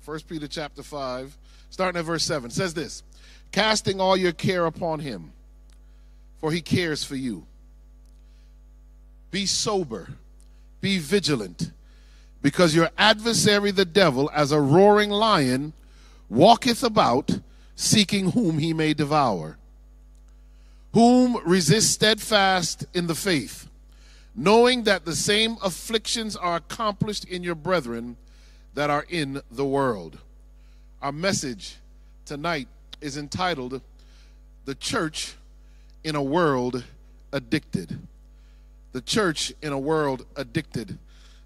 First 0.00 0.28
Peter 0.28 0.46
chapter 0.46 0.82
5, 0.82 1.36
starting 1.70 1.98
at 1.98 2.04
verse 2.04 2.24
7, 2.24 2.50
says 2.50 2.74
this 2.74 3.02
Casting 3.50 4.00
all 4.00 4.16
your 4.16 4.32
care 4.32 4.66
upon 4.66 5.00
him, 5.00 5.32
for 6.38 6.52
he 6.52 6.60
cares 6.60 7.02
for 7.02 7.16
you. 7.16 7.46
Be 9.30 9.46
sober, 9.46 10.10
be 10.80 10.98
vigilant, 10.98 11.72
because 12.40 12.74
your 12.74 12.90
adversary 12.96 13.70
the 13.70 13.84
devil, 13.84 14.30
as 14.32 14.52
a 14.52 14.60
roaring 14.60 15.10
lion, 15.10 15.72
walketh 16.28 16.82
about, 16.82 17.40
seeking 17.74 18.30
whom 18.30 18.58
he 18.58 18.72
may 18.72 18.94
devour. 18.94 19.58
Whom 20.92 21.36
resist 21.44 21.92
steadfast 21.92 22.86
in 22.94 23.06
the 23.06 23.14
faith, 23.14 23.68
knowing 24.34 24.84
that 24.84 25.04
the 25.04 25.16
same 25.16 25.56
afflictions 25.62 26.36
are 26.36 26.56
accomplished 26.56 27.24
in 27.24 27.42
your 27.42 27.54
brethren 27.54 28.16
that 28.76 28.90
are 28.90 29.06
in 29.08 29.40
the 29.50 29.64
world. 29.64 30.18
Our 31.00 31.10
message 31.10 31.76
tonight 32.26 32.68
is 33.00 33.16
entitled 33.16 33.80
The 34.66 34.74
Church 34.74 35.34
in 36.04 36.14
a 36.14 36.22
World 36.22 36.84
Addicted. 37.32 37.98
The 38.92 39.00
Church 39.00 39.54
in 39.62 39.72
a 39.72 39.78
World 39.78 40.26
Addicted. 40.36 40.98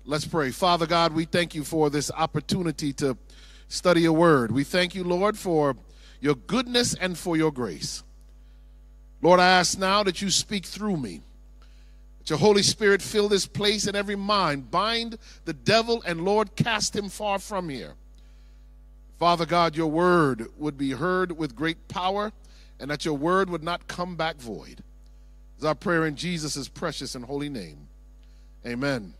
Let's 0.04 0.24
pray. 0.24 0.50
Father 0.50 0.88
God, 0.88 1.12
we 1.12 1.24
thank 1.24 1.54
you 1.54 1.62
for 1.62 1.88
this 1.88 2.10
opportunity 2.10 2.92
to 2.94 3.16
study 3.68 4.00
your 4.02 4.12
word. 4.12 4.50
We 4.50 4.64
thank 4.64 4.96
you, 4.96 5.04
Lord, 5.04 5.38
for 5.38 5.76
your 6.20 6.34
goodness 6.34 6.94
and 6.94 7.16
for 7.16 7.36
your 7.36 7.52
grace. 7.52 8.02
Lord, 9.22 9.38
I 9.38 9.46
ask 9.46 9.78
now 9.78 10.02
that 10.02 10.20
you 10.20 10.30
speak 10.30 10.66
through 10.66 10.96
me. 10.96 11.20
Your 12.30 12.38
Holy 12.38 12.62
Spirit 12.62 13.02
fill 13.02 13.28
this 13.28 13.46
place 13.46 13.86
and 13.86 13.96
every 13.96 14.16
mind. 14.16 14.70
Bind 14.70 15.18
the 15.44 15.52
devil 15.52 16.02
and 16.06 16.24
Lord, 16.24 16.54
cast 16.54 16.94
him 16.94 17.08
far 17.08 17.40
from 17.40 17.68
here. 17.68 17.94
Father 19.18 19.44
God, 19.44 19.76
your 19.76 19.88
word 19.88 20.46
would 20.56 20.78
be 20.78 20.92
heard 20.92 21.36
with 21.36 21.56
great 21.56 21.88
power 21.88 22.32
and 22.78 22.90
that 22.90 23.04
your 23.04 23.14
word 23.14 23.50
would 23.50 23.62
not 23.62 23.88
come 23.88 24.16
back 24.16 24.36
void. 24.36 24.82
Is 25.58 25.64
our 25.64 25.74
prayer 25.74 26.06
in 26.06 26.16
Jesus' 26.16 26.68
precious 26.68 27.14
and 27.14 27.24
holy 27.24 27.50
name. 27.50 27.88
Amen. 28.64 29.12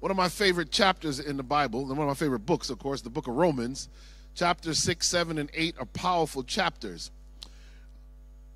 One 0.00 0.10
of 0.10 0.16
my 0.16 0.28
favorite 0.28 0.70
chapters 0.70 1.18
in 1.18 1.38
the 1.38 1.42
Bible, 1.42 1.88
and 1.88 1.96
one 1.96 2.06
of 2.06 2.08
my 2.08 2.14
favorite 2.14 2.44
books, 2.44 2.68
of 2.68 2.78
course, 2.78 3.00
the 3.00 3.08
book 3.08 3.28
of 3.28 3.34
Romans, 3.34 3.88
chapters 4.34 4.78
6, 4.80 5.06
7, 5.06 5.38
and 5.38 5.50
8 5.54 5.76
are 5.78 5.86
powerful 5.86 6.42
chapters. 6.42 7.10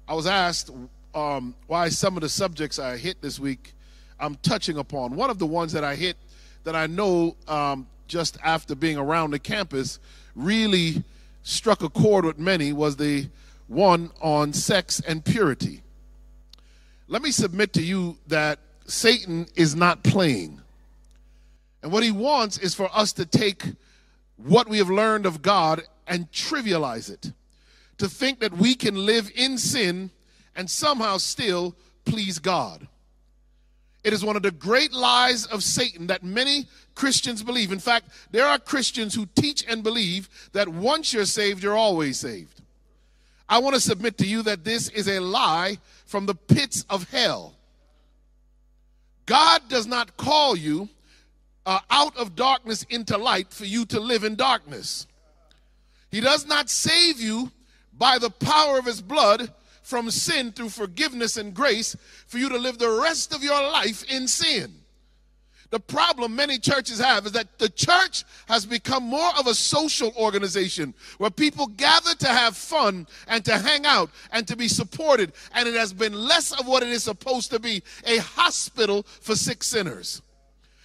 I 0.06 0.12
was 0.12 0.26
asked 0.26 0.70
um, 1.14 1.54
why 1.66 1.88
some 1.88 2.16
of 2.16 2.22
the 2.22 2.28
subjects 2.28 2.78
I 2.78 2.96
hit 2.96 3.20
this 3.20 3.38
week 3.38 3.74
I'm 4.18 4.36
touching 4.36 4.76
upon. 4.76 5.16
One 5.16 5.30
of 5.30 5.38
the 5.38 5.46
ones 5.46 5.72
that 5.72 5.84
I 5.84 5.94
hit 5.94 6.16
that 6.64 6.76
I 6.76 6.86
know 6.86 7.36
um, 7.48 7.86
just 8.06 8.36
after 8.44 8.74
being 8.74 8.98
around 8.98 9.30
the 9.30 9.38
campus 9.38 9.98
really 10.34 11.02
struck 11.42 11.82
a 11.82 11.88
chord 11.88 12.24
with 12.24 12.38
many 12.38 12.72
was 12.72 12.96
the 12.96 13.28
one 13.66 14.10
on 14.20 14.52
sex 14.52 15.00
and 15.06 15.24
purity. 15.24 15.82
Let 17.08 17.22
me 17.22 17.30
submit 17.30 17.72
to 17.74 17.82
you 17.82 18.18
that 18.26 18.58
Satan 18.86 19.46
is 19.54 19.74
not 19.74 20.02
playing. 20.02 20.60
And 21.82 21.90
what 21.90 22.02
he 22.02 22.10
wants 22.10 22.58
is 22.58 22.74
for 22.74 22.90
us 22.94 23.12
to 23.14 23.24
take 23.24 23.64
what 24.36 24.68
we 24.68 24.78
have 24.78 24.90
learned 24.90 25.26
of 25.26 25.42
God 25.42 25.82
and 26.06 26.30
trivialize 26.30 27.10
it. 27.10 27.32
To 27.98 28.08
think 28.08 28.40
that 28.40 28.52
we 28.52 28.74
can 28.74 28.94
live 28.94 29.30
in 29.34 29.58
sin 29.58 30.10
and 30.56 30.68
somehow 30.68 31.16
still 31.18 31.74
please 32.04 32.38
God. 32.38 32.86
It 34.02 34.12
is 34.12 34.24
one 34.24 34.36
of 34.36 34.42
the 34.42 34.50
great 34.50 34.92
lies 34.92 35.46
of 35.46 35.62
Satan 35.62 36.06
that 36.06 36.22
many 36.22 36.66
Christians 36.94 37.42
believe. 37.42 37.70
In 37.70 37.78
fact, 37.78 38.08
there 38.30 38.46
are 38.46 38.58
Christians 38.58 39.14
who 39.14 39.26
teach 39.34 39.64
and 39.68 39.82
believe 39.82 40.28
that 40.52 40.68
once 40.68 41.12
you're 41.12 41.26
saved, 41.26 41.62
you're 41.62 41.76
always 41.76 42.18
saved. 42.18 42.62
I 43.48 43.58
want 43.58 43.74
to 43.74 43.80
submit 43.80 44.16
to 44.18 44.26
you 44.26 44.42
that 44.44 44.64
this 44.64 44.88
is 44.88 45.08
a 45.08 45.20
lie 45.20 45.78
from 46.06 46.26
the 46.26 46.34
pits 46.34 46.84
of 46.88 47.10
hell. 47.10 47.56
God 49.26 49.62
does 49.68 49.86
not 49.86 50.16
call 50.16 50.56
you 50.56 50.88
uh, 51.66 51.80
out 51.90 52.16
of 52.16 52.34
darkness 52.34 52.84
into 52.88 53.18
light 53.18 53.52
for 53.52 53.64
you 53.64 53.84
to 53.86 54.00
live 54.00 54.24
in 54.24 54.34
darkness. 54.34 55.06
He 56.10 56.20
does 56.20 56.46
not 56.46 56.70
save 56.70 57.20
you 57.20 57.50
by 57.96 58.18
the 58.18 58.30
power 58.30 58.78
of 58.78 58.86
his 58.86 59.02
blood 59.02 59.52
from 59.90 60.08
sin 60.08 60.52
through 60.52 60.68
forgiveness 60.68 61.36
and 61.36 61.52
grace 61.52 61.96
for 62.28 62.38
you 62.38 62.48
to 62.48 62.56
live 62.56 62.78
the 62.78 63.00
rest 63.02 63.34
of 63.34 63.42
your 63.42 63.60
life 63.60 64.04
in 64.04 64.28
sin. 64.28 64.72
The 65.70 65.80
problem 65.80 66.36
many 66.36 66.58
churches 66.58 67.00
have 67.00 67.26
is 67.26 67.32
that 67.32 67.58
the 67.58 67.68
church 67.68 68.24
has 68.46 68.64
become 68.64 69.02
more 69.02 69.30
of 69.36 69.48
a 69.48 69.54
social 69.54 70.12
organization 70.16 70.94
where 71.18 71.30
people 71.30 71.66
gather 71.66 72.14
to 72.14 72.28
have 72.28 72.56
fun 72.56 73.06
and 73.26 73.44
to 73.44 73.58
hang 73.58 73.84
out 73.84 74.10
and 74.32 74.46
to 74.46 74.56
be 74.56 74.68
supported, 74.68 75.32
and 75.54 75.68
it 75.68 75.74
has 75.74 75.92
been 75.92 76.12
less 76.12 76.52
of 76.52 76.68
what 76.68 76.84
it 76.84 76.88
is 76.88 77.02
supposed 77.02 77.50
to 77.50 77.58
be 77.58 77.82
a 78.04 78.18
hospital 78.18 79.04
for 79.20 79.34
sick 79.34 79.62
sinners. 79.62 80.22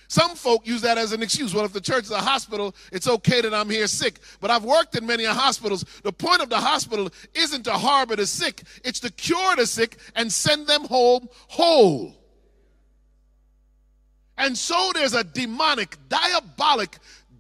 Some 0.08 0.36
folk 0.36 0.68
use 0.68 0.82
that 0.82 0.98
as 0.98 1.12
an 1.12 1.24
excuse. 1.24 1.54
Well, 1.54 1.66
if 1.66 1.74
the 1.74 1.82
church 1.82 2.04
is 2.04 2.12
a 2.12 2.22
hospital, 2.22 2.76
it's 2.92 3.08
okay 3.08 3.42
that 3.42 3.54
I'm 3.54 3.70
here 3.70 3.88
sick. 3.88 4.20
But 4.40 4.52
I've 4.52 4.64
worked 4.64 4.96
in 4.96 5.06
many 5.06 5.26
hospitals. 5.26 5.84
The 6.04 6.14
point 6.14 6.42
of 6.42 6.50
the 6.50 6.60
hospital 6.60 7.10
isn't 7.34 7.64
to 7.64 7.74
harbor 7.74 8.16
the 8.16 8.26
sick, 8.26 8.64
it's 8.84 9.00
to 9.02 9.12
cure 9.12 9.56
the 9.56 9.66
sick 9.66 9.98
and 10.16 10.32
send 10.32 10.68
them 10.68 10.86
home 10.86 11.28
whole. 11.48 12.16
And 14.38 14.58
so 14.58 14.92
there's 14.94 15.14
a 15.14 15.24
demonic, 15.24 15.98
diabolic 16.10 16.98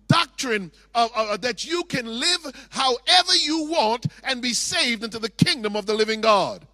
doctrine 0.07 0.71
uh, 0.93 1.09
uh, 1.15 1.37
that 1.37 1.65
you 1.65 1.83
can 1.85 2.07
live 2.07 2.67
however 2.69 3.35
you 3.35 3.69
want 3.69 4.05
and 4.23 4.41
be 4.41 4.53
saved 4.53 5.03
into 5.03 5.19
the 5.19 5.29
kingdom 5.29 5.75
of 5.75 5.85
the 5.85 5.93
living 5.93 6.21
God. 6.21 6.65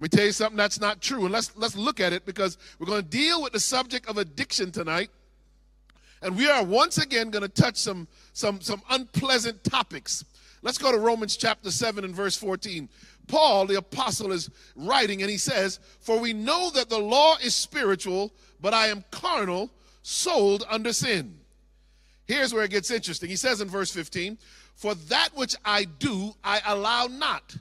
Let 0.00 0.12
me 0.12 0.16
tell 0.16 0.26
you 0.26 0.32
something 0.32 0.56
that's 0.56 0.80
not 0.80 1.02
true. 1.02 1.24
And 1.24 1.32
let's, 1.32 1.54
let's 1.56 1.76
look 1.76 2.00
at 2.00 2.14
it 2.14 2.24
because 2.24 2.56
we're 2.78 2.86
going 2.86 3.02
to 3.02 3.08
deal 3.08 3.42
with 3.42 3.52
the 3.52 3.60
subject 3.60 4.08
of 4.08 4.16
addiction 4.16 4.72
tonight. 4.72 5.10
And 6.22 6.38
we 6.38 6.48
are 6.48 6.64
once 6.64 6.96
again 6.96 7.28
going 7.28 7.42
to 7.42 7.48
touch 7.48 7.76
some, 7.76 8.08
some, 8.32 8.62
some 8.62 8.80
unpleasant 8.88 9.62
topics. 9.62 10.24
Let's 10.62 10.78
go 10.78 10.90
to 10.90 10.98
Romans 10.98 11.36
chapter 11.36 11.70
7 11.70 12.02
and 12.02 12.14
verse 12.14 12.34
14. 12.36 12.88
Paul, 13.26 13.66
the 13.66 13.76
apostle, 13.76 14.32
is 14.32 14.50
writing 14.74 15.20
and 15.20 15.30
he 15.30 15.36
says, 15.36 15.80
For 16.00 16.18
we 16.18 16.32
know 16.32 16.70
that 16.70 16.88
the 16.88 16.98
law 16.98 17.36
is 17.42 17.54
spiritual, 17.54 18.32
but 18.58 18.72
I 18.72 18.86
am 18.86 19.04
carnal, 19.10 19.70
sold 20.02 20.64
under 20.70 20.94
sin. 20.94 21.36
Here's 22.26 22.54
where 22.54 22.64
it 22.64 22.70
gets 22.70 22.90
interesting. 22.90 23.28
He 23.28 23.36
says 23.36 23.60
in 23.60 23.68
verse 23.68 23.90
15, 23.90 24.38
For 24.74 24.94
that 24.94 25.28
which 25.34 25.56
I 25.62 25.84
do, 25.84 26.32
I 26.42 26.62
allow 26.64 27.06
not. 27.06 27.54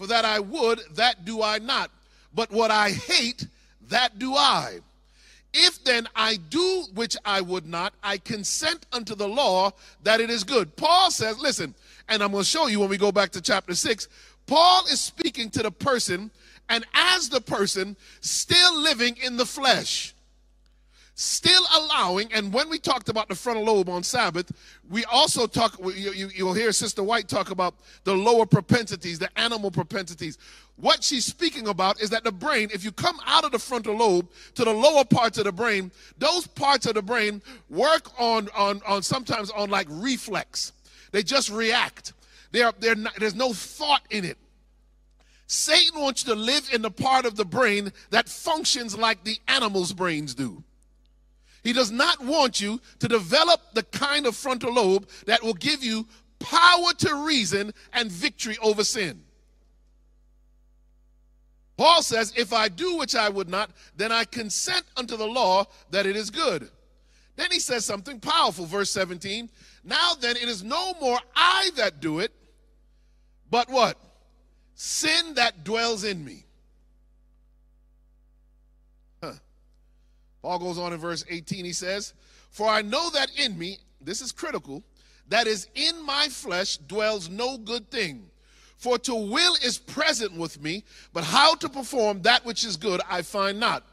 For 0.00 0.06
that 0.06 0.24
I 0.24 0.40
would, 0.40 0.80
that 0.94 1.26
do 1.26 1.42
I 1.42 1.58
not. 1.58 1.90
But 2.34 2.50
what 2.50 2.70
I 2.70 2.88
hate, 2.88 3.46
that 3.90 4.18
do 4.18 4.34
I. 4.34 4.78
If 5.52 5.84
then 5.84 6.08
I 6.16 6.36
do 6.36 6.86
which 6.94 7.18
I 7.22 7.42
would 7.42 7.66
not, 7.66 7.92
I 8.02 8.16
consent 8.16 8.86
unto 8.94 9.14
the 9.14 9.28
law 9.28 9.72
that 10.02 10.22
it 10.22 10.30
is 10.30 10.42
good. 10.42 10.74
Paul 10.74 11.10
says, 11.10 11.38
listen, 11.38 11.74
and 12.08 12.22
I'm 12.22 12.32
going 12.32 12.44
to 12.44 12.48
show 12.48 12.66
you 12.66 12.80
when 12.80 12.88
we 12.88 12.96
go 12.96 13.12
back 13.12 13.28
to 13.32 13.42
chapter 13.42 13.74
6, 13.74 14.08
Paul 14.46 14.86
is 14.86 15.02
speaking 15.02 15.50
to 15.50 15.62
the 15.64 15.70
person, 15.70 16.30
and 16.70 16.86
as 16.94 17.28
the 17.28 17.42
person, 17.42 17.94
still 18.22 18.80
living 18.80 19.18
in 19.22 19.36
the 19.36 19.44
flesh 19.44 20.14
still 21.20 21.62
allowing, 21.76 22.32
and 22.32 22.50
when 22.50 22.70
we 22.70 22.78
talked 22.78 23.10
about 23.10 23.28
the 23.28 23.34
frontal 23.34 23.64
lobe 23.64 23.90
on 23.90 24.02
Sabbath, 24.02 24.50
we 24.88 25.04
also 25.04 25.46
talk, 25.46 25.78
you, 25.78 26.12
you, 26.12 26.30
you'll 26.34 26.54
hear 26.54 26.72
Sister 26.72 27.02
White 27.02 27.28
talk 27.28 27.50
about 27.50 27.74
the 28.04 28.14
lower 28.14 28.46
propensities, 28.46 29.18
the 29.18 29.28
animal 29.38 29.70
propensities. 29.70 30.38
What 30.76 31.04
she's 31.04 31.26
speaking 31.26 31.68
about 31.68 32.00
is 32.00 32.08
that 32.08 32.24
the 32.24 32.32
brain, 32.32 32.70
if 32.72 32.84
you 32.84 32.90
come 32.90 33.20
out 33.26 33.44
of 33.44 33.52
the 33.52 33.58
frontal 33.58 33.96
lobe 33.96 34.30
to 34.54 34.64
the 34.64 34.72
lower 34.72 35.04
parts 35.04 35.36
of 35.36 35.44
the 35.44 35.52
brain, 35.52 35.92
those 36.16 36.46
parts 36.46 36.86
of 36.86 36.94
the 36.94 37.02
brain 37.02 37.42
work 37.68 38.18
on, 38.18 38.48
on, 38.56 38.80
on 38.86 39.02
sometimes 39.02 39.50
on 39.50 39.68
like 39.68 39.88
reflex. 39.90 40.72
They 41.12 41.22
just 41.22 41.50
react. 41.50 42.14
They're, 42.50 42.72
they're 42.78 42.94
not, 42.94 43.16
there's 43.16 43.34
no 43.34 43.52
thought 43.52 44.02
in 44.08 44.24
it. 44.24 44.38
Satan 45.46 46.00
wants 46.00 46.26
you 46.26 46.32
to 46.32 46.40
live 46.40 46.70
in 46.72 46.80
the 46.80 46.90
part 46.90 47.26
of 47.26 47.36
the 47.36 47.44
brain 47.44 47.92
that 48.08 48.26
functions 48.26 48.96
like 48.96 49.24
the 49.24 49.36
animal's 49.48 49.92
brains 49.92 50.34
do. 50.34 50.64
He 51.62 51.72
does 51.72 51.90
not 51.90 52.24
want 52.24 52.60
you 52.60 52.80
to 53.00 53.08
develop 53.08 53.60
the 53.74 53.82
kind 53.82 54.26
of 54.26 54.36
frontal 54.36 54.74
lobe 54.74 55.08
that 55.26 55.42
will 55.42 55.54
give 55.54 55.84
you 55.84 56.06
power 56.38 56.92
to 56.98 57.26
reason 57.26 57.72
and 57.92 58.10
victory 58.10 58.56
over 58.62 58.82
sin. 58.82 59.22
Paul 61.76 62.02
says, 62.02 62.32
If 62.36 62.52
I 62.52 62.68
do 62.68 62.96
which 62.98 63.14
I 63.14 63.28
would 63.28 63.48
not, 63.48 63.70
then 63.96 64.12
I 64.12 64.24
consent 64.24 64.84
unto 64.96 65.16
the 65.16 65.26
law 65.26 65.66
that 65.90 66.06
it 66.06 66.16
is 66.16 66.30
good. 66.30 66.70
Then 67.36 67.48
he 67.50 67.58
says 67.58 67.86
something 67.86 68.20
powerful, 68.20 68.66
verse 68.66 68.90
17. 68.90 69.48
Now 69.82 70.12
then, 70.20 70.36
it 70.36 70.48
is 70.48 70.62
no 70.62 70.92
more 71.00 71.18
I 71.34 71.70
that 71.76 72.00
do 72.00 72.18
it, 72.18 72.32
but 73.50 73.70
what? 73.70 73.96
Sin 74.74 75.34
that 75.34 75.64
dwells 75.64 76.04
in 76.04 76.22
me. 76.22 76.44
Paul 80.42 80.58
goes 80.58 80.78
on 80.78 80.92
in 80.92 80.98
verse 80.98 81.24
18, 81.28 81.64
he 81.64 81.72
says, 81.72 82.14
For 82.50 82.68
I 82.68 82.82
know 82.82 83.10
that 83.10 83.30
in 83.38 83.58
me, 83.58 83.78
this 84.00 84.20
is 84.20 84.32
critical, 84.32 84.82
that 85.28 85.46
is 85.46 85.68
in 85.74 86.04
my 86.04 86.28
flesh 86.28 86.76
dwells 86.76 87.28
no 87.28 87.58
good 87.58 87.90
thing. 87.90 88.26
For 88.76 88.98
to 89.00 89.14
will 89.14 89.54
is 89.62 89.76
present 89.76 90.36
with 90.36 90.62
me, 90.62 90.84
but 91.12 91.22
how 91.22 91.54
to 91.56 91.68
perform 91.68 92.22
that 92.22 92.44
which 92.46 92.64
is 92.64 92.76
good 92.76 93.00
I 93.08 93.22
find 93.22 93.60
not. 93.60 93.84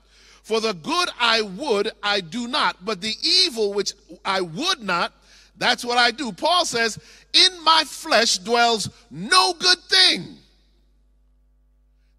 For 0.44 0.62
the 0.62 0.74
good 0.74 1.10
I 1.20 1.42
would, 1.42 1.92
I 2.02 2.22
do 2.22 2.48
not, 2.48 2.86
but 2.86 3.02
the 3.02 3.14
evil 3.22 3.74
which 3.74 3.92
I 4.24 4.40
would 4.40 4.82
not, 4.82 5.12
that's 5.58 5.84
what 5.84 5.98
I 5.98 6.12
do. 6.12 6.32
Paul 6.32 6.64
says, 6.64 6.98
In 7.34 7.64
my 7.64 7.84
flesh 7.86 8.38
dwells 8.38 8.90
no 9.12 9.54
good 9.54 9.80
thing. 9.80 10.38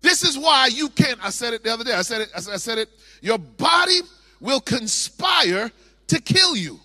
This 0.01 0.23
is 0.23 0.37
why 0.37 0.67
you 0.67 0.91
can't. 0.91 1.19
I 1.25 1.31
said 1.31 1.55
it 1.55 1.65
the 1.65 1.73
other 1.73 1.85
day. 1.85 1.93
I 1.93 2.03
said 2.03 2.21
it. 2.21 2.29
I 2.35 2.57
said 2.57 2.79
it. 2.79 2.89
Your 3.21 3.39
body 3.39 4.01
will 4.41 4.61
conspire 4.61 5.71
to 6.09 6.21
kill 6.21 6.57
you. 6.57 6.81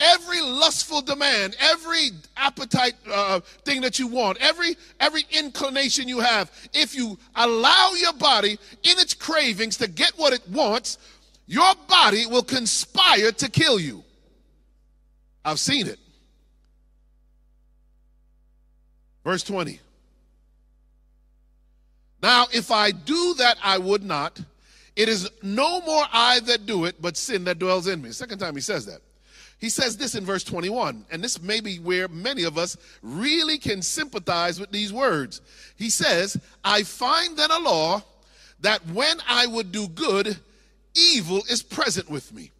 Every 0.00 0.40
lustful 0.40 1.02
demand, 1.02 1.56
every 1.60 2.10
appetite 2.36 2.94
uh, 3.10 3.40
thing 3.64 3.80
that 3.82 3.98
you 3.98 4.08
want, 4.08 4.38
every 4.40 4.76
every 4.98 5.22
inclination 5.30 6.08
you 6.08 6.18
have, 6.18 6.50
if 6.74 6.94
you 6.94 7.16
allow 7.36 7.92
your 7.96 8.12
body 8.14 8.58
in 8.82 8.98
its 8.98 9.14
cravings 9.14 9.76
to 9.78 9.88
get 9.88 10.12
what 10.16 10.32
it 10.32 10.46
wants, 10.50 10.98
your 11.46 11.72
body 11.88 12.26
will 12.26 12.42
conspire 12.42 13.30
to 13.32 13.48
kill 13.48 13.78
you. 13.78 14.02
I've 15.44 15.60
seen 15.60 15.86
it. 15.86 15.98
Verse 19.24 19.42
20. 19.42 19.80
Now, 22.22 22.46
if 22.52 22.70
I 22.70 22.90
do 22.90 23.34
that 23.34 23.58
I 23.62 23.78
would 23.78 24.02
not, 24.02 24.40
it 24.96 25.08
is 25.08 25.28
no 25.42 25.80
more 25.80 26.04
I 26.12 26.40
that 26.40 26.66
do 26.66 26.84
it, 26.84 27.00
but 27.00 27.16
sin 27.16 27.44
that 27.44 27.58
dwells 27.58 27.86
in 27.86 28.00
me. 28.00 28.12
Second 28.12 28.38
time 28.38 28.54
he 28.54 28.60
says 28.60 28.86
that. 28.86 29.00
He 29.58 29.70
says 29.70 29.96
this 29.96 30.14
in 30.14 30.24
verse 30.24 30.44
21, 30.44 31.06
and 31.10 31.24
this 31.24 31.40
may 31.40 31.60
be 31.60 31.78
where 31.78 32.06
many 32.08 32.42
of 32.42 32.58
us 32.58 32.76
really 33.02 33.56
can 33.56 33.82
sympathize 33.82 34.60
with 34.60 34.70
these 34.70 34.92
words. 34.92 35.40
He 35.76 35.90
says, 35.90 36.36
I 36.62 36.82
find 36.82 37.36
then 37.36 37.50
a 37.50 37.58
law 37.60 38.02
that 38.60 38.86
when 38.88 39.18
I 39.28 39.46
would 39.46 39.72
do 39.72 39.88
good, 39.88 40.36
evil 40.94 41.42
is 41.48 41.62
present 41.62 42.10
with 42.10 42.32
me. 42.32 42.50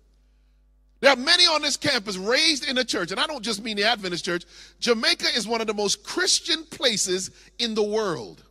There 1.00 1.12
are 1.12 1.16
many 1.16 1.44
on 1.44 1.60
this 1.60 1.76
campus 1.76 2.16
raised 2.16 2.66
in 2.66 2.78
a 2.78 2.84
church, 2.84 3.10
and 3.10 3.20
I 3.20 3.26
don't 3.26 3.42
just 3.42 3.62
mean 3.62 3.76
the 3.76 3.84
Adventist 3.84 4.25
church. 4.25 4.44
Jamaica 4.80 5.26
is 5.37 5.46
one 5.46 5.60
of 5.60 5.66
the 5.66 5.75
most 5.75 6.04
Christian 6.04 6.64
places 6.64 7.30
in 7.58 7.75
the 7.75 7.82
world. 7.82 8.42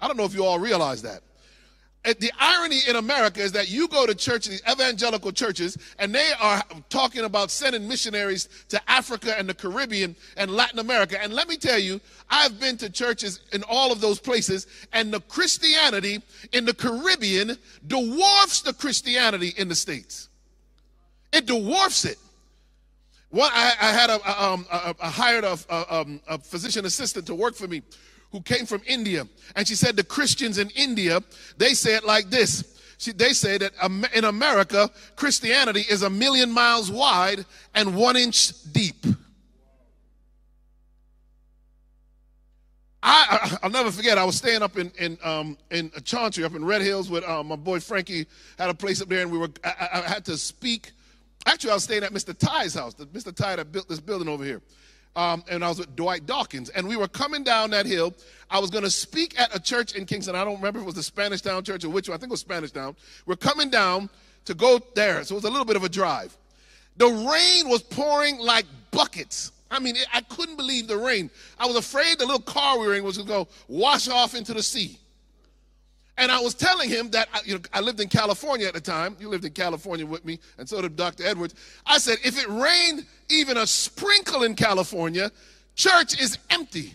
I 0.00 0.08
don't 0.08 0.16
know 0.16 0.24
if 0.24 0.34
you 0.34 0.44
all 0.44 0.58
realize 0.58 1.02
that 1.02 1.22
the 2.04 2.30
irony 2.38 2.80
in 2.86 2.96
America 2.96 3.40
is 3.40 3.52
that 3.52 3.70
you 3.70 3.88
go 3.88 4.06
to 4.06 4.14
church, 4.14 4.46
these 4.46 4.62
evangelical 4.70 5.32
churches, 5.32 5.78
and 5.98 6.14
they 6.14 6.32
are 6.38 6.62
talking 6.90 7.24
about 7.24 7.50
sending 7.50 7.88
missionaries 7.88 8.48
to 8.68 8.80
Africa 8.90 9.34
and 9.38 9.48
the 9.48 9.54
Caribbean 9.54 10.14
and 10.36 10.50
Latin 10.50 10.78
America. 10.78 11.20
And 11.20 11.32
let 11.32 11.48
me 11.48 11.56
tell 11.56 11.78
you, 11.78 12.00
I've 12.28 12.60
been 12.60 12.76
to 12.78 12.90
churches 12.90 13.40
in 13.52 13.62
all 13.62 13.90
of 13.90 14.02
those 14.02 14.20
places, 14.20 14.66
and 14.92 15.12
the 15.12 15.20
Christianity 15.20 16.20
in 16.52 16.66
the 16.66 16.74
Caribbean 16.74 17.56
dwarfs 17.86 18.60
the 18.60 18.74
Christianity 18.74 19.54
in 19.56 19.68
the 19.68 19.74
States. 19.74 20.28
It 21.32 21.46
dwarfs 21.46 22.04
it. 22.04 22.18
One, 23.30 23.50
I, 23.52 23.72
I 23.80 23.92
had 23.92 24.10
a, 24.10 24.20
a, 24.30 24.52
um, 24.52 24.66
a, 24.70 24.94
a 25.00 25.10
hired 25.10 25.44
a, 25.44 25.58
um, 25.92 26.20
a 26.28 26.38
physician 26.38 26.84
assistant 26.84 27.26
to 27.26 27.34
work 27.34 27.54
for 27.54 27.66
me 27.66 27.82
who 28.34 28.40
came 28.40 28.66
from 28.66 28.82
India. 28.84 29.28
And 29.54 29.66
she 29.66 29.76
said 29.76 29.96
the 29.96 30.02
Christians 30.02 30.58
in 30.58 30.68
India, 30.70 31.20
they 31.56 31.72
say 31.72 31.94
it 31.94 32.04
like 32.04 32.30
this. 32.30 32.76
She, 32.98 33.12
they 33.12 33.32
say 33.32 33.58
that 33.58 33.72
in 34.12 34.24
America, 34.24 34.90
Christianity 35.14 35.84
is 35.88 36.02
a 36.02 36.10
million 36.10 36.50
miles 36.50 36.90
wide 36.90 37.46
and 37.76 37.94
one 37.94 38.16
inch 38.16 38.52
deep. 38.72 39.06
I, 43.04 43.56
will 43.62 43.70
never 43.70 43.92
forget. 43.92 44.18
I 44.18 44.24
was 44.24 44.36
staying 44.36 44.62
up 44.62 44.78
in 44.78 44.90
in 44.98 45.16
um, 45.22 45.56
in 45.70 45.92
Chauncey, 46.04 46.42
up 46.42 46.54
in 46.54 46.64
Red 46.64 46.80
Hills, 46.80 47.10
with 47.10 47.22
um, 47.28 47.48
my 47.48 47.56
boy 47.56 47.78
Frankie. 47.78 48.26
Had 48.58 48.70
a 48.70 48.74
place 48.74 49.02
up 49.02 49.08
there, 49.08 49.20
and 49.20 49.30
we 49.30 49.36
were. 49.36 49.50
I, 49.62 49.88
I, 49.92 49.98
had 50.08 50.24
to 50.24 50.38
speak. 50.38 50.92
Actually, 51.44 51.72
I 51.72 51.74
was 51.74 51.84
staying 51.84 52.02
at 52.02 52.12
Mr. 52.12 52.36
Ty's 52.36 52.74
house. 52.74 52.94
Mr. 52.94 53.32
Ty 53.32 53.56
that 53.56 53.70
built 53.70 53.90
this 53.90 54.00
building 54.00 54.28
over 54.28 54.42
here 54.42 54.62
um, 55.16 55.44
and 55.48 55.64
I 55.64 55.68
was 55.68 55.78
with 55.78 55.94
Dwight 55.96 56.26
Dawkins, 56.26 56.70
and 56.70 56.86
we 56.86 56.96
were 56.96 57.08
coming 57.08 57.44
down 57.44 57.70
that 57.70 57.86
hill. 57.86 58.14
I 58.50 58.58
was 58.58 58.70
going 58.70 58.84
to 58.84 58.90
speak 58.90 59.38
at 59.38 59.54
a 59.54 59.60
church 59.60 59.94
in 59.94 60.06
Kingston. 60.06 60.34
I 60.34 60.44
don't 60.44 60.56
remember 60.56 60.80
if 60.80 60.84
it 60.84 60.86
was 60.86 60.94
the 60.94 61.02
Spanish 61.02 61.40
Town 61.40 61.62
Church 61.64 61.84
or 61.84 61.90
which 61.90 62.08
one. 62.08 62.16
I 62.16 62.18
think 62.18 62.30
it 62.30 62.32
was 62.32 62.40
Spanish 62.40 62.72
Town. 62.72 62.96
We're 63.26 63.36
coming 63.36 63.70
down 63.70 64.10
to 64.44 64.54
go 64.54 64.80
there, 64.94 65.24
so 65.24 65.34
it 65.34 65.36
was 65.36 65.44
a 65.44 65.50
little 65.50 65.64
bit 65.64 65.76
of 65.76 65.84
a 65.84 65.88
drive. 65.88 66.36
The 66.96 67.06
rain 67.06 67.68
was 67.68 67.82
pouring 67.82 68.38
like 68.38 68.66
buckets. 68.90 69.52
I 69.70 69.80
mean, 69.80 69.96
I 70.12 70.20
couldn't 70.22 70.56
believe 70.56 70.86
the 70.86 70.96
rain. 70.96 71.30
I 71.58 71.66
was 71.66 71.76
afraid 71.76 72.18
the 72.18 72.26
little 72.26 72.40
car 72.40 72.78
we 72.78 72.86
were 72.86 72.94
in 72.94 73.02
was 73.02 73.16
going 73.16 73.26
to 73.26 73.32
go 73.32 73.48
wash 73.66 74.08
off 74.08 74.34
into 74.34 74.54
the 74.54 74.62
sea. 74.62 74.98
And 76.16 76.30
I 76.30 76.40
was 76.40 76.54
telling 76.54 76.88
him 76.88 77.10
that 77.10 77.28
I, 77.34 77.40
you 77.44 77.54
know, 77.54 77.60
I 77.72 77.80
lived 77.80 78.00
in 78.00 78.08
California 78.08 78.68
at 78.68 78.74
the 78.74 78.80
time. 78.80 79.16
You 79.18 79.28
lived 79.28 79.44
in 79.44 79.52
California 79.52 80.06
with 80.06 80.24
me, 80.24 80.38
and 80.58 80.68
so 80.68 80.80
did 80.80 80.94
Dr. 80.94 81.24
Edwards. 81.24 81.54
I 81.86 81.98
said, 81.98 82.18
if 82.24 82.40
it 82.40 82.48
rained 82.48 83.04
even 83.28 83.56
a 83.56 83.66
sprinkle 83.66 84.44
in 84.44 84.54
California, 84.54 85.32
church 85.74 86.20
is 86.20 86.38
empty. 86.50 86.94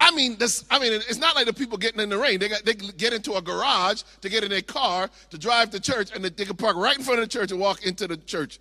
I 0.00 0.10
mean, 0.12 0.36
this, 0.38 0.64
I 0.70 0.78
mean, 0.78 0.92
it's 0.92 1.18
not 1.18 1.34
like 1.34 1.46
the 1.46 1.52
people 1.52 1.76
getting 1.76 2.00
in 2.00 2.08
the 2.08 2.18
rain. 2.18 2.38
They, 2.38 2.48
got, 2.48 2.64
they 2.64 2.74
get 2.74 3.12
into 3.12 3.34
a 3.34 3.42
garage 3.42 4.02
to 4.22 4.28
get 4.28 4.44
in 4.44 4.50
their 4.50 4.62
car 4.62 5.10
to 5.30 5.38
drive 5.38 5.70
to 5.70 5.80
church, 5.80 6.10
and 6.14 6.24
they, 6.24 6.30
they 6.30 6.44
can 6.44 6.56
park 6.56 6.76
right 6.76 6.96
in 6.96 7.04
front 7.04 7.20
of 7.20 7.28
the 7.28 7.32
church 7.32 7.50
and 7.50 7.60
walk 7.60 7.84
into 7.84 8.06
the 8.06 8.16
church. 8.16 8.58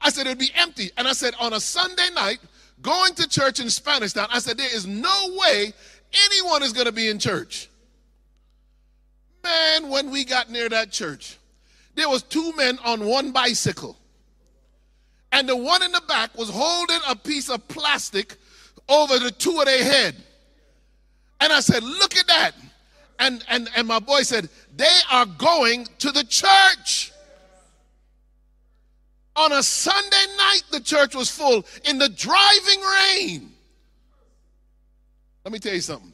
I 0.00 0.10
said 0.10 0.26
it 0.26 0.30
would 0.30 0.38
be 0.38 0.50
empty. 0.54 0.90
And 0.96 1.06
I 1.06 1.12
said, 1.12 1.34
on 1.40 1.52
a 1.52 1.60
Sunday 1.60 2.08
night, 2.14 2.38
going 2.80 3.14
to 3.14 3.28
church 3.28 3.60
in 3.60 3.68
Spanish 3.70 4.12
Town, 4.12 4.28
I 4.30 4.38
said, 4.38 4.56
there 4.56 4.74
is 4.74 4.86
no 4.86 5.36
way 5.36 5.72
anyone 6.28 6.62
is 6.62 6.72
going 6.72 6.86
to 6.86 6.92
be 6.92 7.08
in 7.08 7.18
church. 7.18 7.68
Man, 9.42 9.88
when 9.88 10.10
we 10.10 10.24
got 10.24 10.50
near 10.50 10.68
that 10.68 10.90
church, 10.90 11.36
there 11.94 12.08
was 12.08 12.22
two 12.22 12.52
men 12.56 12.78
on 12.84 13.06
one 13.06 13.32
bicycle. 13.32 13.96
And 15.32 15.48
the 15.48 15.56
one 15.56 15.82
in 15.82 15.92
the 15.92 16.02
back 16.08 16.36
was 16.36 16.50
holding 16.50 17.00
a 17.08 17.16
piece 17.16 17.48
of 17.48 17.66
plastic 17.68 18.36
over 18.88 19.18
the 19.18 19.30
two 19.30 19.58
of 19.58 19.66
their 19.66 19.84
head. 19.84 20.16
And 21.40 21.52
I 21.52 21.60
said, 21.60 21.82
look 21.82 22.16
at 22.16 22.26
that. 22.26 22.52
And, 23.18 23.44
and, 23.48 23.68
and 23.76 23.86
my 23.86 23.98
boy 23.98 24.22
said, 24.22 24.48
they 24.76 24.96
are 25.10 25.26
going 25.26 25.86
to 25.98 26.10
the 26.10 26.24
church. 26.24 27.12
On 29.36 29.52
a 29.52 29.62
Sunday 29.62 30.26
night, 30.36 30.62
the 30.70 30.80
church 30.80 31.14
was 31.14 31.30
full 31.30 31.64
in 31.88 31.98
the 31.98 32.08
driving 32.08 32.80
rain. 32.80 33.52
Let 35.44 35.52
me 35.52 35.58
tell 35.58 35.74
you 35.74 35.80
something. 35.80 36.12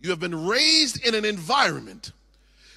You 0.00 0.10
have 0.10 0.20
been 0.20 0.46
raised 0.46 1.04
in 1.06 1.14
an 1.14 1.24
environment 1.24 2.12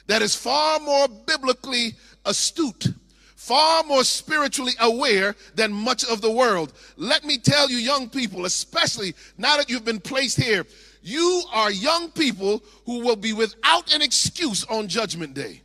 that 0.08 0.22
is 0.22 0.36
far 0.36 0.80
more 0.80 1.08
biblically 1.08 1.96
astute, 2.26 2.88
far 3.36 3.84
more 3.84 4.04
spiritually 4.04 4.74
aware 4.80 5.36
than 5.56 5.72
much 5.72 6.04
of 6.04 6.22
the 6.22 6.32
world. 6.32 6.74
Let 6.98 7.24
me 7.24 7.38
tell 7.38 7.70
you, 7.70 7.78
young 7.78 8.10
people, 8.10 8.46
especially 8.46 9.16
now 9.38 9.58
that 9.58 9.70
you've 9.70 9.86
been 9.86 10.02
placed 10.02 10.42
here, 10.42 10.66
you 11.02 11.44
are 11.54 11.72
young 11.72 12.12
people 12.12 12.62
who 12.86 13.00
will 13.00 13.16
be 13.16 13.34
without 13.34 13.94
an 13.94 14.02
excuse 14.02 14.66
on 14.66 14.88
Judgment 14.88 15.34
Day. 15.34 15.62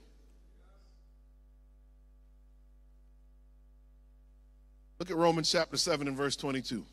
Look 4.98 5.10
at 5.10 5.16
Romans 5.16 5.50
chapter 5.50 5.76
7 5.76 6.08
and 6.08 6.16
verse 6.16 6.34
22. 6.34 6.84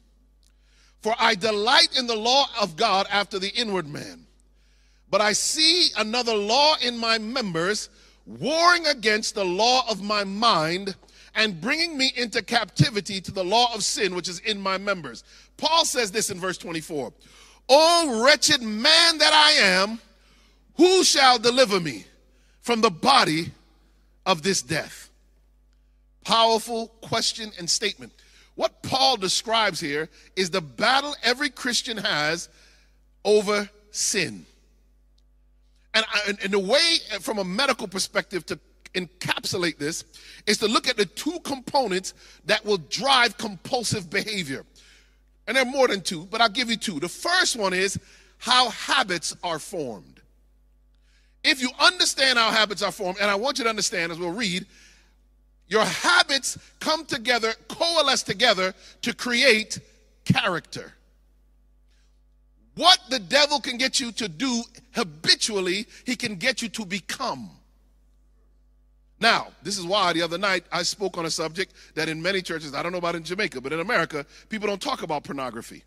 For 1.02 1.16
I 1.20 1.36
delight 1.36 1.98
in 1.98 2.08
the 2.08 2.16
law 2.16 2.46
of 2.62 2.76
God 2.76 3.08
after 3.12 3.40
the 3.40 3.50
inward 3.50 3.88
man 3.88 4.26
but 5.16 5.22
I 5.22 5.32
see 5.32 5.92
another 5.98 6.36
law 6.36 6.76
in 6.82 6.98
my 6.98 7.18
members, 7.18 7.88
warring 8.26 8.86
against 8.88 9.34
the 9.34 9.46
law 9.46 9.90
of 9.90 10.04
my 10.04 10.26
mind 10.26 10.94
and 11.36 11.62
bringing 11.62 11.98
me 11.98 12.12
into 12.18 12.42
captivity 12.42 13.22
to 13.22 13.32
the 13.32 13.42
law 13.42 13.74
of 13.74 13.86
sin 13.86 14.14
which 14.14 14.28
is 14.28 14.40
in 14.40 14.60
my 14.60 14.78
members. 14.78 15.24
Paul 15.56 15.86
says 15.86 16.12
this 16.12 16.32
in 16.32 16.38
verse 16.38 16.58
twenty-four: 16.58 17.12
24 17.12 17.14
O 17.70 18.26
wretched 18.26 18.62
man 18.62 19.18
that 19.20 19.32
I 19.32 19.52
am, 19.52 20.00
who 20.76 21.02
shall 21.06 21.40
deliver 21.40 21.80
me 21.80 22.04
from 22.60 22.82
the 22.82 22.92
body 22.92 23.52
of 24.26 24.42
this 24.42 24.62
death? 24.62 25.10
Powerful 26.26 26.88
question 27.00 27.54
and 27.58 27.70
statement. 27.70 28.12
What 28.56 28.84
Paul 28.84 29.16
describes 29.16 29.80
here 29.80 30.10
is 30.36 30.50
the 30.50 30.60
battle 30.60 31.16
every 31.24 31.52
Christian 31.52 32.00
has 32.00 32.50
over 33.24 33.70
sin. 33.92 34.46
And, 35.96 36.06
I, 36.14 36.34
and 36.44 36.54
the 36.54 36.60
way, 36.60 36.98
uh, 37.14 37.20
from 37.20 37.40
a 37.40 37.44
medical 37.44 37.88
perspective, 37.88 38.46
to 38.48 38.60
encapsulate 38.94 39.78
this 39.78 40.04
is 40.46 40.58
to 40.60 40.68
look 40.68 40.88
at 40.88 40.98
the 40.98 41.06
two 41.06 41.40
components 41.44 42.14
that 42.46 42.64
will 42.66 42.78
drive 42.78 43.38
compulsive 43.38 44.10
behavior. 44.10 44.66
And 45.48 45.56
there 45.56 45.64
are 45.64 45.72
more 45.72 45.88
than 45.88 46.02
two, 46.02 46.28
but 46.30 46.42
I'll 46.42 46.50
give 46.50 46.70
you 46.70 46.78
two. 46.78 47.00
The 47.00 47.10
first 47.10 47.56
one 47.56 47.74
is 47.74 48.00
how 48.38 48.70
habits 48.70 49.36
are 49.44 49.60
formed. 49.60 50.22
If 51.44 51.62
you 51.62 51.70
understand 51.80 52.40
how 52.40 52.52
habits 52.52 52.82
are 52.82 52.92
formed, 52.92 53.20
and 53.22 53.30
I 53.30 53.36
want 53.36 53.60
you 53.60 53.64
to 53.64 53.70
understand 53.70 54.12
as 54.12 54.20
we'll 54.20 54.32
read, 54.32 54.66
Your 55.68 55.86
habits 55.86 56.58
come 56.80 57.06
together, 57.06 57.54
coalesce 57.68 58.24
together 58.24 58.74
to 59.04 59.14
create 59.14 59.80
character. 60.26 60.94
What 62.76 63.00
the 63.10 63.20
devil 63.20 63.60
can 63.60 63.78
get 63.78 64.00
you 64.00 64.12
to 64.14 64.28
do 64.28 64.64
habitually, 64.94 65.88
he 66.06 66.16
can 66.16 66.36
get 66.36 66.62
you 66.62 66.70
to 66.70 66.86
become. 66.86 67.50
Now, 69.20 69.48
this 69.64 69.78
is 69.78 69.86
why 69.86 70.12
the 70.12 70.22
other 70.22 70.38
night 70.38 70.66
I 70.72 70.84
spoke 70.84 71.18
on 71.18 71.26
a 71.26 71.32
subject 71.32 71.74
that 71.96 72.10
in 72.10 72.22
many 72.22 72.42
churches, 72.42 72.74
I 72.74 72.84
don't 72.84 72.92
know 72.92 72.98
about 72.98 73.16
in 73.16 73.24
Jamaica, 73.24 73.62
but 73.62 73.72
in 73.72 73.80
America, 73.80 74.26
people 74.50 74.68
don't 74.68 74.82
talk 74.82 75.04
about 75.04 75.24
pornography. 75.24 75.84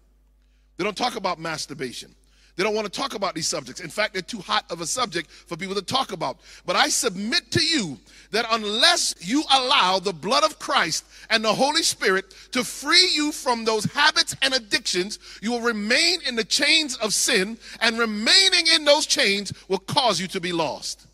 They 0.76 0.84
don't 0.84 0.96
talk 0.96 1.16
about 1.16 1.38
masturbation. 1.38 2.14
They 2.58 2.64
don't 2.64 2.74
want 2.74 2.92
to 2.92 3.00
talk 3.00 3.14
about 3.14 3.36
these 3.36 3.46
subjects. 3.46 3.80
In 3.80 3.88
fact, 3.88 4.14
they're 4.14 4.20
too 4.20 4.40
hot 4.40 4.64
of 4.68 4.80
a 4.80 4.86
subject 4.86 5.30
for 5.30 5.56
people 5.56 5.76
to 5.76 5.82
talk 5.82 6.10
about. 6.10 6.38
But 6.66 6.74
I 6.74 6.88
submit 6.88 7.52
to 7.52 7.64
you 7.64 7.98
that 8.32 8.46
unless 8.50 9.14
you 9.20 9.44
allow 9.48 10.00
the 10.00 10.12
blood 10.12 10.42
of 10.42 10.58
Christ 10.58 11.04
and 11.30 11.44
the 11.44 11.54
Holy 11.54 11.84
Spirit 11.84 12.34
to 12.50 12.64
free 12.64 13.10
you 13.14 13.30
from 13.30 13.64
those 13.64 13.84
habits 13.84 14.34
and 14.42 14.52
addictions, 14.52 15.20
you 15.40 15.52
will 15.52 15.60
remain 15.60 16.18
in 16.26 16.34
the 16.34 16.42
chains 16.42 16.96
of 16.96 17.14
sin, 17.14 17.58
and 17.80 17.96
remaining 17.96 18.66
in 18.74 18.84
those 18.84 19.06
chains 19.06 19.52
will 19.68 19.78
cause 19.78 20.20
you 20.20 20.26
to 20.26 20.40
be 20.40 20.50
lost. 20.50 21.06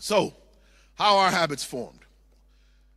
So, 0.00 0.34
how 0.96 1.16
are 1.18 1.30
habits 1.30 1.62
formed? 1.62 2.00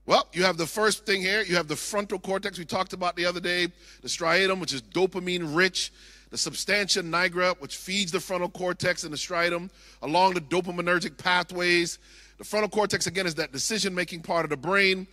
Well, 0.07 0.27
you 0.33 0.41
have 0.41 0.57
the 0.57 0.65
first 0.65 1.05
thing 1.05 1.21
here. 1.21 1.43
You 1.43 1.55
have 1.57 1.67
the 1.67 1.75
frontal 1.75 2.17
cortex 2.17 2.57
we 2.57 2.65
talked 2.65 2.93
about 2.93 3.15
the 3.15 3.25
other 3.25 3.41
day, 3.41 3.67
the 4.01 4.07
striatum, 4.07 4.59
which 4.59 4.73
is 4.73 4.81
dopamine 4.81 5.55
rich 5.55 5.91
the 6.29 6.37
substantia 6.37 7.01
nigra, 7.01 7.59
which 7.59 7.77
feeds 7.77 8.11
the 8.11 8.19
frontal 8.19 8.49
cortex 8.49 9.03
and 9.03 9.13
the 9.13 9.17
striatum 9.17 9.69
along 10.01 10.33
the 10.33 10.41
dopaminergic 10.41 11.17
pathways. 11.17 11.99
The 12.37 12.43
frontal 12.43 12.69
cortex, 12.69 13.07
again, 13.07 13.25
is 13.25 13.35
that 13.35 13.51
decision 13.51 13.95
making 13.95 14.21
part 14.21 14.43
of 14.43 14.49
the 14.49 14.57
brain. 14.57 15.07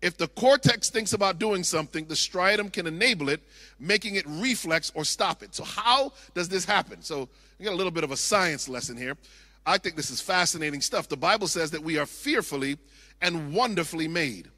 If 0.00 0.16
the 0.16 0.28
cortex 0.28 0.90
thinks 0.90 1.12
about 1.12 1.38
doing 1.38 1.62
something, 1.62 2.06
the 2.06 2.14
striatum 2.14 2.72
can 2.72 2.86
enable 2.86 3.28
it, 3.28 3.40
making 3.78 4.16
it 4.16 4.24
reflex 4.26 4.90
or 4.94 5.04
stop 5.04 5.42
it. 5.42 5.54
So, 5.54 5.62
how 5.64 6.12
does 6.34 6.48
this 6.48 6.64
happen? 6.64 7.02
So, 7.02 7.28
we 7.58 7.64
got 7.64 7.74
a 7.74 7.76
little 7.76 7.92
bit 7.92 8.02
of 8.02 8.10
a 8.10 8.16
science 8.16 8.68
lesson 8.68 8.96
here. 8.96 9.16
I 9.64 9.78
think 9.78 9.94
this 9.94 10.10
is 10.10 10.20
fascinating 10.20 10.80
stuff. 10.80 11.08
The 11.08 11.16
Bible 11.16 11.46
says 11.46 11.70
that 11.70 11.82
we 11.82 11.98
are 11.98 12.06
fearfully 12.06 12.78
and 13.20 13.54
wonderfully 13.54 14.08
made. 14.08 14.48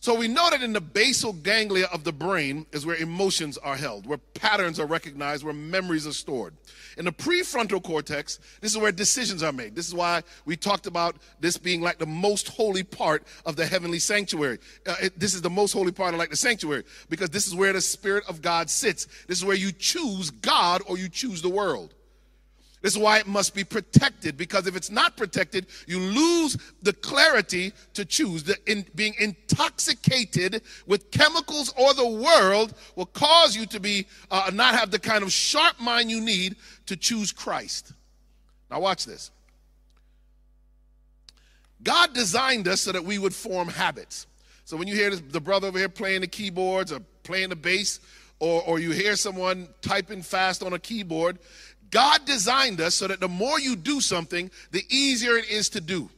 So 0.00 0.14
we 0.14 0.28
know 0.28 0.50
that 0.50 0.62
in 0.62 0.72
the 0.72 0.80
basal 0.80 1.32
ganglia 1.32 1.86
of 1.86 2.04
the 2.04 2.12
brain 2.12 2.66
is 2.70 2.86
where 2.86 2.96
emotions 2.96 3.58
are 3.58 3.76
held, 3.76 4.06
where 4.06 4.18
patterns 4.18 4.78
are 4.78 4.86
recognized, 4.86 5.42
where 5.42 5.54
memories 5.54 6.06
are 6.06 6.12
stored. 6.12 6.54
In 6.96 7.06
the 7.06 7.12
prefrontal 7.12 7.82
cortex, 7.82 8.38
this 8.60 8.72
is 8.72 8.78
where 8.78 8.92
decisions 8.92 9.42
are 9.42 9.52
made. 9.52 9.74
This 9.74 9.88
is 9.88 9.94
why 9.94 10.22
we 10.44 10.56
talked 10.56 10.86
about 10.86 11.16
this 11.40 11.56
being 11.56 11.80
like 11.80 11.98
the 11.98 12.06
most 12.06 12.48
holy 12.48 12.82
part 12.82 13.26
of 13.46 13.56
the 13.56 13.66
heavenly 13.66 13.98
sanctuary. 13.98 14.58
Uh, 14.86 14.96
it, 15.02 15.18
this 15.18 15.34
is 15.34 15.42
the 15.42 15.50
most 15.50 15.72
holy 15.72 15.92
part 15.92 16.14
of 16.14 16.18
like 16.18 16.30
the 16.30 16.36
sanctuary 16.36 16.84
because 17.08 17.30
this 17.30 17.46
is 17.46 17.54
where 17.54 17.72
the 17.72 17.80
Spirit 17.80 18.24
of 18.28 18.42
God 18.42 18.70
sits. 18.70 19.06
This 19.26 19.38
is 19.38 19.44
where 19.44 19.56
you 19.56 19.72
choose 19.72 20.30
God 20.30 20.82
or 20.86 20.98
you 20.98 21.08
choose 21.08 21.42
the 21.42 21.48
world. 21.48 21.94
This 22.86 22.94
is 22.94 23.02
why 23.02 23.18
it 23.18 23.26
must 23.26 23.52
be 23.52 23.64
protected 23.64 24.36
because 24.36 24.68
if 24.68 24.76
it's 24.76 24.92
not 24.92 25.16
protected, 25.16 25.66
you 25.88 25.98
lose 25.98 26.56
the 26.82 26.92
clarity 26.92 27.72
to 27.94 28.04
choose. 28.04 28.44
The 28.44 28.56
in, 28.70 28.86
being 28.94 29.14
intoxicated 29.18 30.62
with 30.86 31.10
chemicals 31.10 31.74
or 31.76 31.94
the 31.94 32.06
world 32.06 32.74
will 32.94 33.06
cause 33.06 33.56
you 33.56 33.66
to 33.66 33.80
be 33.80 34.06
uh, 34.30 34.52
not 34.54 34.76
have 34.76 34.92
the 34.92 35.00
kind 35.00 35.24
of 35.24 35.32
sharp 35.32 35.80
mind 35.80 36.12
you 36.12 36.20
need 36.20 36.54
to 36.86 36.96
choose 36.96 37.32
Christ. 37.32 37.92
Now 38.70 38.78
watch 38.78 39.04
this. 39.04 39.32
God 41.82 42.14
designed 42.14 42.68
us 42.68 42.82
so 42.82 42.92
that 42.92 43.04
we 43.04 43.18
would 43.18 43.34
form 43.34 43.66
habits. 43.66 44.28
So 44.64 44.76
when 44.76 44.86
you 44.86 44.94
hear 44.94 45.10
this, 45.10 45.22
the 45.28 45.40
brother 45.40 45.66
over 45.66 45.78
here 45.78 45.88
playing 45.88 46.20
the 46.20 46.28
keyboards 46.28 46.92
or 46.92 47.00
playing 47.24 47.48
the 47.48 47.56
bass, 47.56 47.98
or, 48.38 48.62
or 48.62 48.78
you 48.78 48.90
hear 48.90 49.16
someone 49.16 49.68
typing 49.80 50.22
fast 50.22 50.62
on 50.62 50.72
a 50.72 50.78
keyboard, 50.78 51.38
God 51.90 52.24
designed 52.24 52.80
us 52.80 52.94
so 52.94 53.06
that 53.06 53.20
the 53.20 53.28
more 53.28 53.60
you 53.60 53.76
do 53.76 54.00
something, 54.00 54.50
the 54.70 54.84
easier 54.88 55.36
it 55.36 55.48
is 55.50 55.68
to 55.70 55.80
do. 55.80 56.10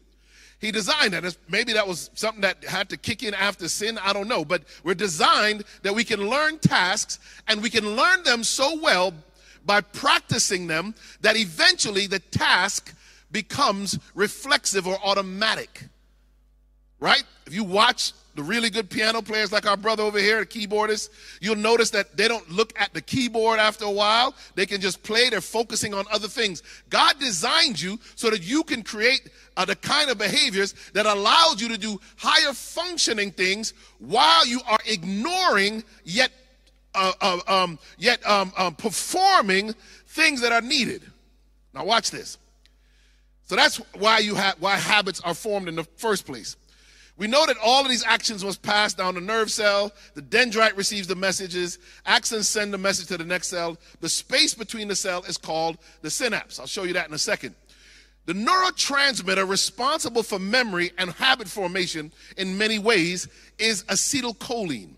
He 0.60 0.72
designed 0.72 1.12
that. 1.12 1.36
Maybe 1.48 1.72
that 1.74 1.86
was 1.86 2.10
something 2.14 2.40
that 2.40 2.64
had 2.64 2.88
to 2.88 2.96
kick 2.96 3.22
in 3.22 3.32
after 3.34 3.68
sin. 3.68 3.98
I 3.98 4.12
don't 4.12 4.26
know. 4.26 4.44
But 4.44 4.62
we're 4.82 4.94
designed 4.94 5.64
that 5.82 5.94
we 5.94 6.02
can 6.02 6.28
learn 6.28 6.58
tasks 6.58 7.20
and 7.46 7.62
we 7.62 7.70
can 7.70 7.96
learn 7.96 8.24
them 8.24 8.42
so 8.42 8.78
well 8.80 9.14
by 9.64 9.80
practicing 9.80 10.66
them 10.66 10.94
that 11.20 11.36
eventually 11.36 12.06
the 12.06 12.18
task 12.18 12.92
becomes 13.30 13.98
reflexive 14.14 14.86
or 14.86 14.98
automatic. 15.04 15.84
Right? 16.98 17.22
If 17.46 17.54
you 17.54 17.62
watch 17.62 18.12
the 18.38 18.44
really 18.44 18.70
good 18.70 18.88
piano 18.88 19.20
players 19.20 19.50
like 19.50 19.66
our 19.66 19.76
brother 19.76 20.04
over 20.04 20.20
here, 20.20 20.38
the 20.38 20.46
keyboardist, 20.46 21.10
you'll 21.40 21.56
notice 21.56 21.90
that 21.90 22.16
they 22.16 22.28
don't 22.28 22.48
look 22.48 22.72
at 22.78 22.94
the 22.94 23.00
keyboard 23.02 23.58
after 23.58 23.84
a 23.84 23.90
while. 23.90 24.32
They 24.54 24.64
can 24.64 24.80
just 24.80 25.02
play. 25.02 25.28
They're 25.28 25.40
focusing 25.40 25.92
on 25.92 26.04
other 26.12 26.28
things. 26.28 26.62
God 26.88 27.18
designed 27.18 27.82
you 27.82 27.98
so 28.14 28.30
that 28.30 28.44
you 28.44 28.62
can 28.62 28.84
create 28.84 29.28
uh, 29.56 29.64
the 29.64 29.74
kind 29.74 30.08
of 30.08 30.18
behaviors 30.18 30.76
that 30.92 31.04
allows 31.04 31.60
you 31.60 31.68
to 31.70 31.76
do 31.76 32.00
higher 32.16 32.52
functioning 32.52 33.32
things 33.32 33.74
while 33.98 34.46
you 34.46 34.60
are 34.68 34.78
ignoring 34.86 35.82
yet 36.04 36.30
uh, 36.94 37.14
uh, 37.20 37.40
um, 37.48 37.76
yet 37.98 38.24
um, 38.24 38.52
um, 38.56 38.72
performing 38.76 39.74
things 40.06 40.40
that 40.42 40.52
are 40.52 40.60
needed. 40.60 41.02
Now 41.74 41.84
watch 41.84 42.12
this. 42.12 42.38
So 43.46 43.56
that's 43.56 43.78
why 43.94 44.20
you 44.20 44.36
have 44.36 44.60
why 44.60 44.76
habits 44.76 45.20
are 45.22 45.34
formed 45.34 45.66
in 45.66 45.74
the 45.74 45.84
first 45.96 46.24
place. 46.24 46.54
We 47.18 47.26
know 47.26 47.44
that 47.46 47.56
all 47.62 47.82
of 47.82 47.90
these 47.90 48.04
actions 48.04 48.44
was 48.44 48.56
passed 48.56 48.96
down 48.96 49.16
the 49.16 49.20
nerve 49.20 49.50
cell. 49.50 49.92
The 50.14 50.22
dendrite 50.22 50.76
receives 50.76 51.08
the 51.08 51.16
messages. 51.16 51.80
Axons 52.06 52.44
send 52.44 52.72
the 52.72 52.78
message 52.78 53.08
to 53.08 53.18
the 53.18 53.24
next 53.24 53.48
cell. 53.48 53.76
The 54.00 54.08
space 54.08 54.54
between 54.54 54.86
the 54.86 54.94
cell 54.94 55.24
is 55.24 55.36
called 55.36 55.78
the 56.00 56.10
synapse. 56.10 56.60
I'll 56.60 56.66
show 56.66 56.84
you 56.84 56.92
that 56.92 57.08
in 57.08 57.14
a 57.14 57.18
second. 57.18 57.56
The 58.26 58.34
neurotransmitter 58.34 59.48
responsible 59.48 60.22
for 60.22 60.38
memory 60.38 60.92
and 60.96 61.10
habit 61.10 61.48
formation 61.48 62.12
in 62.36 62.56
many 62.56 62.78
ways 62.78 63.26
is 63.58 63.82
acetylcholine. 63.84 64.94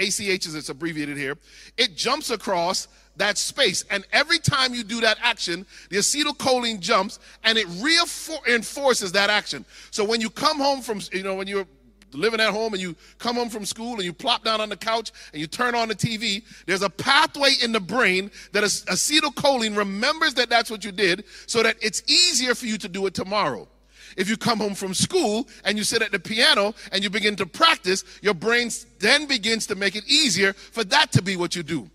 ACH 0.00 0.46
is 0.46 0.54
it's 0.54 0.68
abbreviated 0.68 1.16
here. 1.16 1.36
It 1.76 1.94
jumps 1.94 2.30
across 2.30 2.88
that 3.16 3.38
space. 3.38 3.84
And 3.90 4.04
every 4.12 4.38
time 4.38 4.74
you 4.74 4.82
do 4.82 5.00
that 5.00 5.18
action, 5.22 5.66
the 5.90 5.98
acetylcholine 5.98 6.80
jumps 6.80 7.18
and 7.44 7.58
it 7.58 7.66
reinforces 7.80 9.12
that 9.12 9.30
action. 9.30 9.64
So 9.90 10.04
when 10.04 10.20
you 10.20 10.30
come 10.30 10.58
home 10.58 10.80
from, 10.80 11.00
you 11.12 11.22
know, 11.22 11.34
when 11.34 11.46
you're 11.46 11.66
living 12.12 12.40
at 12.40 12.50
home 12.50 12.72
and 12.72 12.82
you 12.82 12.96
come 13.18 13.36
home 13.36 13.48
from 13.48 13.64
school 13.64 13.94
and 13.94 14.04
you 14.04 14.12
plop 14.12 14.44
down 14.44 14.60
on 14.60 14.68
the 14.68 14.76
couch 14.76 15.12
and 15.32 15.40
you 15.40 15.46
turn 15.46 15.74
on 15.74 15.88
the 15.88 15.94
TV, 15.94 16.42
there's 16.66 16.82
a 16.82 16.90
pathway 16.90 17.52
in 17.62 17.72
the 17.72 17.80
brain 17.80 18.30
that 18.52 18.64
acetylcholine 18.64 19.76
remembers 19.76 20.34
that 20.34 20.48
that's 20.48 20.70
what 20.70 20.84
you 20.84 20.92
did 20.92 21.24
so 21.46 21.62
that 21.62 21.76
it's 21.80 22.02
easier 22.08 22.54
for 22.54 22.66
you 22.66 22.78
to 22.78 22.88
do 22.88 23.06
it 23.06 23.14
tomorrow. 23.14 23.68
If 24.16 24.28
you 24.28 24.36
come 24.36 24.58
home 24.58 24.74
from 24.74 24.94
school 24.94 25.48
and 25.64 25.78
you 25.78 25.84
sit 25.84 26.02
at 26.02 26.12
the 26.12 26.18
piano 26.18 26.74
and 26.92 27.02
you 27.02 27.10
begin 27.10 27.36
to 27.36 27.46
practice, 27.46 28.04
your 28.22 28.34
brain 28.34 28.70
then 28.98 29.26
begins 29.26 29.66
to 29.68 29.74
make 29.74 29.96
it 29.96 30.04
easier 30.06 30.52
for 30.52 30.84
that 30.84 31.12
to 31.12 31.22
be 31.22 31.36
what 31.36 31.56
you 31.56 31.62
do 31.62 31.90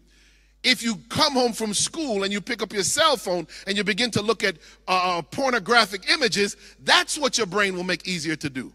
if 0.66 0.82
you 0.82 0.96
come 1.10 1.34
home 1.34 1.54
from 1.54 1.74
school 1.74 2.24
and 2.24 2.34
you 2.34 2.42
pick 2.42 2.62
up 2.62 2.74
your 2.74 2.84
cell 2.84 3.16
phone 3.16 3.48
and 3.68 3.78
you 3.78 3.84
begin 3.84 4.10
to 4.12 4.22
look 4.22 4.44
at 4.44 4.56
uh, 4.88 5.20
uh, 5.20 5.22
pornographic 5.22 6.10
images, 6.10 6.58
that's 6.84 7.18
what 7.18 7.38
your 7.38 7.48
brain 7.48 7.76
will 7.76 7.84
make 7.84 8.08
easier 8.08 8.36
to 8.36 8.50
do. 8.50 8.74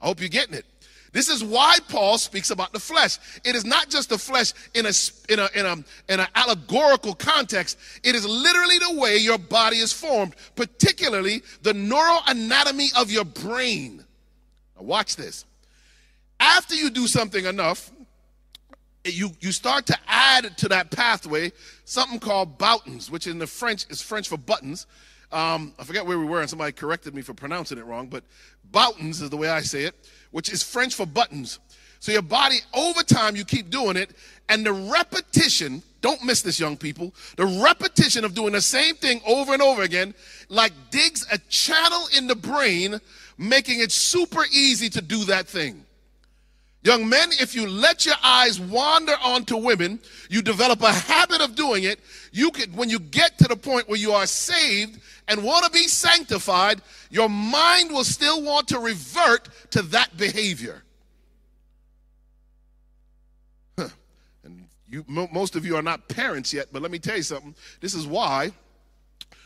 I 0.00 0.06
hope 0.06 0.20
you're 0.20 0.30
getting 0.30 0.54
it. 0.54 0.64
This 1.12 1.28
is 1.28 1.42
why 1.42 1.78
Paul 1.88 2.18
speaks 2.18 2.50
about 2.50 2.72
the 2.72 2.78
flesh. 2.78 3.18
It 3.44 3.54
is 3.54 3.64
not 3.64 3.88
just 3.88 4.10
the 4.10 4.18
flesh 4.18 4.52
in 4.74 4.86
a 4.86 4.92
in 5.28 5.38
a 5.38 5.48
in 5.54 5.66
a 5.66 6.12
in 6.12 6.26
allegorical 6.34 7.14
context. 7.14 7.78
It 8.04 8.14
is 8.14 8.26
literally 8.26 8.78
the 8.78 9.00
way 9.00 9.16
your 9.16 9.38
body 9.38 9.78
is 9.78 9.92
formed, 9.92 10.34
particularly 10.54 11.42
the 11.62 11.72
neuroanatomy 11.72 13.00
of 13.00 13.10
your 13.10 13.24
brain. 13.24 14.04
Now 14.76 14.82
watch 14.82 15.16
this. 15.16 15.44
After 16.40 16.74
you 16.74 16.90
do 16.90 17.06
something 17.06 17.44
enough, 17.44 17.90
you, 19.04 19.30
you 19.40 19.52
start 19.52 19.86
to 19.86 19.98
add 20.06 20.56
to 20.58 20.68
that 20.68 20.90
pathway 20.90 21.52
something 21.84 22.20
called 22.20 22.58
boutons, 22.58 23.10
which 23.10 23.26
in 23.26 23.38
the 23.38 23.46
French 23.46 23.86
is 23.90 24.00
French 24.00 24.28
for 24.28 24.36
buttons. 24.36 24.86
Um, 25.30 25.74
I 25.78 25.84
forget 25.84 26.06
where 26.06 26.18
we 26.18 26.24
were, 26.24 26.40
and 26.40 26.48
somebody 26.48 26.72
corrected 26.72 27.14
me 27.14 27.22
for 27.22 27.34
pronouncing 27.34 27.78
it 27.78 27.84
wrong, 27.84 28.06
but 28.06 28.24
boutons 28.70 29.20
is 29.20 29.30
the 29.30 29.36
way 29.36 29.48
I 29.48 29.60
say 29.60 29.84
it, 29.84 29.94
which 30.30 30.52
is 30.52 30.62
French 30.62 30.94
for 30.94 31.06
buttons. 31.06 31.58
So 32.00 32.12
your 32.12 32.22
body, 32.22 32.58
over 32.74 33.02
time, 33.02 33.34
you 33.34 33.44
keep 33.44 33.70
doing 33.70 33.96
it, 33.96 34.10
and 34.48 34.64
the 34.64 34.72
repetition, 34.72 35.82
don't 36.00 36.22
miss 36.24 36.42
this, 36.42 36.60
young 36.60 36.76
people, 36.76 37.12
the 37.36 37.46
repetition 37.62 38.24
of 38.24 38.34
doing 38.34 38.52
the 38.52 38.60
same 38.60 38.94
thing 38.94 39.20
over 39.26 39.52
and 39.52 39.62
over 39.62 39.82
again, 39.82 40.14
like 40.48 40.72
digs 40.90 41.26
a 41.32 41.38
channel 41.48 42.06
in 42.16 42.26
the 42.26 42.36
brain, 42.36 43.00
making 43.36 43.80
it 43.80 43.90
super 43.90 44.44
easy 44.52 44.88
to 44.90 45.02
do 45.02 45.24
that 45.24 45.48
thing. 45.48 45.84
Young 46.82 47.08
men, 47.08 47.30
if 47.32 47.54
you 47.54 47.68
let 47.68 48.06
your 48.06 48.14
eyes 48.22 48.60
wander 48.60 49.14
onto 49.22 49.56
women, 49.56 49.98
you 50.30 50.42
develop 50.42 50.80
a 50.82 50.92
habit 50.92 51.40
of 51.40 51.56
doing 51.56 51.84
it. 51.84 51.98
You 52.32 52.50
could, 52.52 52.76
when 52.76 52.88
you 52.88 53.00
get 53.00 53.36
to 53.38 53.48
the 53.48 53.56
point 53.56 53.88
where 53.88 53.98
you 53.98 54.12
are 54.12 54.26
saved 54.26 55.00
and 55.26 55.42
want 55.42 55.64
to 55.64 55.70
be 55.72 55.88
sanctified, 55.88 56.80
your 57.10 57.28
mind 57.28 57.90
will 57.90 58.04
still 58.04 58.42
want 58.42 58.68
to 58.68 58.78
revert 58.78 59.48
to 59.72 59.82
that 59.82 60.16
behavior. 60.16 60.84
Huh. 63.76 63.88
And 64.44 64.64
you, 64.88 65.04
most 65.08 65.56
of 65.56 65.66
you 65.66 65.74
are 65.74 65.82
not 65.82 66.08
parents 66.08 66.54
yet, 66.54 66.68
but 66.72 66.80
let 66.80 66.92
me 66.92 67.00
tell 67.00 67.16
you 67.16 67.24
something. 67.24 67.56
This 67.80 67.94
is 67.94 68.06
why 68.06 68.52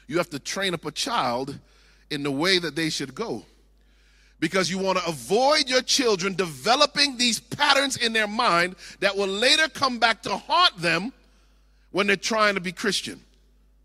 you 0.06 0.18
have 0.18 0.28
to 0.30 0.38
train 0.38 0.74
up 0.74 0.84
a 0.84 0.92
child 0.92 1.58
in 2.10 2.22
the 2.22 2.30
way 2.30 2.58
that 2.58 2.76
they 2.76 2.90
should 2.90 3.14
go 3.14 3.46
because 4.42 4.68
you 4.68 4.76
want 4.76 4.98
to 4.98 5.06
avoid 5.06 5.70
your 5.70 5.82
children 5.82 6.34
developing 6.34 7.16
these 7.16 7.38
patterns 7.38 7.96
in 7.96 8.12
their 8.12 8.26
mind 8.26 8.74
that 8.98 9.16
will 9.16 9.28
later 9.28 9.68
come 9.68 10.00
back 10.00 10.20
to 10.20 10.36
haunt 10.36 10.76
them 10.78 11.12
when 11.92 12.08
they're 12.08 12.16
trying 12.16 12.56
to 12.56 12.60
be 12.60 12.72
Christian 12.72 13.20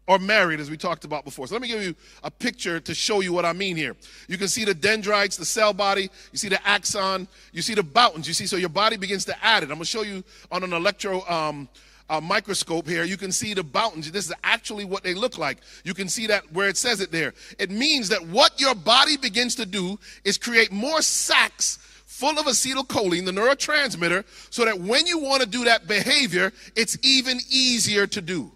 or 0.07 0.17
married, 0.17 0.59
as 0.59 0.71
we 0.71 0.75
talked 0.75 1.05
about 1.05 1.23
before. 1.25 1.45
So 1.45 1.53
let 1.53 1.61
me 1.61 1.67
give 1.67 1.83
you 1.83 1.93
a 2.23 2.31
picture 2.31 2.79
to 2.79 2.95
show 2.95 3.19
you 3.19 3.33
what 3.33 3.45
I 3.45 3.53
mean 3.53 3.77
here. 3.77 3.95
You 4.27 4.39
can 4.39 4.47
see 4.47 4.65
the 4.65 4.73
dendrites, 4.73 5.37
the 5.37 5.45
cell 5.45 5.73
body, 5.73 6.09
you 6.31 6.39
see 6.39 6.49
the 6.49 6.67
axon, 6.67 7.27
you 7.53 7.61
see 7.61 7.75
the 7.75 7.83
boutons, 7.83 8.25
you 8.25 8.33
see, 8.33 8.47
so 8.47 8.55
your 8.55 8.69
body 8.69 8.97
begins 8.97 9.25
to 9.25 9.45
add 9.45 9.61
it. 9.61 9.65
I'm 9.67 9.75
going 9.75 9.81
to 9.81 9.85
show 9.85 10.01
you 10.01 10.23
on 10.51 10.63
an 10.63 10.73
electro 10.73 11.21
um, 11.29 11.69
uh, 12.09 12.21
microscope 12.21 12.87
here, 12.87 13.03
you 13.03 13.17
can 13.17 13.31
see 13.31 13.53
the 13.53 13.63
boutons. 13.63 14.05
This 14.11 14.27
is 14.27 14.33
actually 14.43 14.85
what 14.85 15.03
they 15.03 15.13
look 15.13 15.37
like. 15.37 15.59
You 15.83 15.93
can 15.93 16.07
see 16.07 16.27
that 16.27 16.51
where 16.53 16.69
it 16.69 16.77
says 16.77 17.01
it 17.01 17.11
there. 17.11 17.33
It 17.59 17.69
means 17.69 18.09
that 18.09 18.25
what 18.27 18.59
your 18.59 18.75
body 18.75 19.17
begins 19.17 19.55
to 19.55 19.65
do 19.65 19.99
is 20.23 20.37
create 20.37 20.71
more 20.71 21.01
sacs 21.01 21.79
full 22.05 22.39
of 22.39 22.45
acetylcholine, 22.47 23.25
the 23.25 23.31
neurotransmitter, 23.31 24.23
so 24.49 24.65
that 24.65 24.79
when 24.79 25.05
you 25.05 25.19
want 25.19 25.41
to 25.43 25.47
do 25.47 25.65
that 25.65 25.87
behavior, 25.87 26.51
it's 26.75 26.97
even 27.03 27.37
easier 27.49 28.07
to 28.07 28.21
do. 28.21 28.51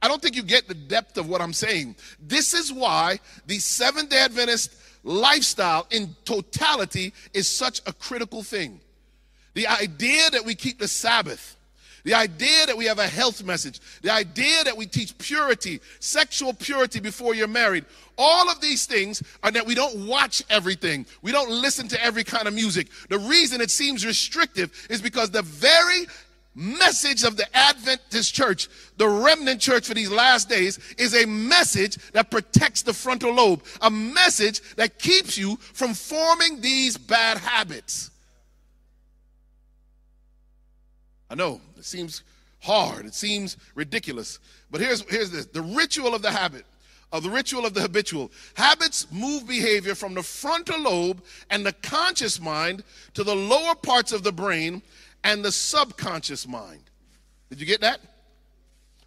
I 0.00 0.06
don't 0.06 0.22
think 0.22 0.36
you 0.36 0.44
get 0.44 0.68
the 0.68 0.74
depth 0.74 1.18
of 1.18 1.28
what 1.28 1.40
I'm 1.40 1.52
saying. 1.52 1.96
This 2.20 2.54
is 2.54 2.72
why 2.72 3.18
the 3.46 3.58
Seventh 3.58 4.10
day 4.10 4.20
Adventist 4.20 4.72
lifestyle 5.02 5.86
in 5.90 6.14
totality 6.24 7.12
is 7.34 7.48
such 7.48 7.80
a 7.86 7.92
critical 7.92 8.42
thing. 8.44 8.80
The 9.54 9.66
idea 9.66 10.30
that 10.30 10.44
we 10.44 10.54
keep 10.54 10.78
the 10.78 10.86
Sabbath, 10.86 11.56
the 12.04 12.14
idea 12.14 12.66
that 12.66 12.76
we 12.76 12.84
have 12.86 12.98
a 12.98 13.06
health 13.06 13.42
message, 13.42 13.80
the 14.02 14.12
idea 14.12 14.64
that 14.64 14.76
we 14.76 14.86
teach 14.86 15.16
purity, 15.18 15.80
sexual 16.00 16.52
purity 16.52 17.00
before 17.00 17.34
you're 17.34 17.48
married, 17.48 17.84
all 18.16 18.50
of 18.50 18.60
these 18.60 18.86
things 18.86 19.22
are 19.42 19.50
that 19.50 19.64
we 19.64 19.74
don't 19.74 20.06
watch 20.06 20.42
everything. 20.50 21.06
We 21.22 21.32
don't 21.32 21.50
listen 21.50 21.86
to 21.88 22.04
every 22.04 22.24
kind 22.24 22.48
of 22.48 22.54
music. 22.54 22.88
The 23.08 23.18
reason 23.18 23.60
it 23.60 23.70
seems 23.70 24.04
restrictive 24.04 24.72
is 24.90 25.00
because 25.00 25.30
the 25.30 25.42
very 25.42 26.06
message 26.58 27.22
of 27.22 27.36
the 27.36 27.56
Adventist 27.56 28.34
church, 28.34 28.68
the 28.96 29.08
remnant 29.08 29.60
church 29.60 29.86
for 29.86 29.94
these 29.94 30.10
last 30.10 30.48
days, 30.48 30.78
is 30.98 31.14
a 31.14 31.24
message 31.26 31.96
that 32.12 32.30
protects 32.30 32.82
the 32.82 32.92
frontal 32.92 33.32
lobe, 33.32 33.62
a 33.80 33.90
message 33.90 34.60
that 34.74 34.98
keeps 34.98 35.38
you 35.38 35.56
from 35.56 35.94
forming 35.94 36.60
these 36.60 36.96
bad 36.96 37.38
habits. 37.38 38.10
I 41.30 41.34
know 41.34 41.60
it 41.76 41.84
seems 41.84 42.22
hard, 42.60 43.06
it 43.06 43.14
seems 43.14 43.56
ridiculous, 43.74 44.38
but 44.70 44.80
here's, 44.80 45.02
here's 45.10 45.30
this 45.30 45.46
the 45.46 45.62
ritual 45.62 46.14
of 46.14 46.22
the 46.22 46.30
habit. 46.30 46.64
Of 47.10 47.22
the 47.22 47.30
ritual 47.30 47.64
of 47.64 47.72
the 47.72 47.80
habitual. 47.80 48.30
Habits 48.52 49.06
move 49.10 49.48
behavior 49.48 49.94
from 49.94 50.12
the 50.12 50.22
frontal 50.22 50.78
lobe 50.78 51.22
and 51.48 51.64
the 51.64 51.72
conscious 51.72 52.38
mind 52.38 52.84
to 53.14 53.24
the 53.24 53.34
lower 53.34 53.74
parts 53.74 54.12
of 54.12 54.22
the 54.22 54.32
brain 54.32 54.82
and 55.24 55.42
the 55.42 55.50
subconscious 55.50 56.46
mind. 56.46 56.82
Did 57.48 57.60
you 57.60 57.66
get 57.66 57.80
that? 57.80 58.00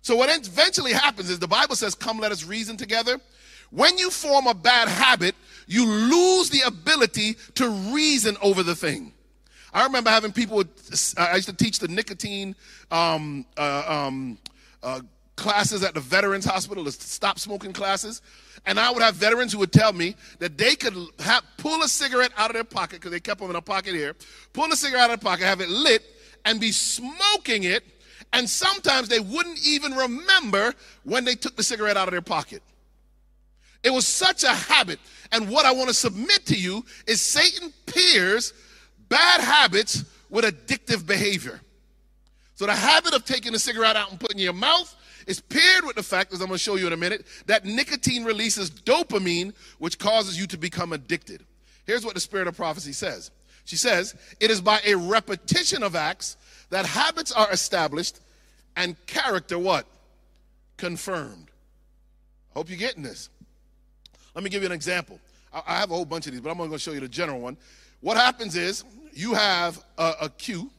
So, 0.02 0.16
what 0.16 0.36
eventually 0.36 0.94
happens 0.94 1.30
is 1.30 1.38
the 1.38 1.48
Bible 1.48 1.76
says, 1.76 1.94
Come, 1.94 2.20
let 2.20 2.32
us 2.32 2.44
reason 2.44 2.76
together. 2.76 3.20
When 3.70 3.98
you 3.98 4.10
form 4.10 4.48
a 4.48 4.54
bad 4.54 4.88
habit, 4.88 5.36
you 5.68 5.86
lose 5.86 6.50
the 6.50 6.62
ability 6.66 7.36
to 7.56 7.70
reason 7.70 8.36
over 8.42 8.64
the 8.64 8.76
thing. 8.76 9.14
I 9.74 9.84
remember 9.86 10.10
having 10.10 10.32
people, 10.32 10.64
I 11.18 11.36
used 11.36 11.48
to 11.48 11.56
teach 11.56 11.80
the 11.80 11.88
nicotine 11.88 12.56
um, 12.92 13.46
uh, 13.58 13.84
um, 13.88 14.38
uh, 14.84 15.02
classes 15.36 15.84
at 15.84 15.94
the 15.94 16.02
Veterans 16.02 16.46
Hospital, 16.46 16.84
the 16.84 16.92
stop 16.92 17.40
smoking 17.40 17.74
classes. 17.74 18.22
And 18.66 18.80
I 18.80 18.92
would 18.92 19.02
have 19.02 19.16
veterans 19.16 19.54
who 19.54 19.60
would 19.60 19.72
tell 19.72 19.94
me 19.94 20.16
that 20.40 20.58
they 20.58 20.76
could 20.76 20.94
have, 21.20 21.44
pull 21.58 21.82
a 21.82 21.88
cigarette 21.88 22.32
out 22.38 22.50
of 22.50 22.54
their 22.54 22.64
pocket, 22.64 23.00
because 23.00 23.12
they 23.12 23.20
kept 23.20 23.40
them 23.40 23.50
in 23.50 23.56
a 23.56 23.62
pocket 23.62 23.96
here, 23.96 24.16
pull 24.54 24.72
a 24.72 24.76
cigarette 24.76 25.06
out 25.06 25.14
of 25.14 25.20
their 25.22 25.32
pocket, 25.32 25.46
have 25.46 25.62
it 25.62 25.70
lit, 25.70 26.04
and 26.46 26.60
be 26.60 26.72
smoking 26.72 27.64
it. 27.64 27.84
And 28.34 28.50
sometimes 28.50 29.08
they 29.08 29.20
wouldn't 29.20 29.66
even 29.66 29.94
remember 29.94 30.74
when 31.04 31.26
they 31.26 31.36
took 31.36 31.56
the 31.56 31.64
cigarette 31.64 31.98
out 31.98 32.08
of 32.08 32.12
their 32.12 32.22
pocket. 32.22 32.62
It 33.84 33.90
was 33.90 34.06
such 34.06 34.44
a 34.44 34.54
habit. 34.54 35.00
And 35.32 35.50
what 35.50 35.66
I 35.66 35.72
want 35.72 35.88
to 35.88 35.94
submit 35.94 36.46
to 36.46 36.56
you 36.56 36.86
is 37.08 37.20
Satan 37.20 37.74
peers 37.88 38.54
bad 39.12 39.42
habits 39.42 40.06
with 40.30 40.46
addictive 40.46 41.06
behavior. 41.06 41.60
So 42.56 42.66
the 42.66 42.74
habit 42.74 43.14
of 43.14 43.26
taking 43.26 43.54
a 43.54 43.60
cigarette 43.60 43.98
out 43.98 44.10
and 44.10 44.20
putting 44.20 44.38
in 44.38 44.44
your 44.46 44.54
mouth 44.54 44.96
is 45.28 45.42
paired 45.42 45.86
with 45.86 45.98
the 45.98 46.04
fact, 46.04 46.34
as 46.34 46.42
I'm 46.42 46.48
going 46.48 46.58
to 46.58 46.64
show 46.64 46.78
you 46.78 46.88
in 46.88 46.94
a 46.94 46.98
minute, 46.98 47.26
that 47.46 47.66
nicotine 47.66 48.24
releases 48.24 48.72
dopamine, 48.72 49.54
which 49.78 50.00
causes 50.00 50.40
you 50.40 50.48
to 50.48 50.58
become 50.58 50.94
addicted. 50.94 51.44
Here's 51.86 52.06
what 52.06 52.14
the 52.16 52.20
spirit 52.22 52.48
of 52.48 52.56
prophecy 52.56 52.94
says. 52.94 53.32
She 53.66 53.76
says, 53.76 54.16
It 54.40 54.50
is 54.50 54.62
by 54.62 54.80
a 54.86 54.96
repetition 54.96 55.84
of 55.84 55.96
acts 55.96 56.38
that 56.70 56.86
habits 56.86 57.32
are 57.32 57.52
established 57.52 58.20
and 58.76 58.96
character 59.06 59.60
what? 59.60 59.86
Confirmed. 60.78 61.50
Hope 62.54 62.70
you're 62.70 62.78
getting 62.78 63.04
this. 63.04 63.30
Let 64.34 64.44
me 64.44 64.50
give 64.50 64.64
you 64.64 64.68
an 64.68 64.72
example. 64.72 65.20
I 65.54 65.80
have 65.80 65.92
a 65.92 65.94
whole 65.94 66.06
bunch 66.06 66.28
of 66.28 66.32
these, 66.32 66.42
but 66.42 66.50
I'm 66.50 66.58
going 66.58 66.72
to 66.72 66.80
show 66.80 66.94
you 66.94 67.02
the 67.02 67.10
general 67.10 67.42
one. 67.42 67.58
What 68.00 68.18
happens 68.18 68.56
is 68.56 68.84
you 69.14 69.34
have 69.34 69.84
a, 69.98 70.14
a 70.22 70.30
cue, 70.30 70.70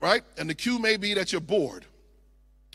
right? 0.00 0.22
And 0.38 0.48
the 0.48 0.54
cue 0.54 0.78
may 0.78 0.96
be 0.96 1.14
that 1.14 1.32
you're 1.32 1.40
bored. 1.40 1.86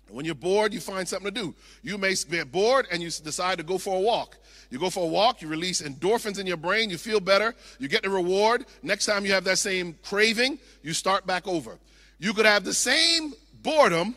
When 0.10 0.26
you're 0.26 0.36
bored, 0.36 0.74
you 0.74 0.82
find 0.82 1.08
something 1.08 1.34
to 1.34 1.42
do. 1.42 1.56
You 1.82 1.98
may 1.98 2.16
get 2.30 2.52
bored 2.52 2.88
and 2.92 3.02
you 3.02 3.10
decide 3.10 3.58
to 3.60 3.64
go 3.64 3.78
for 3.78 3.96
a 3.96 4.00
walk. 4.00 4.38
You 4.70 4.80
go 4.80 4.90
for 4.90 5.04
a 5.04 5.08
walk, 5.08 5.42
you 5.42 5.48
release 5.48 5.82
endorphins 5.82 6.40
in 6.40 6.48
your 6.48 6.58
brain, 6.58 6.90
you 6.90 6.98
feel 6.98 7.20
better, 7.20 7.56
you 7.80 7.88
get 7.88 8.04
the 8.04 8.10
reward. 8.10 8.66
Next 8.84 9.06
time 9.06 9.26
you 9.26 9.34
have 9.34 9.44
that 9.46 9.58
same 9.58 9.98
craving, 10.04 10.60
you 10.82 10.94
start 10.94 11.26
back 11.26 11.48
over. 11.48 11.78
You 12.20 12.34
could 12.34 12.46
have 12.46 12.64
the 12.64 12.74
same 12.74 13.34
boredom, 13.62 14.16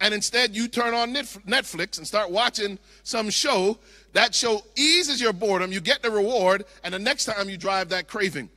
and 0.00 0.12
instead 0.12 0.56
you 0.56 0.66
turn 0.68 0.94
on 0.94 1.14
Netflix 1.14 1.98
and 1.98 2.06
start 2.06 2.30
watching 2.30 2.78
some 3.04 3.30
show. 3.30 3.78
That 4.12 4.34
show 4.34 4.62
eases 4.76 5.20
your 5.20 5.32
boredom, 5.32 5.72
you 5.72 5.80
get 5.80 6.02
the 6.02 6.10
reward, 6.10 6.64
and 6.82 6.92
the 6.92 6.98
next 6.98 7.26
time 7.26 7.48
you 7.48 7.56
drive 7.56 7.88
that 7.90 8.08
craving. 8.08 8.50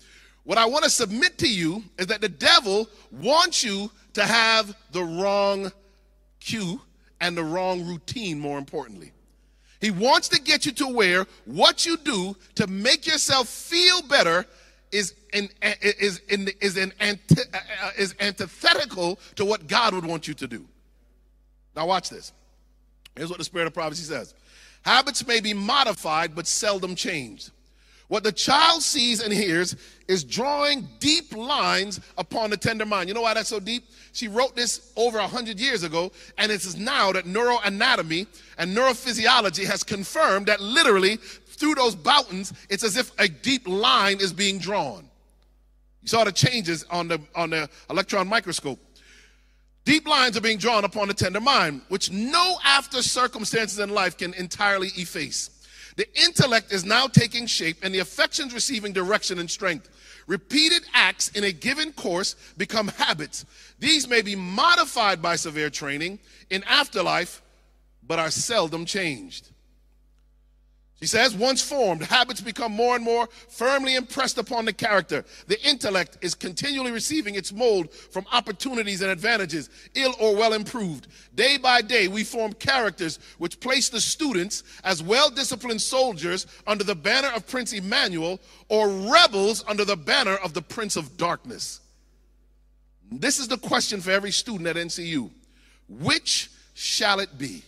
What 0.45 0.57
I 0.57 0.65
want 0.65 0.83
to 0.83 0.89
submit 0.89 1.37
to 1.39 1.49
you 1.49 1.83
is 1.97 2.07
that 2.07 2.21
the 2.21 2.29
devil 2.29 2.87
wants 3.11 3.63
you 3.63 3.91
to 4.13 4.23
have 4.23 4.75
the 4.91 5.03
wrong 5.03 5.71
cue 6.39 6.79
and 7.19 7.35
the 7.35 7.43
wrong 7.43 7.85
routine, 7.85 8.39
more 8.39 8.57
importantly. 8.57 9.11
He 9.81 9.91
wants 9.91 10.29
to 10.29 10.41
get 10.41 10.65
you 10.65 10.71
to 10.73 10.87
where 10.87 11.25
what 11.45 11.85
you 11.85 11.97
do 11.97 12.35
to 12.55 12.67
make 12.67 13.07
yourself 13.07 13.49
feel 13.49 14.01
better 14.03 14.45
is, 14.91 15.15
in, 15.33 15.49
is, 15.81 16.21
in, 16.29 16.49
is, 16.61 16.77
in 16.77 16.93
anti, 16.99 17.41
uh, 17.53 17.89
is 17.97 18.15
antithetical 18.19 19.19
to 19.35 19.45
what 19.45 19.67
God 19.67 19.93
would 19.93 20.05
want 20.05 20.27
you 20.27 20.33
to 20.35 20.47
do. 20.47 20.65
Now, 21.75 21.87
watch 21.87 22.09
this. 22.09 22.31
Here's 23.17 23.29
what 23.29 23.39
the 23.39 23.43
Spirit 23.43 23.67
of 23.67 23.73
Prophecy 23.73 24.03
says 24.03 24.33
Habits 24.83 25.25
may 25.25 25.39
be 25.39 25.53
modified, 25.53 26.35
but 26.35 26.45
seldom 26.45 26.95
changed. 26.95 27.51
What 28.07 28.23
the 28.23 28.31
child 28.31 28.83
sees 28.83 29.21
and 29.21 29.33
hears 29.33 29.75
is 30.07 30.23
drawing 30.23 30.87
deep 30.99 31.35
lines 31.35 31.99
upon 32.17 32.51
the 32.51 32.57
tender 32.57 32.85
mind. 32.85 33.07
You 33.07 33.15
know 33.15 33.21
why 33.21 33.33
that's 33.33 33.49
so 33.49 33.59
deep? 33.59 33.85
She 34.13 34.27
wrote 34.27 34.55
this 34.55 34.91
over 34.95 35.17
100 35.17 35.59
years 35.59 35.83
ago, 35.83 36.11
and 36.37 36.51
it 36.51 36.63
is 36.63 36.77
now 36.77 37.11
that 37.13 37.25
neuroanatomy 37.25 38.27
and 38.59 38.77
neurophysiology 38.77 39.65
has 39.65 39.83
confirmed 39.83 40.45
that 40.45 40.59
literally 40.61 41.17
through 41.17 41.75
those 41.75 41.95
boutons, 41.95 42.53
it's 42.69 42.83
as 42.83 42.95
if 42.95 43.11
a 43.19 43.27
deep 43.27 43.67
line 43.67 44.19
is 44.19 44.31
being 44.33 44.59
drawn. 44.59 45.09
You 46.03 46.09
saw 46.09 46.23
the 46.23 46.31
changes 46.31 46.85
on 46.91 47.07
the, 47.07 47.19
on 47.33 47.49
the 47.49 47.67
electron 47.89 48.27
microscope. 48.27 48.79
Deep 49.85 50.07
lines 50.07 50.35
are 50.35 50.41
being 50.41 50.57
drawn 50.57 50.83
upon 50.83 51.07
the 51.07 51.13
tender 51.13 51.39
mind, 51.39 51.81
which 51.89 52.11
no 52.11 52.57
after 52.63 53.01
circumstances 53.01 53.79
in 53.79 53.89
life 53.89 54.17
can 54.17 54.33
entirely 54.33 54.89
efface. 54.95 55.49
The 55.95 56.07
intellect 56.19 56.73
is 56.73 56.83
now 56.83 57.07
taking 57.07 57.45
shape 57.45 57.77
and 57.81 57.93
the 57.93 57.99
affections 57.99 58.53
receiving 58.53 58.91
direction 58.91 59.39
and 59.39 59.49
strength. 59.49 59.89
Repeated 60.27 60.83
acts 60.93 61.29
in 61.29 61.43
a 61.43 61.51
given 61.51 61.93
course 61.93 62.35
become 62.57 62.89
habits. 62.89 63.45
These 63.79 64.07
may 64.07 64.21
be 64.21 64.35
modified 64.35 65.21
by 65.21 65.35
severe 65.35 65.69
training 65.69 66.19
in 66.49 66.63
afterlife, 66.65 67.41
but 68.05 68.19
are 68.19 68.31
seldom 68.31 68.85
changed. 68.85 69.49
She 71.01 71.07
says, 71.07 71.35
once 71.35 71.61
formed, 71.61 72.03
habits 72.03 72.39
become 72.39 72.71
more 72.71 72.95
and 72.95 73.03
more 73.03 73.27
firmly 73.49 73.95
impressed 73.95 74.37
upon 74.37 74.63
the 74.63 74.71
character. 74.71 75.25
The 75.47 75.61
intellect 75.67 76.17
is 76.21 76.33
continually 76.33 76.91
receiving 76.91 77.35
its 77.35 77.51
mold 77.51 77.91
from 77.91 78.25
opportunities 78.31 79.01
and 79.01 79.11
advantages, 79.11 79.69
ill 79.93 80.15
or 80.19 80.35
well 80.35 80.53
improved. 80.53 81.07
Day 81.35 81.57
by 81.57 81.81
day, 81.81 82.07
we 82.07 82.23
form 82.23 82.53
characters 82.53 83.19
which 83.39 83.59
place 83.59 83.89
the 83.89 83.99
students 83.99 84.63
as 84.85 85.03
well 85.03 85.29
disciplined 85.29 85.81
soldiers 85.81 86.47
under 86.65 86.85
the 86.85 86.95
banner 86.95 87.29
of 87.35 87.45
Prince 87.45 87.73
Emmanuel 87.73 88.39
or 88.69 88.87
rebels 88.87 89.65
under 89.67 89.83
the 89.83 89.97
banner 89.97 90.37
of 90.37 90.53
the 90.53 90.61
Prince 90.61 90.95
of 90.95 91.17
Darkness. 91.17 91.81
This 93.11 93.37
is 93.37 93.49
the 93.49 93.57
question 93.57 93.99
for 93.99 94.11
every 94.11 94.31
student 94.31 94.67
at 94.67 94.77
NCU 94.77 95.29
Which 95.89 96.49
shall 96.73 97.19
it 97.19 97.37
be? 97.37 97.63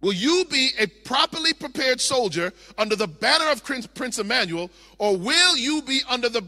Will 0.00 0.12
you 0.14 0.46
be 0.50 0.70
a 0.78 0.86
properly 0.86 1.52
prepared 1.52 2.00
soldier 2.00 2.52
under 2.78 2.96
the 2.96 3.06
banner 3.06 3.50
of 3.50 3.62
Prince 3.64 4.18
Emmanuel, 4.18 4.70
or 4.98 5.16
will 5.16 5.56
you 5.56 5.82
be 5.82 6.00
under 6.08 6.28
the 6.28 6.42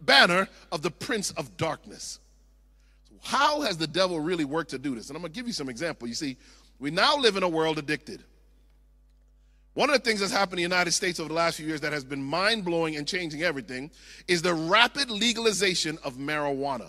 banner 0.00 0.48
of 0.72 0.82
the 0.82 0.90
Prince 0.90 1.30
of 1.32 1.56
Darkness? 1.56 2.18
How 3.22 3.60
has 3.62 3.76
the 3.76 3.86
devil 3.86 4.20
really 4.20 4.44
worked 4.44 4.70
to 4.70 4.78
do 4.78 4.94
this? 4.94 5.08
And 5.08 5.16
I'm 5.16 5.22
going 5.22 5.32
to 5.32 5.36
give 5.36 5.46
you 5.46 5.52
some 5.52 5.68
example. 5.68 6.08
You 6.08 6.14
see, 6.14 6.36
we 6.78 6.90
now 6.90 7.16
live 7.16 7.36
in 7.36 7.42
a 7.42 7.48
world 7.48 7.78
addicted. 7.78 8.22
One 9.74 9.90
of 9.90 9.94
the 9.94 10.00
things 10.00 10.20
that's 10.20 10.32
happened 10.32 10.54
in 10.54 10.68
the 10.68 10.74
United 10.74 10.92
States 10.92 11.20
over 11.20 11.28
the 11.28 11.34
last 11.34 11.56
few 11.58 11.66
years 11.66 11.82
that 11.82 11.92
has 11.92 12.02
been 12.02 12.22
mind 12.22 12.64
blowing 12.64 12.96
and 12.96 13.06
changing 13.06 13.42
everything 13.42 13.90
is 14.26 14.42
the 14.42 14.54
rapid 14.54 15.10
legalization 15.10 15.98
of 16.02 16.14
marijuana. 16.14 16.88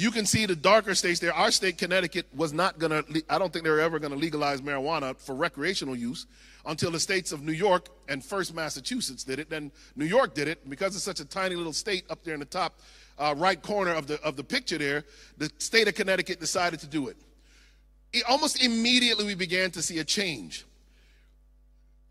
You 0.00 0.10
can 0.10 0.24
see 0.24 0.46
the 0.46 0.56
darker 0.56 0.94
states 0.94 1.20
there. 1.20 1.34
Our 1.34 1.50
state, 1.50 1.76
Connecticut, 1.76 2.26
was 2.34 2.54
not 2.54 2.78
going 2.78 3.04
to, 3.04 3.22
I 3.28 3.38
don't 3.38 3.52
think 3.52 3.66
they 3.66 3.70
were 3.70 3.80
ever 3.80 3.98
going 3.98 4.14
to 4.14 4.18
legalize 4.18 4.62
marijuana 4.62 5.14
for 5.20 5.34
recreational 5.34 5.94
use 5.94 6.26
until 6.64 6.90
the 6.90 6.98
states 6.98 7.32
of 7.32 7.42
New 7.42 7.52
York 7.52 7.88
and 8.08 8.24
first 8.24 8.54
Massachusetts 8.54 9.24
did 9.24 9.38
it. 9.38 9.50
Then 9.50 9.70
New 9.96 10.06
York 10.06 10.32
did 10.32 10.48
it. 10.48 10.66
Because 10.70 10.94
it's 10.94 11.04
such 11.04 11.20
a 11.20 11.26
tiny 11.26 11.54
little 11.54 11.74
state 11.74 12.04
up 12.08 12.24
there 12.24 12.32
in 12.32 12.40
the 12.40 12.46
top 12.46 12.80
uh, 13.18 13.34
right 13.36 13.60
corner 13.60 13.92
of 13.92 14.06
the, 14.06 14.18
of 14.22 14.36
the 14.36 14.42
picture 14.42 14.78
there, 14.78 15.04
the 15.36 15.52
state 15.58 15.86
of 15.86 15.94
Connecticut 15.94 16.40
decided 16.40 16.80
to 16.80 16.86
do 16.86 17.08
it. 17.08 17.18
it. 18.14 18.24
Almost 18.26 18.64
immediately, 18.64 19.26
we 19.26 19.34
began 19.34 19.70
to 19.72 19.82
see 19.82 19.98
a 19.98 20.04
change 20.04 20.64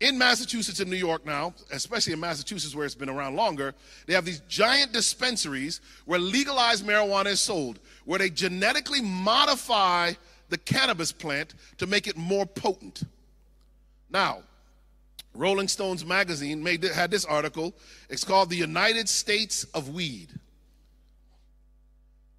in 0.00 0.16
Massachusetts 0.16 0.80
and 0.80 0.90
New 0.90 0.96
York 0.96 1.26
now, 1.26 1.54
especially 1.70 2.14
in 2.14 2.20
Massachusetts 2.20 2.74
where 2.74 2.86
it's 2.86 2.94
been 2.94 3.10
around 3.10 3.36
longer, 3.36 3.74
they 4.06 4.14
have 4.14 4.24
these 4.24 4.40
giant 4.48 4.92
dispensaries 4.92 5.80
where 6.06 6.18
legalized 6.18 6.86
marijuana 6.86 7.26
is 7.26 7.40
sold, 7.40 7.78
where 8.06 8.18
they 8.18 8.30
genetically 8.30 9.02
modify 9.02 10.12
the 10.48 10.58
cannabis 10.58 11.12
plant 11.12 11.54
to 11.78 11.86
make 11.86 12.06
it 12.06 12.16
more 12.16 12.46
potent. 12.46 13.02
Now, 14.10 14.38
Rolling 15.34 15.68
Stones 15.68 16.04
magazine 16.04 16.62
made 16.62 16.82
had 16.82 17.10
this 17.10 17.24
article. 17.24 17.72
It's 18.08 18.24
called 18.24 18.50
"The 18.50 18.56
United 18.56 19.08
States 19.08 19.64
of 19.74 19.90
Weed." 19.90 20.28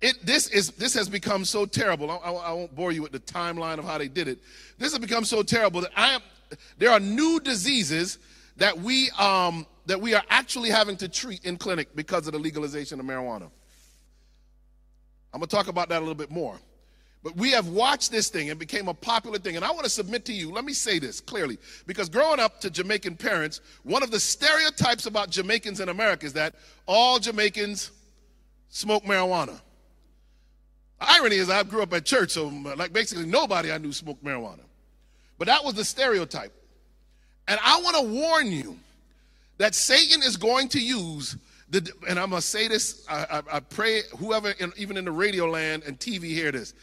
It, 0.01 0.25
this 0.25 0.47
is 0.47 0.71
this 0.71 0.93
has 0.95 1.07
become 1.07 1.45
so 1.45 1.65
terrible. 1.65 2.11
I, 2.11 2.15
I, 2.15 2.31
I 2.31 2.51
won't 2.53 2.75
bore 2.75 2.91
you 2.91 3.03
with 3.03 3.11
the 3.11 3.19
timeline 3.19 3.77
of 3.77 3.85
how 3.85 3.97
they 3.97 4.07
did 4.07 4.27
it. 4.27 4.39
This 4.77 4.91
has 4.91 4.99
become 4.99 5.23
so 5.23 5.43
terrible 5.43 5.81
that 5.81 5.91
I 5.95 6.15
am 6.15 6.21
there 6.77 6.91
are 6.91 6.99
new 6.99 7.39
diseases 7.39 8.19
that 8.57 8.77
we, 8.77 9.09
um, 9.11 9.65
that 9.85 9.99
we 9.99 10.13
are 10.13 10.23
actually 10.29 10.69
having 10.69 10.97
to 10.97 11.07
treat 11.07 11.43
in 11.45 11.57
clinic 11.57 11.95
because 11.95 12.27
of 12.27 12.33
the 12.33 12.39
legalization 12.39 12.99
of 12.99 13.05
marijuana. 13.05 13.49
I'm 15.33 15.41
to 15.41 15.47
talk 15.47 15.67
about 15.67 15.89
that 15.89 15.97
a 15.97 15.99
little 15.99 16.15
bit 16.15 16.29
more. 16.31 16.59
But 17.23 17.37
we 17.37 17.51
have 17.51 17.67
watched 17.67 18.11
this 18.11 18.29
thing 18.29 18.49
and 18.49 18.59
became 18.59 18.87
a 18.87 18.93
popular 18.93 19.37
thing. 19.37 19.55
And 19.55 19.63
I 19.63 19.69
want 19.69 19.83
to 19.83 19.89
submit 19.89 20.25
to 20.25 20.33
you, 20.33 20.51
let 20.51 20.65
me 20.65 20.73
say 20.73 20.97
this 20.97 21.21
clearly, 21.21 21.59
because 21.85 22.09
growing 22.09 22.39
up 22.39 22.59
to 22.61 22.69
Jamaican 22.69 23.17
parents, 23.17 23.61
one 23.83 24.01
of 24.01 24.09
the 24.09 24.19
stereotypes 24.19 25.05
about 25.05 25.29
Jamaicans 25.29 25.79
in 25.79 25.89
America 25.89 26.25
is 26.25 26.33
that 26.33 26.55
all 26.87 27.19
Jamaicans 27.19 27.91
smoke 28.69 29.03
marijuana. 29.03 29.61
The 30.99 31.11
irony 31.11 31.35
is 31.35 31.49
I 31.49 31.61
grew 31.63 31.83
up 31.83 31.93
at 31.93 32.05
church, 32.05 32.31
so 32.31 32.47
like 32.47 32.91
basically 32.91 33.25
nobody 33.25 33.71
I 33.71 33.77
knew 33.77 33.91
smoked 33.91 34.23
marijuana. 34.23 34.61
But 35.41 35.47
that 35.47 35.65
was 35.65 35.73
the 35.73 35.83
stereotype. 35.83 36.53
And 37.47 37.59
I 37.63 37.81
want 37.81 37.95
to 37.95 38.03
warn 38.03 38.51
you 38.51 38.77
that 39.57 39.73
Satan 39.73 40.21
is 40.21 40.37
going 40.37 40.69
to 40.69 40.79
use 40.79 41.35
the, 41.67 41.91
and 42.07 42.19
I'm 42.19 42.29
going 42.29 42.43
to 42.43 42.47
say 42.47 42.67
this, 42.67 43.03
I, 43.09 43.25
I, 43.31 43.55
I 43.57 43.59
pray 43.59 44.01
whoever, 44.19 44.51
in, 44.51 44.71
even 44.77 44.97
in 44.97 45.05
the 45.05 45.11
radio 45.11 45.49
land 45.49 45.81
and 45.87 45.99
TV, 45.99 46.25
hear 46.25 46.51
this. 46.51 46.75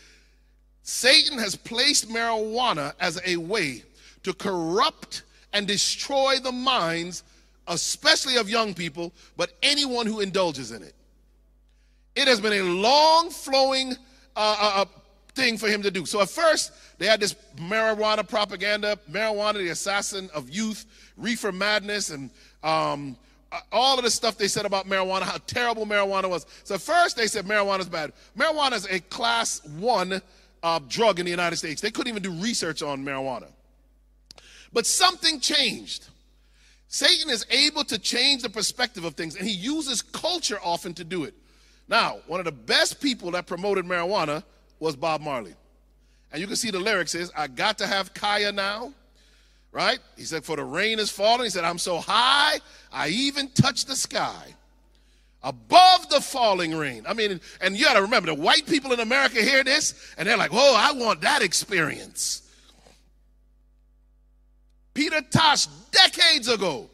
Satan 0.83 1.39
has 1.39 1.55
placed 1.55 2.09
marijuana 2.09 2.95
as 2.99 3.21
a 3.25 3.37
way 3.37 3.85
to 4.25 4.35
corrupt 4.35 5.23
and 5.53 5.65
destroy 5.65 6.41
the 6.43 6.51
minds, 6.51 7.23
especially 7.69 8.39
of 8.39 8.51
young 8.51 8.75
people, 8.75 9.13
but 9.37 9.53
anyone 9.63 10.05
who 10.05 10.19
indulges 10.19 10.73
in 10.73 10.83
it. 10.83 10.97
It 12.17 12.27
has 12.27 12.41
been 12.41 12.55
a 12.55 12.63
long 12.63 13.31
flowing 13.31 13.93
uh, 14.35 14.57
uh, 14.61 14.83
uh 14.83 14.85
thing 15.39 15.57
for 15.57 15.69
him 15.69 15.83
to 15.83 15.91
do. 15.91 16.05
So 16.05 16.21
at 16.21 16.29
first, 16.29 16.73
they 16.99 17.07
had 17.07 17.21
this 17.21 17.37
marijuana 17.57 18.29
propaganda, 18.29 18.99
marijuana, 19.11 19.55
the 19.55 19.69
assassin 19.69 20.29
of 20.35 20.51
youth, 20.51 20.85
reefer 21.17 21.53
madness, 21.53 22.11
and 22.11 22.31
um, 22.65 23.17
all 23.71 23.97
of 23.99 24.05
the 24.05 24.11
stuff 24.11 24.37
they 24.37 24.49
said 24.49 24.67
about 24.67 24.87
marijuana, 24.87 25.23
how 25.23 25.39
terrible 25.47 25.87
marijuana 25.87 26.29
was. 26.29 26.45
So 26.65 26.77
first 26.77 27.17
they 27.17 27.29
said 27.29 27.47
marijuana 27.47 27.81
is 27.81 27.89
bad. 27.89 28.13
Marijuana 28.37 28.73
is 28.73 28.87
a 28.87 28.99
class 29.01 29.65
one 29.65 30.21
uh, 30.63 30.81
drug 30.89 31.21
in 31.21 31.25
the 31.25 31.31
United 31.31 31.57
States. 31.57 31.81
They 31.81 31.93
couldn't 31.93 32.11
even 32.11 32.23
do 32.23 32.33
research 32.33 32.83
on 32.83 33.05
marijuana. 33.05 33.49
But 34.73 34.87
something 34.87 35.39
changed. 35.39 36.09
Satan 36.89 37.31
is 37.31 37.47
able 37.51 37.85
to 37.85 37.99
change 37.99 38.43
the 38.43 38.51
perspective 38.51 39.05
of 39.05 39.15
things, 39.15 39.37
and 39.37 39.47
he 39.47 39.55
uses 39.55 40.03
culture 40.03 40.59
often 40.65 40.95
to 40.95 41.05
do 41.05 41.25
it. 41.25 41.35
Now, 41.87 42.19
one 42.27 42.41
of 42.41 42.45
the 42.45 42.53
best 42.53 43.01
people 43.01 43.31
that 43.33 43.47
promoted 43.47 43.85
marijuana 43.85 44.43
was 44.79 44.97
Bob 44.97 45.21
Marley. 45.21 45.55
And 46.33 46.41
you 46.41 46.47
can 46.47 46.57
see 46.57 46.71
the 46.71 46.79
lyrics 46.79 47.15
is, 47.15 47.33
I 47.37 47.47
got 47.47 47.79
to 47.79 47.87
have 47.87 48.13
Kaya 48.15 48.53
now, 48.53 48.93
right? 49.73 49.99
He 50.17 50.25
said, 50.25 50.45
for 50.45 50.57
the 50.57 50.65
rain 50.65 50.99
is 50.99 51.11
falling. 51.11 51.45
He 51.45 51.51
said, 51.51 51.65
I'm 51.65 51.79
so 51.79 51.99
high, 51.99 52.59
I 52.93 53.09
even 53.09 53.49
touch 53.51 53.87
the 53.87 53.97
sky. 53.97 54.55
Above 55.43 56.09
the 56.11 56.21
falling 56.21 56.75
rain. 56.75 57.05
I 57.07 57.15
mean, 57.15 57.41
and 57.61 57.77
you 57.77 57.85
got 57.85 57.95
to 57.95 58.03
remember, 58.03 58.27
the 58.27 58.35
white 58.35 58.67
people 58.67 58.93
in 58.93 59.01
America 59.01 59.41
hear 59.41 59.63
this, 59.63 59.95
and 60.19 60.29
they're 60.29 60.37
like, 60.37 60.53
whoa, 60.53 60.75
I 60.77 60.93
want 60.93 61.21
that 61.21 61.43
experience. 61.43 62.43
Peter 64.95 65.21
Tosh, 65.31 65.67
decades 65.93 66.49
ago, 66.49 66.91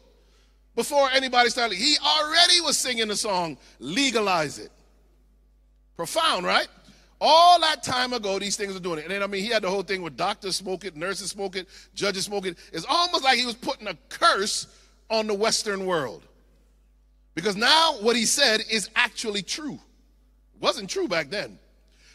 before 0.75 1.09
anybody 1.09 1.49
started, 1.49 1.75
he 1.75 1.95
already 2.05 2.61
was 2.61 2.77
singing 2.77 3.07
the 3.07 3.15
song, 3.15 3.57
Legalize 3.79 4.59
It. 4.59 4.71
Profound, 5.97 6.45
right? 6.45 6.67
All 7.21 7.59
that 7.61 7.81
time 7.81 8.13
ago, 8.13 8.39
these 8.39 8.57
things 8.57 8.73
were 8.73 8.79
doing 8.79 8.99
it. 8.99 9.03
And 9.03 9.11
then, 9.11 9.23
I 9.23 9.27
mean, 9.27 9.41
he 9.41 9.49
had 9.49 9.63
the 9.63 9.69
whole 9.69 9.83
thing 9.83 10.01
with 10.01 10.17
doctors 10.17 10.57
smoke 10.57 10.83
it, 10.83 10.95
nurses 10.95 11.31
smoke 11.31 11.55
it, 11.55 11.67
judges 11.93 12.25
smoke 12.25 12.45
it. 12.45 12.57
It's 12.73 12.85
almost 12.87 13.23
like 13.23 13.37
he 13.37 13.45
was 13.45 13.55
putting 13.55 13.87
a 13.87 13.97
curse 14.09 14.67
on 15.09 15.27
the 15.27 15.33
Western 15.33 15.85
world. 15.85 16.23
Because 17.33 17.55
now 17.55 17.93
what 18.01 18.15
he 18.15 18.25
said 18.25 18.61
is 18.69 18.89
actually 18.95 19.41
true. 19.41 19.73
It 20.55 20.61
wasn't 20.61 20.89
true 20.89 21.07
back 21.07 21.29
then. 21.29 21.57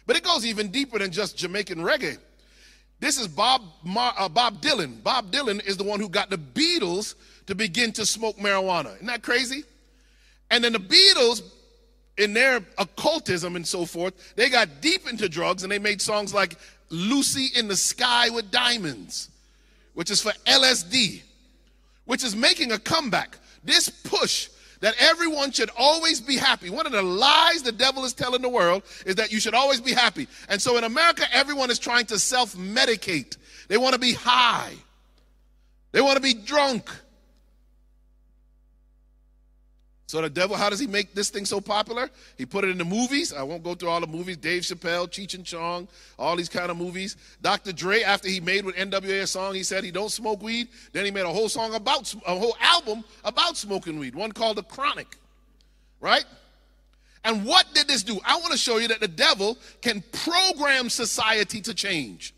But 0.06 0.16
it 0.16 0.22
goes 0.22 0.44
even 0.44 0.68
deeper 0.68 0.98
than 0.98 1.12
just 1.12 1.36
Jamaican 1.36 1.78
reggae. 1.78 2.18
This 2.98 3.18
is 3.18 3.28
Bob, 3.28 3.62
Mar- 3.82 4.14
uh, 4.18 4.28
Bob 4.28 4.60
Dylan. 4.60 5.02
Bob 5.02 5.32
Dylan 5.32 5.64
is 5.66 5.76
the 5.76 5.84
one 5.84 6.00
who 6.00 6.08
got 6.08 6.28
the 6.28 6.36
Beatles 6.36 7.14
to 7.46 7.54
begin 7.54 7.92
to 7.92 8.04
smoke 8.04 8.36
marijuana. 8.36 8.94
Isn't 8.96 9.06
that 9.06 9.22
crazy? 9.22 9.64
And 10.50 10.62
then 10.62 10.72
the 10.72 10.78
Beatles 10.78 11.42
in 12.16 12.34
their 12.34 12.60
occultism 12.78 13.56
and 13.56 13.66
so 13.66 13.84
forth, 13.84 14.34
they 14.36 14.48
got 14.48 14.80
deep 14.80 15.08
into 15.08 15.28
drugs 15.28 15.62
and 15.62 15.72
they 15.72 15.78
made 15.78 16.02
songs 16.02 16.34
like 16.34 16.56
Lucy 16.90 17.48
in 17.58 17.68
the 17.68 17.76
Sky 17.76 18.30
with 18.30 18.50
Diamonds, 18.50 19.30
which 19.94 20.10
is 20.10 20.20
for 20.20 20.32
LSD, 20.46 21.22
which 22.04 22.24
is 22.24 22.34
making 22.36 22.72
a 22.72 22.78
comeback. 22.78 23.38
This 23.64 23.88
push 23.88 24.48
that 24.80 24.94
everyone 24.98 25.52
should 25.52 25.70
always 25.76 26.20
be 26.20 26.36
happy. 26.36 26.70
One 26.70 26.86
of 26.86 26.92
the 26.92 27.02
lies 27.02 27.62
the 27.62 27.72
devil 27.72 28.04
is 28.04 28.12
telling 28.12 28.42
the 28.42 28.48
world 28.48 28.82
is 29.06 29.16
that 29.16 29.30
you 29.30 29.38
should 29.38 29.54
always 29.54 29.80
be 29.80 29.92
happy. 29.92 30.26
And 30.48 30.60
so 30.60 30.76
in 30.78 30.84
America, 30.84 31.24
everyone 31.32 31.70
is 31.70 31.78
trying 31.78 32.06
to 32.06 32.18
self 32.18 32.54
medicate. 32.54 33.36
They 33.68 33.76
want 33.76 33.92
to 33.94 34.00
be 34.00 34.12
high, 34.12 34.74
they 35.92 36.00
want 36.00 36.16
to 36.16 36.22
be 36.22 36.34
drunk. 36.34 36.90
So 40.10 40.20
the 40.20 40.28
devil, 40.28 40.56
how 40.56 40.68
does 40.68 40.80
he 40.80 40.88
make 40.88 41.14
this 41.14 41.30
thing 41.30 41.44
so 41.44 41.60
popular? 41.60 42.10
He 42.36 42.44
put 42.44 42.64
it 42.64 42.70
in 42.70 42.78
the 42.78 42.84
movies. 42.84 43.32
I 43.32 43.44
won't 43.44 43.62
go 43.62 43.76
through 43.76 43.90
all 43.90 44.00
the 44.00 44.08
movies. 44.08 44.38
Dave 44.38 44.62
Chappelle, 44.62 45.06
Cheech 45.06 45.34
and 45.34 45.44
Chong, 45.44 45.86
all 46.18 46.34
these 46.34 46.48
kind 46.48 46.68
of 46.68 46.76
movies. 46.76 47.16
Dr. 47.40 47.70
Dre, 47.72 48.02
after 48.02 48.28
he 48.28 48.40
made 48.40 48.64
with 48.64 48.74
NWA 48.74 49.22
a 49.22 49.26
song, 49.28 49.54
he 49.54 49.62
said 49.62 49.84
he 49.84 49.92
don't 49.92 50.08
smoke 50.08 50.42
weed. 50.42 50.66
Then 50.92 51.04
he 51.04 51.12
made 51.12 51.26
a 51.26 51.32
whole 51.32 51.48
song 51.48 51.74
about 51.74 52.12
a 52.26 52.36
whole 52.36 52.56
album 52.60 53.04
about 53.22 53.56
smoking 53.56 54.00
weed, 54.00 54.16
one 54.16 54.32
called 54.32 54.56
The 54.56 54.64
Chronic. 54.64 55.16
Right? 56.00 56.24
And 57.22 57.44
what 57.46 57.72
did 57.72 57.86
this 57.86 58.02
do? 58.02 58.18
I 58.24 58.34
want 58.34 58.50
to 58.50 58.58
show 58.58 58.78
you 58.78 58.88
that 58.88 58.98
the 58.98 59.06
devil 59.06 59.58
can 59.80 60.02
program 60.10 60.90
society 60.90 61.60
to 61.60 61.72
change. 61.72 62.34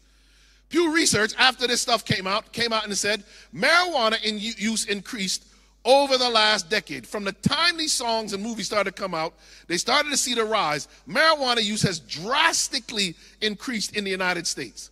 Pew 0.68 0.94
Research, 0.94 1.32
after 1.38 1.66
this 1.66 1.80
stuff 1.80 2.04
came 2.04 2.26
out, 2.26 2.52
came 2.52 2.74
out 2.74 2.84
and 2.84 2.98
said 2.98 3.24
marijuana 3.54 4.22
in 4.22 4.38
use 4.38 4.84
increased 4.84 5.46
over 5.84 6.16
the 6.16 6.28
last 6.28 6.70
decade. 6.70 7.06
From 7.06 7.24
the 7.24 7.32
time 7.32 7.76
these 7.76 7.92
songs 7.92 8.32
and 8.32 8.42
movies 8.42 8.66
started 8.66 8.94
to 8.94 9.02
come 9.02 9.14
out, 9.14 9.34
they 9.66 9.76
started 9.76 10.10
to 10.10 10.16
see 10.16 10.34
the 10.34 10.44
rise. 10.44 10.88
Marijuana 11.08 11.62
use 11.62 11.82
has 11.82 12.00
drastically 12.00 13.14
increased 13.40 13.96
in 13.96 14.04
the 14.04 14.10
United 14.10 14.46
States. 14.46 14.90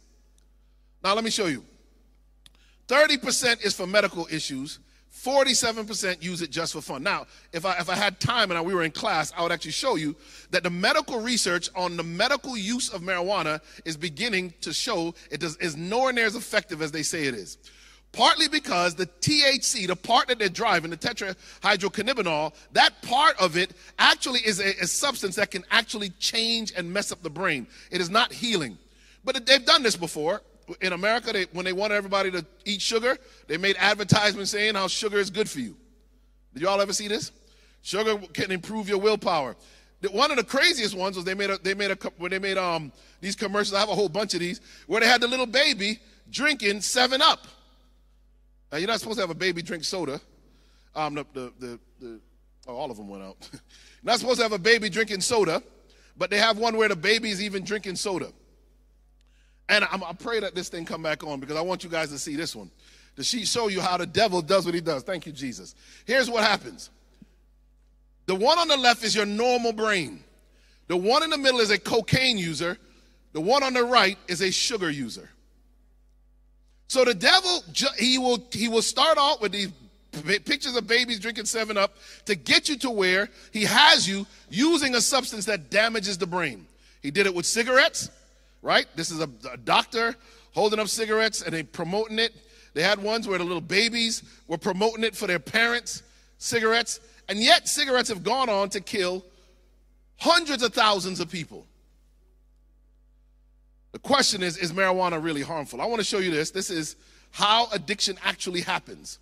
Now, 1.02 1.14
let 1.14 1.24
me 1.24 1.30
show 1.30 1.46
you. 1.46 1.64
30% 2.88 3.64
is 3.64 3.72
for 3.72 3.86
medical 3.86 4.26
issues, 4.30 4.80
47% 5.16 6.22
use 6.22 6.40
it 6.40 6.50
just 6.50 6.72
for 6.72 6.80
fun. 6.80 7.02
Now, 7.02 7.26
if 7.52 7.64
I, 7.64 7.78
if 7.78 7.90
I 7.90 7.94
had 7.94 8.20
time 8.20 8.50
and 8.50 8.64
we 8.64 8.74
were 8.74 8.84
in 8.84 8.90
class, 8.90 9.32
I 9.36 9.42
would 9.42 9.52
actually 9.52 9.72
show 9.72 9.96
you 9.96 10.16
that 10.50 10.62
the 10.62 10.70
medical 10.70 11.20
research 11.20 11.68
on 11.76 11.96
the 11.96 12.02
medical 12.02 12.56
use 12.56 12.88
of 12.88 13.02
marijuana 13.02 13.60
is 13.84 13.96
beginning 13.96 14.54
to 14.62 14.72
show 14.72 15.14
it 15.30 15.40
does, 15.40 15.56
is 15.58 15.76
nowhere 15.76 16.12
near 16.12 16.26
as 16.26 16.36
effective 16.36 16.80
as 16.80 16.90
they 16.90 17.02
say 17.02 17.24
it 17.24 17.34
is. 17.34 17.58
Partly 18.12 18.48
because 18.48 18.96
the 18.96 19.06
THC, 19.06 19.86
the 19.86 19.94
part 19.94 20.28
that 20.28 20.38
they're 20.38 20.48
driving, 20.48 20.90
the 20.90 20.96
tetrahydrocannabinol, 20.96 22.52
that 22.72 23.00
part 23.02 23.40
of 23.40 23.56
it 23.56 23.72
actually 23.98 24.40
is 24.40 24.58
a, 24.58 24.70
a 24.82 24.86
substance 24.86 25.36
that 25.36 25.52
can 25.52 25.64
actually 25.70 26.10
change 26.18 26.72
and 26.76 26.92
mess 26.92 27.12
up 27.12 27.22
the 27.22 27.30
brain. 27.30 27.68
It 27.90 28.00
is 28.00 28.10
not 28.10 28.32
healing. 28.32 28.78
But 29.24 29.46
they've 29.46 29.64
done 29.64 29.82
this 29.84 29.96
before 29.96 30.42
in 30.80 30.92
America, 30.92 31.32
they, 31.32 31.44
when 31.52 31.64
they 31.64 31.72
wanted 31.72 31.94
everybody 31.94 32.30
to 32.30 32.44
eat 32.64 32.80
sugar, 32.80 33.18
they 33.48 33.56
made 33.56 33.76
advertisements 33.78 34.50
saying 34.50 34.74
how 34.74 34.88
sugar 34.88 35.18
is 35.18 35.30
good 35.30 35.48
for 35.48 35.60
you. 35.60 35.76
Did 36.52 36.62
you 36.62 36.68
all 36.68 36.80
ever 36.80 36.92
see 36.92 37.08
this? 37.08 37.32
Sugar 37.82 38.18
can 38.32 38.50
improve 38.50 38.88
your 38.88 38.98
willpower. 38.98 39.56
One 40.12 40.30
of 40.30 40.36
the 40.36 40.44
craziest 40.44 40.94
ones 40.94 41.16
was 41.16 41.24
they 41.24 41.34
made 41.34 41.50
a, 41.50 41.58
they 41.58 41.74
made 41.74 41.90
a 41.90 41.98
when 42.16 42.30
they 42.30 42.38
made 42.38 42.56
um 42.56 42.90
these 43.20 43.36
commercials. 43.36 43.74
I 43.74 43.80
have 43.80 43.90
a 43.90 43.94
whole 43.94 44.08
bunch 44.08 44.32
of 44.32 44.40
these 44.40 44.60
where 44.86 45.00
they 45.00 45.06
had 45.06 45.20
the 45.20 45.28
little 45.28 45.46
baby 45.46 45.98
drinking 46.30 46.80
Seven 46.80 47.20
Up. 47.20 47.46
Now 48.70 48.78
you're 48.78 48.88
not 48.88 49.00
supposed 49.00 49.18
to 49.18 49.22
have 49.22 49.30
a 49.30 49.34
baby 49.34 49.62
drink 49.62 49.84
soda. 49.84 50.20
Um, 50.94 51.14
the 51.14 51.26
the 51.32 51.52
the, 51.58 51.80
the 52.00 52.20
oh, 52.66 52.76
all 52.76 52.90
of 52.90 52.96
them 52.96 53.08
went 53.08 53.22
out. 53.22 53.36
not 54.02 54.18
supposed 54.18 54.38
to 54.38 54.42
have 54.42 54.52
a 54.52 54.58
baby 54.58 54.88
drinking 54.88 55.20
soda, 55.20 55.62
but 56.16 56.30
they 56.30 56.38
have 56.38 56.58
one 56.58 56.76
where 56.76 56.88
the 56.88 56.96
baby's 56.96 57.42
even 57.42 57.64
drinking 57.64 57.96
soda. 57.96 58.32
And 59.68 59.84
I'm, 59.90 60.02
I 60.02 60.12
pray 60.12 60.40
that 60.40 60.54
this 60.54 60.68
thing 60.68 60.84
come 60.84 61.02
back 61.02 61.24
on 61.24 61.38
because 61.38 61.56
I 61.56 61.60
want 61.60 61.84
you 61.84 61.90
guys 61.90 62.10
to 62.10 62.18
see 62.18 62.36
this 62.36 62.56
one. 62.56 62.70
To 63.16 63.22
show 63.22 63.68
you 63.68 63.80
how 63.80 63.96
the 63.96 64.06
devil 64.06 64.40
does 64.40 64.64
what 64.64 64.74
he 64.74 64.80
does. 64.80 65.02
Thank 65.02 65.26
you, 65.26 65.32
Jesus. 65.32 65.74
Here's 66.06 66.30
what 66.30 66.42
happens. 66.42 66.90
The 68.26 68.34
one 68.34 68.58
on 68.58 68.68
the 68.68 68.76
left 68.76 69.04
is 69.04 69.14
your 69.14 69.26
normal 69.26 69.72
brain. 69.72 70.24
The 70.88 70.96
one 70.96 71.22
in 71.22 71.30
the 71.30 71.38
middle 71.38 71.60
is 71.60 71.70
a 71.70 71.78
cocaine 71.78 72.38
user. 72.38 72.78
The 73.32 73.40
one 73.40 73.62
on 73.62 73.74
the 73.74 73.84
right 73.84 74.18
is 74.26 74.40
a 74.40 74.50
sugar 74.50 74.90
user. 74.90 75.28
So 76.90 77.04
the 77.04 77.14
devil, 77.14 77.62
he 77.98 78.18
will, 78.18 78.44
he 78.50 78.68
will 78.68 78.82
start 78.82 79.16
out 79.16 79.40
with 79.40 79.52
these 79.52 79.68
pictures 80.44 80.74
of 80.74 80.86
babies 80.86 81.20
drinking 81.20 81.44
7 81.44 81.76
Up 81.76 81.96
to 82.24 82.34
get 82.34 82.68
you 82.68 82.76
to 82.78 82.90
where 82.90 83.28
he 83.52 83.64
has 83.64 84.08
you 84.08 84.26
using 84.48 84.96
a 84.96 85.00
substance 85.00 85.44
that 85.44 85.70
damages 85.70 86.18
the 86.18 86.26
brain. 86.26 86.66
He 87.00 87.10
did 87.10 87.26
it 87.26 87.34
with 87.34 87.46
cigarettes 87.46 88.10
right? 88.62 88.86
This 88.94 89.10
is 89.10 89.20
a, 89.20 89.28
a 89.52 89.56
doctor 89.56 90.14
holding 90.54 90.78
up 90.78 90.88
cigarettes 90.88 91.42
and 91.42 91.52
they 91.52 91.62
promoting 91.62 92.18
it. 92.18 92.32
They 92.74 92.82
had 92.82 93.02
ones 93.02 93.26
where 93.26 93.38
the 93.38 93.44
little 93.44 93.60
babies 93.60 94.22
were 94.46 94.58
promoting 94.58 95.04
it 95.04 95.16
for 95.16 95.26
their 95.26 95.38
parents, 95.38 96.02
cigarettes. 96.38 97.00
And 97.28 97.38
yet, 97.38 97.68
cigarettes 97.68 98.08
have 98.08 98.22
gone 98.22 98.48
on 98.48 98.70
to 98.70 98.80
kill 98.80 99.24
hundreds 100.18 100.62
of 100.62 100.74
thousands 100.74 101.20
of 101.20 101.30
people. 101.30 101.66
The 103.92 103.98
question 103.98 104.42
is 104.42 104.56
is 104.56 104.72
marijuana 104.72 105.22
really 105.22 105.42
harmful? 105.42 105.80
I 105.80 105.86
want 105.86 106.00
to 106.00 106.04
show 106.04 106.18
you 106.18 106.30
this. 106.30 106.50
This 106.50 106.70
is 106.70 106.96
how 107.32 107.68
addiction 107.72 108.16
actually 108.24 108.60
happens. 108.60 109.18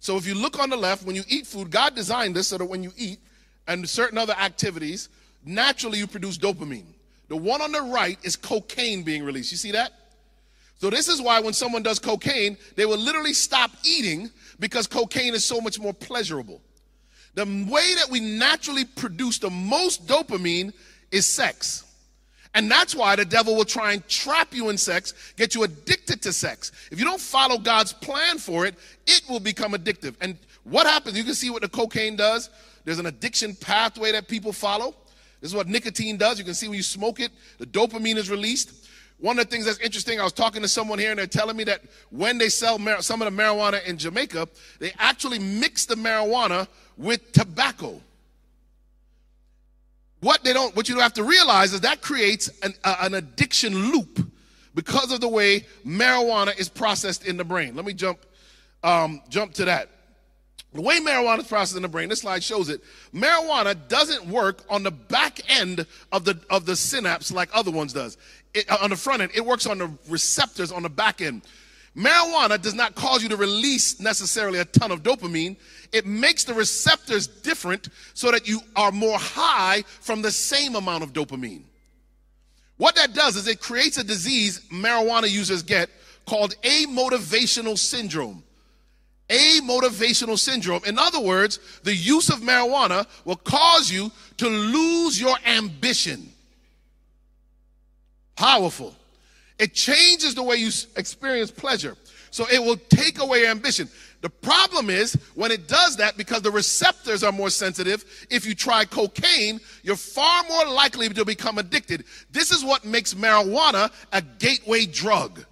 So, 0.00 0.16
if 0.16 0.26
you 0.26 0.34
look 0.34 0.58
on 0.58 0.70
the 0.70 0.76
left, 0.76 1.04
when 1.04 1.16
you 1.16 1.22
eat 1.28 1.46
food, 1.46 1.70
God 1.70 1.94
designed 1.94 2.36
this 2.36 2.48
so 2.48 2.58
that 2.58 2.66
when 2.66 2.82
you 2.82 2.92
eat 2.96 3.18
and 3.66 3.88
certain 3.88 4.18
other 4.18 4.34
activities, 4.34 5.08
naturally 5.44 5.98
you 5.98 6.06
produce 6.06 6.36
dopamine. 6.36 6.84
The 7.28 7.36
one 7.36 7.62
on 7.62 7.72
the 7.72 7.80
right 7.80 8.18
is 8.22 8.36
cocaine 8.36 9.02
being 9.02 9.24
released. 9.24 9.50
You 9.50 9.56
see 9.56 9.72
that? 9.72 9.92
So 10.78 10.90
this 10.90 11.08
is 11.08 11.22
why 11.22 11.40
when 11.40 11.54
someone 11.54 11.82
does 11.82 11.98
cocaine, 11.98 12.58
they 12.76 12.84
will 12.84 12.98
literally 12.98 13.32
stop 13.32 13.70
eating 13.84 14.30
because 14.60 14.86
cocaine 14.86 15.34
is 15.34 15.44
so 15.44 15.60
much 15.60 15.80
more 15.80 15.94
pleasurable. 15.94 16.60
The 17.34 17.44
way 17.44 17.94
that 17.94 18.08
we 18.10 18.20
naturally 18.20 18.84
produce 18.84 19.38
the 19.38 19.50
most 19.50 20.06
dopamine 20.06 20.72
is 21.10 21.26
sex. 21.26 21.83
And 22.54 22.70
that's 22.70 22.94
why 22.94 23.16
the 23.16 23.24
devil 23.24 23.56
will 23.56 23.64
try 23.64 23.92
and 23.92 24.08
trap 24.08 24.54
you 24.54 24.68
in 24.68 24.78
sex, 24.78 25.32
get 25.36 25.54
you 25.54 25.64
addicted 25.64 26.22
to 26.22 26.32
sex. 26.32 26.70
If 26.92 27.00
you 27.00 27.04
don't 27.04 27.20
follow 27.20 27.58
God's 27.58 27.92
plan 27.92 28.38
for 28.38 28.64
it, 28.64 28.76
it 29.06 29.22
will 29.28 29.40
become 29.40 29.72
addictive. 29.72 30.14
And 30.20 30.38
what 30.62 30.86
happens? 30.86 31.18
You 31.18 31.24
can 31.24 31.34
see 31.34 31.50
what 31.50 31.62
the 31.62 31.68
cocaine 31.68 32.14
does. 32.16 32.50
There's 32.84 33.00
an 33.00 33.06
addiction 33.06 33.56
pathway 33.56 34.12
that 34.12 34.28
people 34.28 34.52
follow. 34.52 34.94
This 35.40 35.50
is 35.50 35.54
what 35.54 35.66
nicotine 35.68 36.16
does. 36.16 36.38
You 36.38 36.44
can 36.44 36.54
see 36.54 36.68
when 36.68 36.76
you 36.76 36.82
smoke 36.82 37.18
it, 37.20 37.32
the 37.58 37.66
dopamine 37.66 38.16
is 38.16 38.30
released. 38.30 38.86
One 39.18 39.38
of 39.38 39.46
the 39.46 39.50
things 39.50 39.64
that's 39.64 39.78
interesting, 39.78 40.20
I 40.20 40.24
was 40.24 40.32
talking 40.32 40.62
to 40.62 40.68
someone 40.68 40.98
here 40.98 41.10
and 41.10 41.18
they're 41.18 41.26
telling 41.26 41.56
me 41.56 41.64
that 41.64 41.82
when 42.10 42.38
they 42.38 42.48
sell 42.48 42.78
some 43.00 43.20
of 43.20 43.34
the 43.34 43.42
marijuana 43.42 43.84
in 43.84 43.98
Jamaica, 43.98 44.48
they 44.78 44.92
actually 44.98 45.38
mix 45.38 45.86
the 45.86 45.94
marijuana 45.96 46.68
with 46.96 47.32
tobacco. 47.32 48.00
What 50.24 50.42
they 50.42 50.54
don't, 50.54 50.74
what 50.74 50.88
you 50.88 51.00
have 51.00 51.12
to 51.14 51.22
realize 51.22 51.74
is 51.74 51.82
that 51.82 52.00
creates 52.00 52.48
an, 52.62 52.72
an 52.82 53.12
addiction 53.12 53.92
loop 53.92 54.26
because 54.74 55.12
of 55.12 55.20
the 55.20 55.28
way 55.28 55.66
marijuana 55.84 56.58
is 56.58 56.70
processed 56.70 57.26
in 57.26 57.36
the 57.36 57.44
brain. 57.44 57.76
Let 57.76 57.84
me 57.84 57.92
jump, 57.92 58.20
um, 58.82 59.20
jump 59.28 59.52
to 59.54 59.66
that. 59.66 59.90
The 60.72 60.80
way 60.80 60.98
marijuana 60.98 61.40
is 61.40 61.46
processed 61.46 61.76
in 61.76 61.82
the 61.82 61.88
brain, 61.88 62.08
this 62.08 62.22
slide 62.22 62.42
shows 62.42 62.70
it. 62.70 62.80
Marijuana 63.12 63.76
doesn't 63.88 64.26
work 64.26 64.62
on 64.70 64.82
the 64.82 64.90
back 64.90 65.40
end 65.46 65.84
of 66.10 66.24
the 66.24 66.40
of 66.48 66.64
the 66.64 66.74
synapse 66.74 67.30
like 67.30 67.50
other 67.52 67.70
ones 67.70 67.92
does. 67.92 68.16
It, 68.54 68.70
uh, 68.70 68.78
on 68.80 68.88
the 68.88 68.96
front 68.96 69.20
end, 69.20 69.30
it 69.34 69.44
works 69.44 69.66
on 69.66 69.76
the 69.76 69.90
receptors 70.08 70.72
on 70.72 70.82
the 70.82 70.88
back 70.88 71.20
end. 71.20 71.42
Marijuana 71.94 72.60
does 72.60 72.74
not 72.74 72.94
cause 72.94 73.22
you 73.22 73.28
to 73.28 73.36
release 73.36 74.00
necessarily 74.00 74.58
a 74.58 74.64
ton 74.64 74.90
of 74.90 75.02
dopamine. 75.02 75.56
It 75.94 76.06
makes 76.06 76.44
the 76.44 76.54
receptors 76.54 77.26
different 77.26 77.88
so 78.12 78.30
that 78.30 78.48
you 78.48 78.60
are 78.76 78.92
more 78.92 79.18
high 79.18 79.82
from 80.00 80.22
the 80.22 80.30
same 80.30 80.74
amount 80.74 81.04
of 81.04 81.12
dopamine. 81.12 81.62
What 82.76 82.96
that 82.96 83.14
does 83.14 83.36
is 83.36 83.46
it 83.46 83.60
creates 83.60 83.96
a 83.98 84.04
disease 84.04 84.60
marijuana 84.70 85.30
users 85.30 85.62
get 85.62 85.88
called 86.26 86.54
amotivational 86.62 87.78
syndrome 87.78 88.42
Amotivational 89.28 90.38
syndrome. 90.38 90.82
In 90.84 90.98
other 90.98 91.20
words, 91.20 91.58
the 91.82 91.94
use 91.94 92.28
of 92.28 92.40
marijuana 92.40 93.06
will 93.24 93.36
cause 93.36 93.90
you 93.90 94.12
to 94.36 94.48
lose 94.48 95.18
your 95.18 95.36
ambition. 95.46 96.30
Powerful. 98.36 98.94
It 99.58 99.72
changes 99.72 100.34
the 100.34 100.42
way 100.42 100.56
you 100.56 100.70
experience 100.96 101.50
pleasure. 101.50 101.96
So 102.30 102.44
it 102.52 102.62
will 102.62 102.76
take 102.90 103.18
away 103.18 103.46
ambition. 103.46 103.88
The 104.24 104.30
problem 104.30 104.88
is 104.88 105.18
when 105.34 105.50
it 105.50 105.68
does 105.68 105.96
that, 105.96 106.16
because 106.16 106.40
the 106.40 106.50
receptors 106.50 107.22
are 107.22 107.30
more 107.30 107.50
sensitive, 107.50 108.06
if 108.30 108.46
you 108.46 108.54
try 108.54 108.86
cocaine, 108.86 109.60
you're 109.82 109.96
far 109.96 110.44
more 110.48 110.64
likely 110.64 111.10
to 111.10 111.26
become 111.26 111.58
addicted. 111.58 112.04
This 112.30 112.50
is 112.50 112.64
what 112.64 112.86
makes 112.86 113.12
marijuana 113.12 113.92
a 114.14 114.22
gateway 114.22 114.86
drug. 114.86 115.44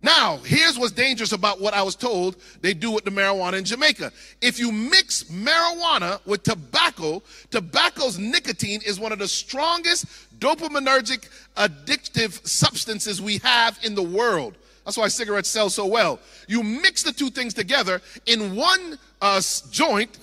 Now, 0.00 0.36
here's 0.44 0.78
what's 0.78 0.92
dangerous 0.92 1.32
about 1.32 1.60
what 1.60 1.74
I 1.74 1.82
was 1.82 1.96
told 1.96 2.36
they 2.60 2.72
do 2.72 2.92
with 2.92 3.02
the 3.02 3.10
marijuana 3.10 3.58
in 3.58 3.64
Jamaica. 3.64 4.12
If 4.40 4.60
you 4.60 4.70
mix 4.70 5.24
marijuana 5.24 6.24
with 6.26 6.44
tobacco, 6.44 7.20
tobacco's 7.50 8.16
nicotine 8.16 8.80
is 8.86 9.00
one 9.00 9.10
of 9.10 9.18
the 9.18 9.26
strongest 9.26 10.06
dopaminergic 10.38 11.28
addictive 11.56 12.46
substances 12.46 13.20
we 13.20 13.38
have 13.38 13.76
in 13.82 13.96
the 13.96 14.04
world. 14.04 14.56
That's 14.84 14.96
why 14.96 15.08
cigarettes 15.08 15.48
sell 15.48 15.70
so 15.70 15.86
well. 15.86 16.18
You 16.48 16.62
mix 16.62 17.02
the 17.02 17.12
two 17.12 17.30
things 17.30 17.54
together 17.54 18.00
in 18.26 18.56
one 18.56 18.98
uh, 19.20 19.40
joint, 19.70 20.18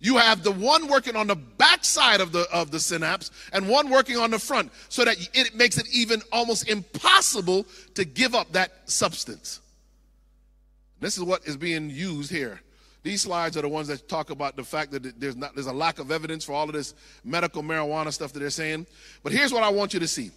you 0.00 0.16
have 0.16 0.42
the 0.42 0.50
one 0.50 0.88
working 0.88 1.14
on 1.14 1.28
the 1.28 1.36
back 1.36 1.84
side 1.84 2.20
of 2.20 2.32
the 2.32 2.46
of 2.52 2.72
the 2.72 2.80
synapse 2.80 3.30
and 3.52 3.68
one 3.68 3.88
working 3.88 4.16
on 4.16 4.32
the 4.32 4.38
front 4.38 4.72
so 4.88 5.04
that 5.04 5.16
it 5.32 5.54
makes 5.54 5.78
it 5.78 5.86
even 5.94 6.20
almost 6.32 6.68
impossible 6.68 7.64
to 7.94 8.04
give 8.04 8.34
up 8.34 8.50
that 8.52 8.90
substance. 8.90 9.60
This 11.00 11.16
is 11.16 11.22
what 11.22 11.46
is 11.46 11.56
being 11.56 11.88
used 11.88 12.32
here. 12.32 12.60
These 13.04 13.22
slides 13.22 13.56
are 13.56 13.62
the 13.62 13.68
ones 13.68 13.88
that 13.88 14.08
talk 14.08 14.30
about 14.30 14.56
the 14.56 14.64
fact 14.64 14.90
that 14.90 15.20
there's 15.20 15.36
not 15.36 15.54
there's 15.54 15.66
a 15.66 15.72
lack 15.72 16.00
of 16.00 16.10
evidence 16.10 16.44
for 16.44 16.52
all 16.52 16.64
of 16.64 16.72
this 16.72 16.94
medical 17.24 17.62
marijuana 17.62 18.12
stuff 18.12 18.32
that 18.32 18.40
they're 18.40 18.50
saying. 18.50 18.86
But 19.22 19.32
here's 19.32 19.52
what 19.52 19.62
i 19.62 19.68
want 19.68 19.94
you 19.94 20.00
to 20.00 20.08
see 20.08 20.32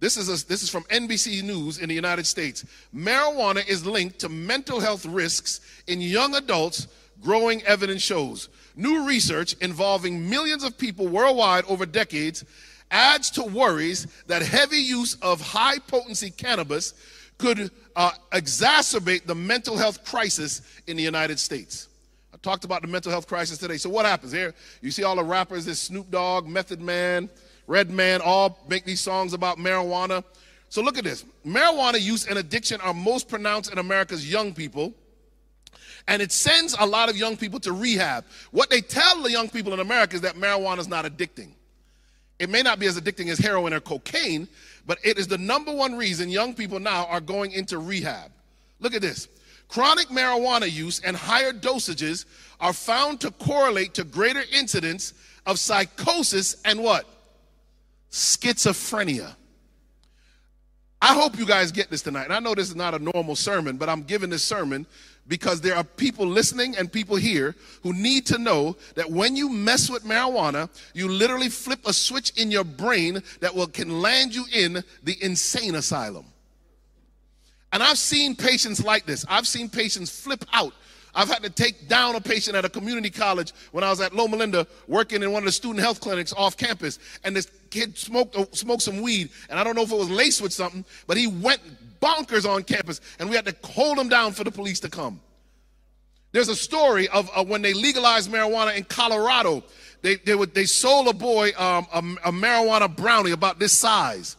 this 0.00 0.16
is, 0.16 0.28
a, 0.28 0.46
this 0.46 0.62
is 0.62 0.70
from 0.70 0.84
NBC 0.84 1.42
News 1.42 1.78
in 1.78 1.88
the 1.88 1.94
United 1.94 2.26
States. 2.26 2.64
Marijuana 2.94 3.66
is 3.68 3.84
linked 3.84 4.18
to 4.20 4.30
mental 4.30 4.80
health 4.80 5.04
risks 5.04 5.60
in 5.86 6.00
young 6.00 6.34
adults, 6.34 6.88
growing 7.20 7.62
evidence 7.64 8.00
shows. 8.00 8.48
New 8.76 9.06
research 9.06 9.54
involving 9.60 10.28
millions 10.28 10.64
of 10.64 10.78
people 10.78 11.06
worldwide 11.06 11.64
over 11.66 11.84
decades 11.84 12.44
adds 12.90 13.30
to 13.32 13.42
worries 13.42 14.06
that 14.26 14.42
heavy 14.42 14.78
use 14.78 15.16
of 15.20 15.40
high 15.40 15.78
potency 15.78 16.30
cannabis 16.30 16.94
could 17.36 17.70
uh, 17.94 18.10
exacerbate 18.32 19.26
the 19.26 19.34
mental 19.34 19.76
health 19.76 20.04
crisis 20.04 20.62
in 20.86 20.96
the 20.96 21.02
United 21.02 21.38
States. 21.38 21.88
I 22.32 22.38
talked 22.38 22.64
about 22.64 22.82
the 22.82 22.88
mental 22.88 23.12
health 23.12 23.26
crisis 23.26 23.58
today. 23.58 23.76
So 23.76 23.90
what 23.90 24.06
happens 24.06 24.32
here? 24.32 24.54
You 24.80 24.90
see 24.90 25.02
all 25.02 25.16
the 25.16 25.24
rappers, 25.24 25.66
this 25.66 25.78
Snoop 25.78 26.10
Dogg, 26.10 26.46
Method 26.46 26.80
Man, 26.80 27.28
Redman, 27.70 28.20
all 28.20 28.58
make 28.68 28.84
these 28.84 29.00
songs 29.00 29.32
about 29.32 29.56
marijuana. 29.56 30.24
So 30.70 30.82
look 30.82 30.98
at 30.98 31.04
this. 31.04 31.24
Marijuana 31.46 32.00
use 32.00 32.26
and 32.26 32.36
addiction 32.36 32.80
are 32.80 32.92
most 32.92 33.28
pronounced 33.28 33.70
in 33.70 33.78
America's 33.78 34.28
young 34.28 34.52
people. 34.52 34.92
And 36.08 36.20
it 36.20 36.32
sends 36.32 36.74
a 36.80 36.84
lot 36.84 37.08
of 37.08 37.16
young 37.16 37.36
people 37.36 37.60
to 37.60 37.72
rehab. 37.72 38.24
What 38.50 38.70
they 38.70 38.80
tell 38.80 39.22
the 39.22 39.30
young 39.30 39.48
people 39.48 39.72
in 39.72 39.78
America 39.78 40.16
is 40.16 40.22
that 40.22 40.34
marijuana 40.34 40.78
is 40.78 40.88
not 40.88 41.04
addicting. 41.04 41.50
It 42.40 42.50
may 42.50 42.62
not 42.62 42.80
be 42.80 42.86
as 42.86 43.00
addicting 43.00 43.28
as 43.28 43.38
heroin 43.38 43.72
or 43.72 43.78
cocaine, 43.78 44.48
but 44.84 44.98
it 45.04 45.16
is 45.16 45.28
the 45.28 45.38
number 45.38 45.72
one 45.72 45.96
reason 45.96 46.28
young 46.28 46.54
people 46.54 46.80
now 46.80 47.06
are 47.06 47.20
going 47.20 47.52
into 47.52 47.78
rehab. 47.78 48.32
Look 48.80 48.94
at 48.94 49.02
this. 49.02 49.28
Chronic 49.68 50.08
marijuana 50.08 50.68
use 50.68 50.98
and 51.04 51.16
higher 51.16 51.52
dosages 51.52 52.24
are 52.60 52.72
found 52.72 53.20
to 53.20 53.30
correlate 53.30 53.94
to 53.94 54.02
greater 54.02 54.42
incidence 54.52 55.14
of 55.46 55.60
psychosis 55.60 56.60
and 56.64 56.82
what? 56.82 57.06
Schizophrenia. 58.10 59.34
I 61.02 61.14
hope 61.14 61.38
you 61.38 61.46
guys 61.46 61.72
get 61.72 61.90
this 61.90 62.02
tonight. 62.02 62.24
And 62.24 62.32
I 62.32 62.40
know 62.40 62.54
this 62.54 62.68
is 62.68 62.76
not 62.76 62.94
a 62.94 62.98
normal 62.98 63.34
sermon, 63.34 63.76
but 63.78 63.88
I'm 63.88 64.02
giving 64.02 64.28
this 64.28 64.42
sermon 64.42 64.86
because 65.26 65.60
there 65.60 65.76
are 65.76 65.84
people 65.84 66.26
listening 66.26 66.76
and 66.76 66.92
people 66.92 67.16
here 67.16 67.54
who 67.82 67.92
need 67.92 68.26
to 68.26 68.38
know 68.38 68.76
that 68.96 69.10
when 69.10 69.34
you 69.34 69.48
mess 69.48 69.88
with 69.88 70.04
marijuana, 70.04 70.68
you 70.92 71.08
literally 71.08 71.48
flip 71.48 71.80
a 71.86 71.92
switch 71.92 72.32
in 72.36 72.50
your 72.50 72.64
brain 72.64 73.22
that 73.40 73.54
will 73.54 73.68
can 73.68 74.02
land 74.02 74.34
you 74.34 74.44
in 74.52 74.82
the 75.04 75.16
insane 75.22 75.76
asylum. 75.76 76.26
And 77.72 77.82
I've 77.82 77.98
seen 77.98 78.34
patients 78.34 78.84
like 78.84 79.06
this. 79.06 79.24
I've 79.28 79.46
seen 79.46 79.68
patients 79.68 80.10
flip 80.10 80.44
out. 80.52 80.74
I've 81.14 81.28
had 81.28 81.42
to 81.42 81.50
take 81.50 81.88
down 81.88 82.14
a 82.14 82.20
patient 82.20 82.56
at 82.56 82.64
a 82.64 82.68
community 82.68 83.10
college 83.10 83.52
when 83.72 83.82
I 83.82 83.90
was 83.90 84.00
at 84.00 84.14
Loma 84.14 84.36
Linda 84.36 84.66
working 84.86 85.22
in 85.22 85.32
one 85.32 85.42
of 85.42 85.46
the 85.46 85.52
student 85.52 85.80
health 85.80 86.00
clinics 86.00 86.32
off 86.32 86.56
campus. 86.56 86.98
And 87.24 87.34
this 87.34 87.50
kid 87.70 87.98
smoked, 87.98 88.36
uh, 88.36 88.46
smoked 88.52 88.82
some 88.82 89.00
weed. 89.02 89.30
And 89.48 89.58
I 89.58 89.64
don't 89.64 89.74
know 89.74 89.82
if 89.82 89.92
it 89.92 89.98
was 89.98 90.10
laced 90.10 90.40
with 90.40 90.52
something, 90.52 90.84
but 91.06 91.16
he 91.16 91.26
went 91.26 91.60
bonkers 92.00 92.48
on 92.48 92.62
campus. 92.62 93.00
And 93.18 93.28
we 93.28 93.36
had 93.36 93.44
to 93.46 93.56
hold 93.66 93.98
him 93.98 94.08
down 94.08 94.32
for 94.32 94.44
the 94.44 94.50
police 94.50 94.80
to 94.80 94.88
come. 94.88 95.20
There's 96.32 96.48
a 96.48 96.56
story 96.56 97.08
of 97.08 97.28
uh, 97.34 97.44
when 97.44 97.62
they 97.62 97.74
legalized 97.74 98.30
marijuana 98.30 98.76
in 98.76 98.84
Colorado. 98.84 99.64
They, 100.02 100.16
they, 100.16 100.34
would, 100.34 100.54
they 100.54 100.64
sold 100.64 101.08
a 101.08 101.12
boy 101.12 101.50
um, 101.58 101.86
a, 101.92 102.28
a 102.28 102.32
marijuana 102.32 102.94
brownie 102.94 103.32
about 103.32 103.58
this 103.58 103.72
size. 103.72 104.36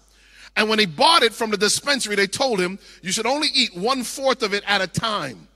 And 0.56 0.70
when 0.70 0.80
he 0.80 0.86
bought 0.86 1.24
it 1.24 1.34
from 1.34 1.52
the 1.52 1.58
dispensary, 1.58 2.16
they 2.16 2.28
told 2.28 2.60
him, 2.60 2.80
you 3.02 3.12
should 3.12 3.26
only 3.26 3.50
eat 3.54 3.76
one 3.76 4.04
fourth 4.04 4.44
of 4.44 4.54
it 4.54 4.64
at 4.68 4.82
a 4.82 4.88
time. 4.88 5.48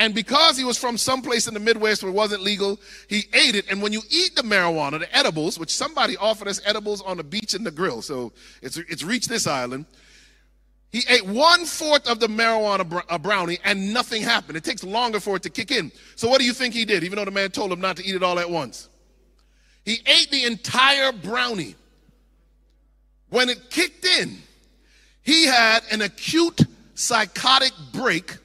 And 0.00 0.14
because 0.14 0.56
he 0.56 0.64
was 0.64 0.78
from 0.78 0.96
someplace 0.96 1.46
in 1.46 1.52
the 1.52 1.60
Midwest 1.60 2.02
where 2.02 2.10
it 2.10 2.14
wasn't 2.14 2.40
legal, 2.40 2.80
he 3.06 3.24
ate 3.34 3.54
it. 3.54 3.70
And 3.70 3.82
when 3.82 3.92
you 3.92 4.00
eat 4.08 4.34
the 4.34 4.40
marijuana, 4.40 4.98
the 4.98 5.14
edibles, 5.14 5.58
which 5.58 5.68
somebody 5.68 6.16
offered 6.16 6.48
us 6.48 6.58
edibles 6.64 7.02
on 7.02 7.18
the 7.18 7.22
beach 7.22 7.52
in 7.52 7.64
the 7.64 7.70
grill, 7.70 8.00
so 8.00 8.32
it's, 8.62 8.78
it's 8.78 9.02
reached 9.02 9.28
this 9.28 9.46
island. 9.46 9.84
He 10.90 11.02
ate 11.06 11.26
one 11.26 11.66
fourth 11.66 12.08
of 12.08 12.18
the 12.18 12.28
marijuana 12.28 12.88
br- 12.88 13.18
brownie 13.18 13.58
and 13.62 13.92
nothing 13.92 14.22
happened. 14.22 14.56
It 14.56 14.64
takes 14.64 14.82
longer 14.82 15.20
for 15.20 15.36
it 15.36 15.42
to 15.42 15.50
kick 15.50 15.70
in. 15.70 15.92
So, 16.16 16.30
what 16.30 16.38
do 16.38 16.46
you 16.46 16.54
think 16.54 16.72
he 16.72 16.86
did, 16.86 17.04
even 17.04 17.16
though 17.16 17.26
the 17.26 17.30
man 17.30 17.50
told 17.50 17.70
him 17.70 17.82
not 17.82 17.98
to 17.98 18.04
eat 18.04 18.14
it 18.14 18.22
all 18.22 18.38
at 18.38 18.48
once? 18.48 18.88
He 19.84 20.00
ate 20.06 20.30
the 20.30 20.46
entire 20.46 21.12
brownie. 21.12 21.74
When 23.28 23.50
it 23.50 23.68
kicked 23.68 24.06
in, 24.06 24.38
he 25.20 25.44
had 25.44 25.80
an 25.92 26.00
acute 26.00 26.62
psychotic 26.94 27.72
break, 27.92 28.38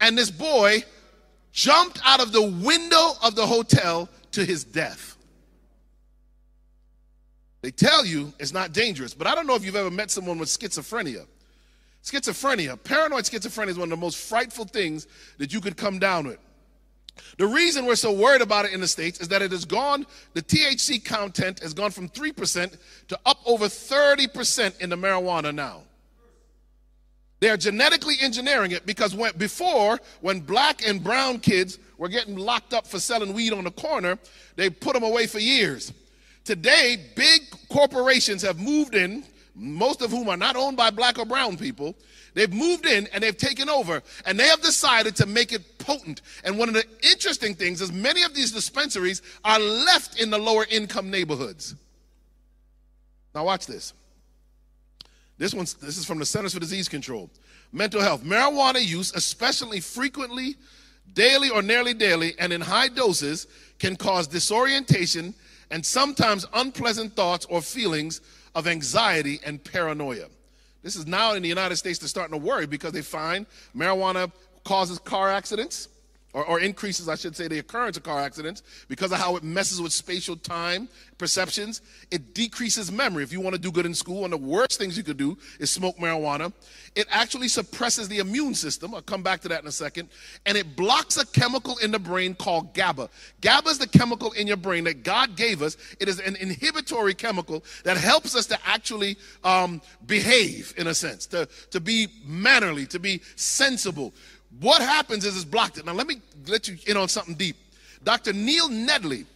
and 0.00 0.16
this 0.16 0.30
boy 0.30 0.82
jumped 1.52 2.00
out 2.04 2.20
of 2.20 2.32
the 2.32 2.42
window 2.42 3.12
of 3.22 3.34
the 3.34 3.46
hotel 3.46 4.08
to 4.32 4.44
his 4.44 4.64
death. 4.64 5.16
They 7.62 7.70
tell 7.70 8.06
you 8.06 8.32
it's 8.38 8.52
not 8.52 8.72
dangerous, 8.72 9.14
but 9.14 9.26
I 9.26 9.34
don't 9.34 9.46
know 9.46 9.54
if 9.54 9.64
you've 9.64 9.76
ever 9.76 9.90
met 9.90 10.10
someone 10.10 10.38
with 10.38 10.48
schizophrenia. 10.48 11.26
Schizophrenia, 12.04 12.82
paranoid 12.82 13.24
schizophrenia 13.24 13.70
is 13.70 13.78
one 13.78 13.92
of 13.92 13.98
the 13.98 14.00
most 14.00 14.16
frightful 14.16 14.64
things 14.64 15.06
that 15.38 15.52
you 15.52 15.60
could 15.60 15.76
come 15.76 15.98
down 15.98 16.28
with. 16.28 16.38
The 17.36 17.46
reason 17.46 17.84
we're 17.84 17.96
so 17.96 18.12
worried 18.12 18.42
about 18.42 18.64
it 18.64 18.72
in 18.72 18.80
the 18.80 18.86
States 18.86 19.20
is 19.20 19.28
that 19.28 19.42
it 19.42 19.50
has 19.50 19.64
gone, 19.64 20.06
the 20.34 20.42
THC 20.42 21.04
content 21.04 21.58
has 21.60 21.74
gone 21.74 21.90
from 21.90 22.08
3% 22.08 22.76
to 23.08 23.18
up 23.26 23.38
over 23.44 23.66
30% 23.66 24.80
in 24.80 24.90
the 24.90 24.96
marijuana 24.96 25.52
now. 25.52 25.82
They 27.40 27.50
are 27.50 27.56
genetically 27.56 28.16
engineering 28.20 28.72
it 28.72 28.84
because 28.84 29.14
when, 29.14 29.36
before, 29.36 30.00
when 30.20 30.40
black 30.40 30.86
and 30.86 31.02
brown 31.02 31.38
kids 31.38 31.78
were 31.96 32.08
getting 32.08 32.36
locked 32.36 32.74
up 32.74 32.86
for 32.86 32.98
selling 32.98 33.32
weed 33.32 33.52
on 33.52 33.64
the 33.64 33.70
corner, 33.70 34.18
they 34.56 34.70
put 34.70 34.94
them 34.94 35.04
away 35.04 35.26
for 35.26 35.38
years. 35.38 35.92
Today, 36.44 36.96
big 37.14 37.42
corporations 37.68 38.42
have 38.42 38.58
moved 38.58 38.94
in 38.94 39.24
most 39.58 40.02
of 40.02 40.10
whom 40.10 40.28
are 40.28 40.36
not 40.36 40.56
owned 40.56 40.76
by 40.76 40.90
black 40.90 41.18
or 41.18 41.26
brown 41.26 41.56
people, 41.56 41.94
they've 42.34 42.52
moved 42.52 42.86
in 42.86 43.08
and 43.12 43.22
they've 43.22 43.36
taken 43.36 43.68
over 43.68 44.02
and 44.24 44.38
they 44.38 44.46
have 44.46 44.62
decided 44.62 45.16
to 45.16 45.26
make 45.26 45.52
it 45.52 45.78
potent. 45.78 46.22
And 46.44 46.58
one 46.58 46.68
of 46.68 46.74
the 46.74 46.84
interesting 47.02 47.54
things 47.54 47.80
is 47.80 47.92
many 47.92 48.22
of 48.22 48.34
these 48.34 48.52
dispensaries 48.52 49.20
are 49.44 49.58
left 49.58 50.20
in 50.20 50.30
the 50.30 50.38
lower 50.38 50.66
income 50.70 51.10
neighborhoods. 51.10 51.74
Now, 53.34 53.44
watch 53.44 53.66
this. 53.66 53.92
This 55.38 55.54
one's 55.54 55.74
this 55.74 55.96
is 55.96 56.04
from 56.04 56.18
the 56.18 56.26
Centers 56.26 56.52
for 56.52 56.60
Disease 56.60 56.88
Control. 56.88 57.30
Mental 57.72 58.00
health. 58.00 58.24
Marijuana 58.24 58.84
use, 58.84 59.14
especially 59.14 59.80
frequently, 59.80 60.56
daily 61.14 61.48
or 61.48 61.62
nearly 61.62 61.94
daily, 61.94 62.34
and 62.38 62.52
in 62.52 62.60
high 62.60 62.88
doses, 62.88 63.46
can 63.78 63.94
cause 63.94 64.26
disorientation 64.26 65.34
and 65.70 65.84
sometimes 65.84 66.46
unpleasant 66.54 67.14
thoughts 67.14 67.46
or 67.46 67.60
feelings 67.60 68.20
of 68.54 68.66
anxiety 68.66 69.38
and 69.44 69.62
paranoia. 69.62 70.26
This 70.82 70.96
is 70.96 71.06
now 71.06 71.34
in 71.34 71.42
the 71.42 71.48
United 71.48 71.76
States, 71.76 71.98
they're 71.98 72.08
starting 72.08 72.38
to 72.38 72.44
worry 72.44 72.66
because 72.66 72.92
they 72.92 73.02
find 73.02 73.46
marijuana 73.76 74.32
causes 74.64 74.98
car 74.98 75.30
accidents 75.30 75.88
or, 76.34 76.44
or, 76.44 76.60
increases, 76.60 77.08
I 77.08 77.14
should 77.14 77.34
say, 77.34 77.48
the 77.48 77.58
occurrence 77.58 77.96
of 77.96 78.02
car 78.02 78.20
accidents 78.20 78.62
because 78.88 79.12
of 79.12 79.18
how 79.18 79.36
it 79.36 79.42
messes 79.42 79.80
with 79.80 79.92
spatial 79.92 80.36
time 80.36 80.88
perceptions. 81.16 81.80
It 82.10 82.34
decreases 82.34 82.92
memory. 82.92 83.22
If 83.22 83.32
you 83.32 83.40
want 83.40 83.56
to 83.56 83.60
do 83.60 83.72
good 83.72 83.86
in 83.86 83.94
school, 83.94 84.22
one 84.22 84.32
of 84.32 84.40
the 84.40 84.46
worst 84.46 84.78
things 84.78 84.96
you 84.96 85.02
could 85.02 85.16
do 85.16 85.38
is 85.58 85.70
smoke 85.70 85.96
marijuana. 85.96 86.52
It 86.94 87.06
actually 87.10 87.48
suppresses 87.48 88.08
the 88.08 88.18
immune 88.18 88.54
system. 88.54 88.94
I'll 88.94 89.02
come 89.02 89.22
back 89.22 89.40
to 89.40 89.48
that 89.48 89.62
in 89.62 89.68
a 89.68 89.72
second. 89.72 90.10
And 90.44 90.58
it 90.58 90.76
blocks 90.76 91.16
a 91.16 91.26
chemical 91.26 91.78
in 91.78 91.90
the 91.90 91.98
brain 91.98 92.34
called 92.34 92.74
GABA. 92.74 93.08
GABA 93.40 93.70
is 93.70 93.78
the 93.78 93.88
chemical 93.88 94.32
in 94.32 94.46
your 94.46 94.56
brain 94.58 94.84
that 94.84 95.02
God 95.02 95.34
gave 95.34 95.62
us. 95.62 95.76
It 95.98 96.08
is 96.08 96.20
an 96.20 96.36
inhibitory 96.36 97.14
chemical 97.14 97.64
that 97.84 97.96
helps 97.96 98.36
us 98.36 98.46
to 98.46 98.58
actually 98.66 99.16
um, 99.44 99.80
behave, 100.06 100.74
in 100.76 100.88
a 100.88 100.94
sense, 100.94 101.26
to, 101.26 101.48
to 101.70 101.80
be 101.80 102.08
mannerly, 102.24 102.86
to 102.86 102.98
be 102.98 103.22
sensible. 103.34 104.12
What 104.60 104.80
happens 104.80 105.24
is 105.24 105.36
it's 105.36 105.44
blocked. 105.44 105.84
Now, 105.84 105.92
let 105.92 106.06
me 106.06 106.20
let 106.46 106.68
you 106.68 106.76
in 106.86 106.96
on 106.96 107.08
something 107.08 107.34
deep. 107.34 107.56
Dr. 108.02 108.32
Neil 108.32 108.68
Nedley, 108.68 109.26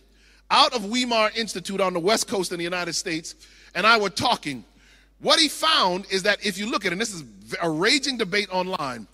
out 0.51 0.75
of 0.75 0.85
Weimar 0.85 1.31
Institute 1.37 1.81
on 1.81 1.93
the 1.93 2.01
West 2.01 2.29
Coast 2.29 2.53
in 2.53 2.59
the 2.59 2.65
United 2.65 2.95
States, 2.95 3.35
and 3.75 3.87
I 3.87 3.99
were 3.99 4.11
talking. 4.11 4.65
What 5.21 5.39
he 5.39 5.49
found 5.49 6.07
is 6.11 6.25
that 6.25 6.45
if 6.45 6.59
you 6.59 6.69
look 6.69 6.85
at 6.85 6.89
it, 6.89 6.93
and 6.93 7.01
this 7.01 7.15
is 7.15 7.23
a 7.63 7.71
raging 7.71 8.19
debate 8.19 8.49
online, 8.51 9.07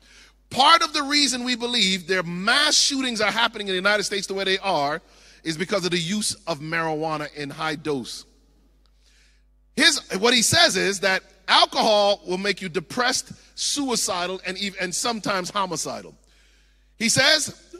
part 0.51 0.83
of 0.83 0.93
the 0.93 1.03
reason 1.03 1.45
we 1.45 1.55
believe 1.55 2.07
their 2.07 2.23
mass 2.23 2.75
shootings 2.75 3.21
are 3.21 3.31
happening 3.31 3.67
in 3.69 3.73
the 3.73 3.77
United 3.77 4.05
States 4.05 4.27
the 4.27 4.35
way 4.35 4.45
they 4.45 4.59
are 4.59 5.03
is 5.45 5.57
because 5.59 5.85
of 5.85 5.91
the 5.91 5.99
use 5.99 6.35
of 6.47 6.61
marijuana 6.61 7.33
in 7.35 7.51
high 7.51 7.75
dose. 7.75 8.25
His, 9.77 10.01
what 10.19 10.35
he 10.35 10.43
says 10.43 10.77
is 10.77 11.01
that 11.01 11.23
alcohol 11.49 12.21
will 12.27 12.39
make 12.39 12.63
you 12.63 12.69
depressed, 12.69 13.33
suicidal, 13.55 14.41
and, 14.47 14.57
even, 14.59 14.79
and 14.81 14.95
sometimes 14.95 15.51
homicidal. 15.51 16.15
He 16.99 17.09
says 17.09 17.77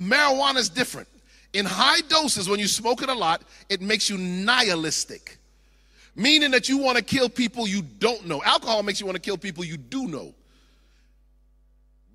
marijuana 0.00 0.56
is 0.56 0.68
different. 0.68 1.08
In 1.52 1.66
high 1.66 2.00
doses, 2.02 2.48
when 2.48 2.58
you 2.58 2.66
smoke 2.66 3.02
it 3.02 3.08
a 3.08 3.14
lot, 3.14 3.42
it 3.68 3.80
makes 3.80 4.08
you 4.08 4.16
nihilistic, 4.16 5.36
meaning 6.16 6.50
that 6.50 6.68
you 6.68 6.78
want 6.78 6.96
to 6.96 7.04
kill 7.04 7.28
people 7.28 7.68
you 7.68 7.82
don't 7.82 8.26
know. 8.26 8.42
Alcohol 8.42 8.82
makes 8.82 9.00
you 9.00 9.06
want 9.06 9.16
to 9.16 9.22
kill 9.22 9.36
people 9.36 9.64
you 9.64 9.76
do 9.76 10.08
know. 10.08 10.34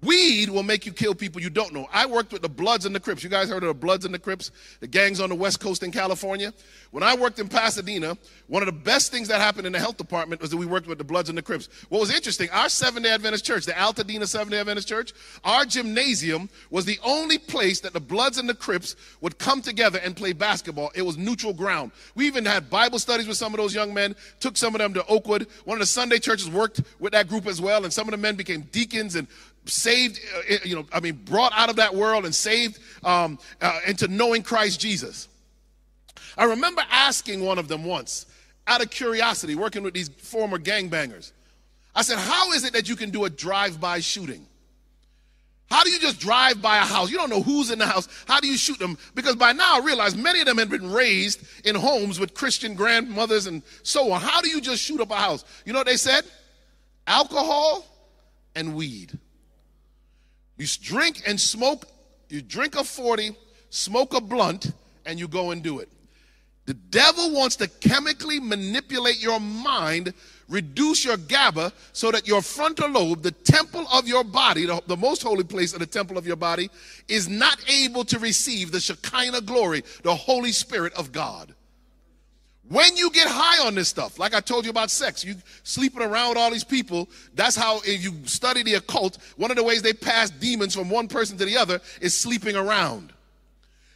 Weed 0.04 0.52
will 0.52 0.64
make 0.64 0.86
you 0.86 0.92
kill 0.92 1.16
people 1.16 1.42
you 1.42 1.50
don't 1.50 1.74
know. 1.74 1.88
I 1.92 2.06
worked 2.06 2.32
with 2.32 2.44
the 2.44 2.50
Bloods 2.50 2.86
and 2.86 2.94
the 2.94 3.00
Crips. 3.00 3.24
You 3.24 3.30
guys 3.30 3.50
heard 3.50 3.64
of 3.64 3.68
the 3.68 3.74
Bloods 3.74 4.06
and 4.06 4.14
the 4.14 4.20
Crips? 4.20 4.52
The 4.80 4.88
gangs 4.88 5.20
on 5.20 5.30
the 5.30 5.36
West 5.36 5.60
Coast 5.60 5.82
in 5.82 5.92
California? 5.92 6.54
When 6.92 7.02
I 7.02 7.16
worked 7.16 7.40
in 7.40 7.48
Pasadena, 7.48 8.16
one 8.46 8.62
of 8.62 8.68
the 8.68 8.80
best 8.80 9.12
things 9.12 9.28
that 9.30 9.42
happened 9.42 9.66
in 9.66 9.74
the 9.74 9.80
health 9.80 9.98
department 9.98 10.40
was 10.40 10.52
that 10.52 10.58
we 10.58 10.68
worked 10.68 10.88
with 10.88 11.00
the 11.00 11.04
Bloods 11.04 11.30
and 11.30 11.38
the 11.38 11.42
Crips. 11.42 11.68
What 11.90 12.00
was 12.00 12.14
interesting, 12.14 12.48
our 12.52 12.70
Seventh 12.70 13.06
day 13.06 13.12
Adventist 13.12 13.44
church, 13.44 13.66
the 13.66 13.72
Altadena 13.72 14.28
Seventh 14.28 14.52
day 14.52 14.60
Adventist 14.60 14.88
church, 14.88 15.14
our 15.44 15.66
gymnasium 15.66 16.48
was 16.70 16.86
the 16.86 17.00
only 17.04 17.40
place 17.40 17.80
that 17.80 17.94
the 17.94 18.00
Bloods 18.00 18.38
and 18.38 18.48
the 18.48 18.54
Crips 18.54 18.96
would 19.22 19.40
come 19.40 19.64
together 19.64 20.00
and 20.04 20.16
play 20.16 20.32
basketball. 20.32 20.92
It 20.94 21.02
was 21.02 21.18
neutral 21.18 21.54
ground. 21.54 21.92
We 22.14 22.28
even 22.28 22.46
had 22.46 22.70
Bible 22.70 23.00
studies 23.00 23.28
with 23.28 23.38
some 23.38 23.52
of 23.52 23.58
those 23.58 23.74
young 23.74 23.96
men, 23.96 24.16
took 24.40 24.58
some 24.58 24.76
of 24.76 24.80
them 24.80 24.94
to 24.94 25.06
Oakwood. 25.08 25.48
One 25.66 25.76
of 25.76 25.80
the 25.80 25.88
Sunday 25.88 26.20
churches 26.20 26.50
worked 26.50 26.82
with 27.00 27.14
that 27.14 27.28
group 27.28 27.48
as 27.48 27.60
well, 27.60 27.84
and 27.84 27.92
some 27.92 28.08
of 28.08 28.12
the 28.12 28.18
men 28.18 28.36
became 28.36 28.62
deacons 28.72 29.16
and 29.16 29.28
saved, 29.70 30.20
uh, 30.36 30.56
you 30.64 30.76
know, 30.76 30.86
I 30.92 31.00
mean, 31.00 31.20
brought 31.26 31.54
out 31.56 31.70
of 31.70 31.78
that 31.78 31.94
world 31.94 32.26
and 32.26 32.34
saved 32.34 32.80
um, 33.04 33.40
uh, 33.62 33.80
into 33.88 34.08
knowing 34.08 34.44
Christ 34.44 34.80
Jesus. 34.80 35.28
I 36.38 36.46
remember 36.46 36.84
asking 36.90 37.44
one 37.44 37.58
of 37.58 37.68
them 37.68 37.84
once, 37.84 38.26
out 38.68 38.82
of 38.82 38.90
curiosity, 38.90 39.56
working 39.56 39.84
with 39.84 39.94
these 39.94 40.10
former 40.10 40.60
gangbangers. 40.60 41.32
I 41.96 42.04
said, 42.04 42.20
How 42.20 42.52
is 42.54 42.64
it 42.64 42.74
that 42.74 42.88
you 42.88 42.96
can 42.96 43.10
do 43.10 43.26
a 43.26 43.30
drive 43.30 43.82
by 43.82 44.00
shooting? 44.00 44.46
How 45.70 45.84
do 45.84 45.90
you 45.90 46.00
just 46.00 46.20
drive 46.20 46.62
by 46.62 46.78
a 46.78 46.82
house? 46.82 47.12
You 47.12 47.18
don't 47.18 47.30
know 47.30 47.42
who's 47.42 47.72
in 47.72 47.80
the 47.80 47.86
house. 47.86 48.08
How 48.26 48.40
do 48.40 48.48
you 48.48 48.56
shoot 48.56 48.80
them? 48.80 48.98
Because 49.16 49.36
by 49.36 49.52
now 49.52 49.82
I 49.82 49.86
realize 49.86 50.16
many 50.16 50.40
of 50.40 50.46
them 50.46 50.58
had 50.58 50.70
been 50.70 50.92
raised 50.92 51.46
in 51.66 51.76
homes 51.76 52.20
with 52.20 52.34
Christian 52.34 52.74
grandmothers 52.74 53.48
and 53.48 53.62
so 53.84 54.12
on. 54.12 54.22
How 54.22 54.40
do 54.40 54.48
you 54.48 54.62
just 54.62 54.82
shoot 54.82 55.02
up 55.02 55.12
a 55.12 55.16
house? 55.16 55.44
You 55.66 55.74
know 55.74 55.80
what 55.80 55.88
they 55.88 55.98
said? 55.98 56.24
Alcohol 57.06 57.86
and 58.56 58.76
weed. 58.76 59.18
You 60.58 60.68
drink 60.82 61.22
and 61.28 61.40
smoke, 61.40 61.86
you 62.30 62.42
drink 62.42 62.76
a 62.76 62.84
40, 62.84 63.36
smoke 63.70 64.14
a 64.14 64.22
blunt, 64.22 64.74
and 65.06 65.20
you 65.20 65.28
go 65.28 65.52
and 65.52 65.62
do 65.62 65.80
it. 65.80 65.90
The 66.66 66.74
devil 66.74 67.32
wants 67.32 67.56
to 67.58 67.68
chemically 67.68 68.42
manipulate 68.42 69.22
your 69.22 69.40
mind, 69.40 70.14
reduce 70.50 71.06
your 71.06 71.16
GABA, 71.16 71.72
so 71.94 72.12
that 72.12 72.28
your 72.28 72.42
frontal 72.42 72.90
lobe, 72.90 73.22
the 73.22 73.32
temple 73.32 73.86
of 73.92 74.06
your 74.06 74.26
body, 74.26 74.66
the, 74.66 74.82
the, 74.86 74.98
most 74.98 75.24
holy 75.24 75.46
place 75.46 75.72
of 75.72 75.80
the 75.80 75.86
temple 75.86 76.18
of 76.18 76.28
your 76.28 76.36
body, 76.36 76.70
is 77.08 77.30
not 77.30 77.58
able 77.70 78.04
to 78.04 78.20
receive 78.20 78.74
the 78.74 78.82
Shekinah 78.82 79.42
glory, 79.42 79.84
the 80.04 80.14
Holy 80.14 80.52
Spirit 80.52 80.94
of 80.96 81.14
God. 81.14 81.54
When 82.70 82.98
you 82.98 83.10
get 83.12 83.28
high 83.30 83.66
on 83.66 83.76
this 83.76 83.88
stuff, 83.88 84.20
like 84.20 84.34
I 84.34 84.42
told 84.42 84.66
you 84.66 84.72
about 84.72 84.92
sex, 84.92 85.24
you 85.24 85.36
sleeping 85.64 86.02
around 86.02 86.30
with 86.30 86.38
all 86.38 86.52
these 86.52 86.66
people, 86.66 87.08
that's 87.34 87.56
how 87.56 87.80
if 87.86 88.04
you 88.04 88.14
study 88.26 88.62
the 88.62 88.74
occult, 88.74 89.18
one 89.38 89.52
of 89.52 89.58
the 89.58 89.64
ways 89.64 89.82
they 89.82 89.94
pass 89.94 90.30
demons 90.30 90.76
from 90.76 90.90
one 90.90 91.08
person 91.08 91.38
to 91.38 91.46
the 91.46 91.56
other 91.56 91.80
is 92.02 92.14
sleeping 92.14 92.58
around. 92.58 93.14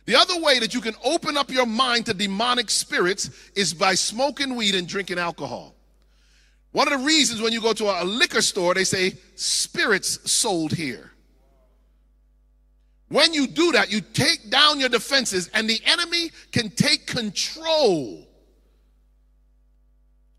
The 0.06 0.16
other 0.16 0.40
way 0.40 0.60
that 0.60 0.74
you 0.74 0.80
can 0.80 0.96
open 1.04 1.36
up 1.36 1.52
your 1.52 1.66
mind 1.66 2.06
to 2.06 2.14
demonic 2.14 2.70
spirits 2.70 3.30
is 3.56 3.74
by 3.74 3.94
smoking 3.94 4.56
weed 4.56 4.76
and 4.76 4.88
drinking 4.88 5.20
alcohol. 5.20 5.76
One 6.72 6.92
of 6.92 6.98
the 6.98 7.06
reasons 7.06 7.42
when 7.42 7.52
you 7.52 7.60
go 7.60 7.74
to 7.74 8.02
a 8.02 8.06
liquor 8.06 8.42
store, 8.42 8.74
they 8.74 8.86
say 8.86 9.18
spirits 9.36 10.32
sold 10.32 10.72
here. 10.72 11.12
When 13.10 13.34
you 13.34 13.48
do 13.48 13.74
that, 13.74 13.92
you 13.92 14.00
take 14.00 14.50
down 14.50 14.80
your 14.80 14.88
defenses 14.88 15.50
and 15.54 15.70
the 15.70 15.82
enemy 15.86 16.32
can 16.54 16.70
take 16.70 17.06
control 17.06 18.30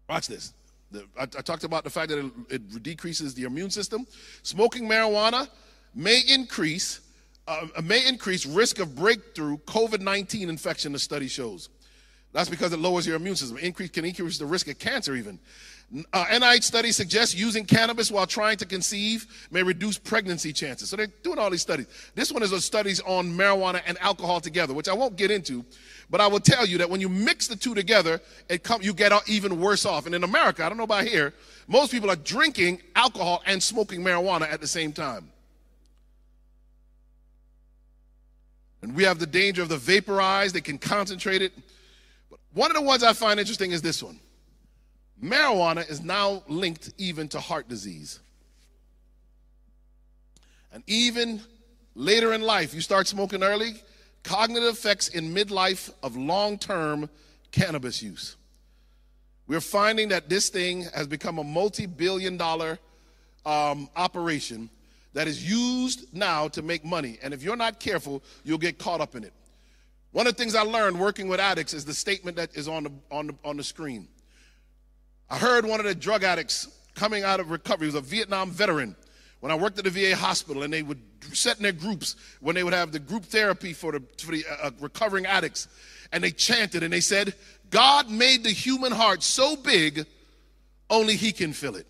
Watch 0.08 0.28
this. 0.28 0.52
The, 0.90 1.04
I, 1.18 1.22
I, 1.22 1.26
talked 1.26 1.64
about 1.64 1.84
the 1.84 1.90
fact 1.90 2.10
that 2.10 2.18
it, 2.18 2.32
it, 2.50 2.82
decreases 2.82 3.34
the 3.34 3.44
immune 3.44 3.70
system. 3.70 4.06
Smoking 4.42 4.86
marijuana 4.88 5.48
may 5.94 6.20
increase 6.28 7.00
uh, 7.48 7.66
may 7.82 8.06
increase 8.06 8.46
risk 8.46 8.78
of 8.78 8.94
breakthrough 8.94 9.56
COVID-19 9.58 10.48
infection. 10.48 10.92
The 10.92 10.98
study 10.98 11.28
shows. 11.28 11.70
That's 12.32 12.48
because 12.48 12.72
it 12.72 12.78
lowers 12.78 13.06
your 13.06 13.16
immune 13.16 13.36
system. 13.36 13.58
Increase 13.58 13.90
can 13.90 14.04
increase 14.06 14.38
the 14.38 14.46
risk 14.46 14.68
of 14.68 14.78
cancer 14.78 15.14
even. 15.14 15.38
Uh, 16.14 16.24
NIH 16.24 16.62
studies 16.62 16.96
suggest 16.96 17.36
using 17.36 17.66
cannabis 17.66 18.10
while 18.10 18.26
trying 18.26 18.56
to 18.56 18.64
conceive 18.64 19.26
may 19.50 19.62
reduce 19.62 19.98
pregnancy 19.98 20.50
chances. 20.50 20.88
So 20.88 20.96
they're 20.96 21.08
doing 21.22 21.38
all 21.38 21.50
these 21.50 21.60
studies. 21.60 21.86
This 22.14 22.32
one 22.32 22.42
is 22.42 22.50
a 22.52 22.60
studies 22.62 23.00
on 23.00 23.30
marijuana 23.30 23.82
and 23.86 23.98
alcohol 24.00 24.40
together, 24.40 24.72
which 24.72 24.88
I 24.88 24.94
won't 24.94 25.16
get 25.16 25.30
into. 25.30 25.62
But 26.08 26.22
I 26.22 26.26
will 26.26 26.40
tell 26.40 26.64
you 26.64 26.78
that 26.78 26.88
when 26.88 27.02
you 27.02 27.10
mix 27.10 27.46
the 27.46 27.56
two 27.56 27.74
together, 27.74 28.22
it 28.48 28.62
come, 28.62 28.80
you 28.80 28.94
get 28.94 29.12
even 29.28 29.60
worse 29.60 29.84
off. 29.84 30.06
And 30.06 30.14
in 30.14 30.24
America, 30.24 30.64
I 30.64 30.70
don't 30.70 30.78
know 30.78 30.84
about 30.84 31.04
here, 31.04 31.34
most 31.68 31.92
people 31.92 32.10
are 32.10 32.16
drinking 32.16 32.80
alcohol 32.96 33.42
and 33.44 33.62
smoking 33.62 34.02
marijuana 34.02 34.50
at 34.50 34.62
the 34.62 34.66
same 34.66 34.94
time. 34.94 35.28
And 38.80 38.96
we 38.96 39.04
have 39.04 39.18
the 39.18 39.26
danger 39.26 39.60
of 39.60 39.68
the 39.68 39.76
vaporized, 39.76 40.54
they 40.54 40.62
can 40.62 40.78
concentrate 40.78 41.42
it. 41.42 41.52
One 42.54 42.70
of 42.70 42.76
the 42.76 42.82
ones 42.82 43.02
I 43.02 43.12
find 43.12 43.40
interesting 43.40 43.72
is 43.72 43.82
this 43.82 44.02
one 44.02 44.20
marijuana 45.22 45.88
is 45.88 46.02
now 46.02 46.42
linked 46.48 46.92
even 46.98 47.28
to 47.28 47.40
heart 47.40 47.68
disease. 47.68 48.20
And 50.72 50.82
even 50.86 51.40
later 51.94 52.32
in 52.32 52.40
life, 52.40 52.74
you 52.74 52.80
start 52.80 53.06
smoking 53.06 53.42
early, 53.42 53.74
cognitive 54.22 54.70
effects 54.70 55.08
in 55.08 55.34
midlife 55.34 55.92
of 56.02 56.16
long 56.16 56.58
term 56.58 57.08
cannabis 57.52 58.02
use. 58.02 58.36
We're 59.46 59.60
finding 59.60 60.08
that 60.08 60.28
this 60.28 60.48
thing 60.48 60.86
has 60.94 61.06
become 61.06 61.38
a 61.38 61.44
multi 61.44 61.86
billion 61.86 62.36
dollar 62.36 62.78
um, 63.44 63.88
operation 63.96 64.70
that 65.12 65.28
is 65.28 65.48
used 65.48 66.14
now 66.14 66.48
to 66.48 66.62
make 66.62 66.84
money. 66.84 67.18
And 67.22 67.34
if 67.34 67.42
you're 67.42 67.56
not 67.56 67.78
careful, 67.78 68.22
you'll 68.44 68.58
get 68.58 68.78
caught 68.78 69.00
up 69.00 69.14
in 69.14 69.24
it. 69.24 69.32
One 70.12 70.26
of 70.26 70.36
the 70.36 70.38
things 70.38 70.54
I 70.54 70.62
learned 70.62 71.00
working 71.00 71.28
with 71.28 71.40
addicts 71.40 71.74
is 71.74 71.84
the 71.84 71.94
statement 71.94 72.36
that 72.36 72.54
is 72.54 72.68
on 72.68 72.84
the, 72.84 72.92
on 73.10 73.28
the, 73.28 73.34
on 73.44 73.56
the 73.56 73.64
screen. 73.64 74.08
I 75.28 75.38
heard 75.38 75.64
one 75.64 75.80
of 75.80 75.86
the 75.86 75.94
drug 75.94 76.22
addicts 76.22 76.68
coming 76.94 77.24
out 77.24 77.40
of 77.40 77.50
recovery, 77.50 77.86
he 77.88 77.94
was 77.94 78.02
a 78.02 78.06
Vietnam 78.06 78.50
veteran. 78.50 78.94
When 79.40 79.50
I 79.50 79.56
worked 79.56 79.78
at 79.78 79.84
the 79.84 79.90
VA 79.90 80.14
hospital, 80.14 80.62
and 80.62 80.72
they 80.72 80.82
would 80.82 81.00
set 81.32 81.56
in 81.56 81.64
their 81.64 81.72
groups 81.72 82.14
when 82.40 82.54
they 82.54 82.62
would 82.62 82.74
have 82.74 82.92
the 82.92 83.00
group 83.00 83.24
therapy 83.24 83.72
for 83.72 83.90
the, 83.90 84.02
for 84.18 84.30
the 84.30 84.44
uh, 84.48 84.68
uh, 84.68 84.70
recovering 84.78 85.26
addicts, 85.26 85.66
and 86.12 86.22
they 86.22 86.30
chanted 86.30 86.82
and 86.82 86.92
they 86.92 87.00
said, 87.00 87.34
God 87.70 88.08
made 88.08 88.44
the 88.44 88.50
human 88.50 88.92
heart 88.92 89.22
so 89.22 89.56
big, 89.56 90.06
only 90.90 91.16
He 91.16 91.32
can 91.32 91.52
fill 91.52 91.74
it. 91.74 91.86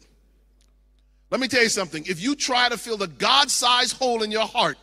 Let 1.31 1.41
me 1.41 1.49
tell 1.49 1.63
you 1.63 1.69
something. 1.69 2.05
If 2.07 2.23
you 2.23 2.37
try 2.37 2.69
to 2.69 2.79
fill 2.79 2.97
the 2.97 3.09
God 3.09 3.51
sized 3.51 3.97
hole 3.97 4.23
in 4.23 4.31
your 4.31 4.47
heart 4.47 4.79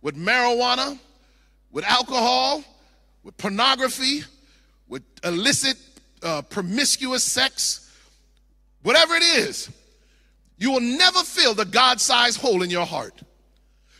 with 0.00 0.16
marijuana, 0.16 0.98
with 1.70 1.84
alcohol, 1.84 2.64
with 3.22 3.36
pornography, 3.36 4.22
with 4.88 5.02
illicit, 5.24 5.76
uh, 6.22 6.42
promiscuous 6.42 7.24
sex, 7.24 7.90
whatever 8.82 9.14
it 9.14 9.22
is, 9.22 9.70
you 10.56 10.72
will 10.72 10.80
never 10.80 11.20
fill 11.20 11.54
the 11.54 11.64
God 11.64 12.00
sized 12.00 12.40
hole 12.40 12.62
in 12.62 12.70
your 12.70 12.86
heart. 12.86 13.22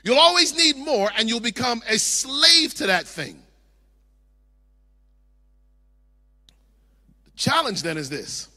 You'll 0.02 0.18
always 0.18 0.56
need 0.56 0.76
more 0.76 1.10
and 1.16 1.28
you'll 1.28 1.40
become 1.40 1.82
a 1.88 1.98
slave 1.98 2.74
to 2.74 2.86
that 2.86 3.06
thing. 3.06 3.42
The 7.24 7.30
challenge 7.36 7.82
then 7.82 7.96
is 7.96 8.08
this 8.08 8.48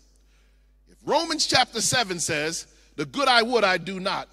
if 0.89 0.97
Romans 1.05 1.45
chapter 1.45 1.81
7 1.81 2.19
says, 2.19 2.67
The 2.95 3.05
good 3.05 3.27
I 3.27 3.41
would, 3.41 3.63
I 3.63 3.77
do 3.77 3.99
not. 3.99 4.29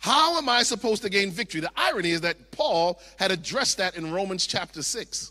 How 0.00 0.36
am 0.38 0.48
I 0.48 0.62
supposed 0.64 1.02
to 1.02 1.08
gain 1.08 1.30
victory? 1.30 1.60
The 1.60 1.70
irony 1.76 2.10
is 2.10 2.22
that 2.22 2.50
Paul 2.50 3.00
had 3.18 3.30
addressed 3.30 3.78
that 3.78 3.96
in 3.96 4.12
Romans 4.12 4.46
chapter 4.46 4.82
6. 4.82 5.30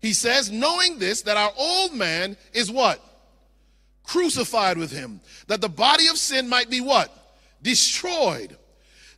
He 0.00 0.12
says, 0.12 0.50
knowing 0.50 0.98
this, 0.98 1.22
that 1.22 1.36
our 1.36 1.52
old 1.58 1.94
man 1.94 2.36
is 2.54 2.70
what? 2.70 3.02
crucified 4.10 4.76
with 4.76 4.90
him, 4.90 5.20
that 5.46 5.60
the 5.60 5.68
body 5.68 6.08
of 6.08 6.18
sin 6.18 6.48
might 6.48 6.68
be 6.68 6.80
what? 6.80 7.12
Destroyed. 7.62 8.56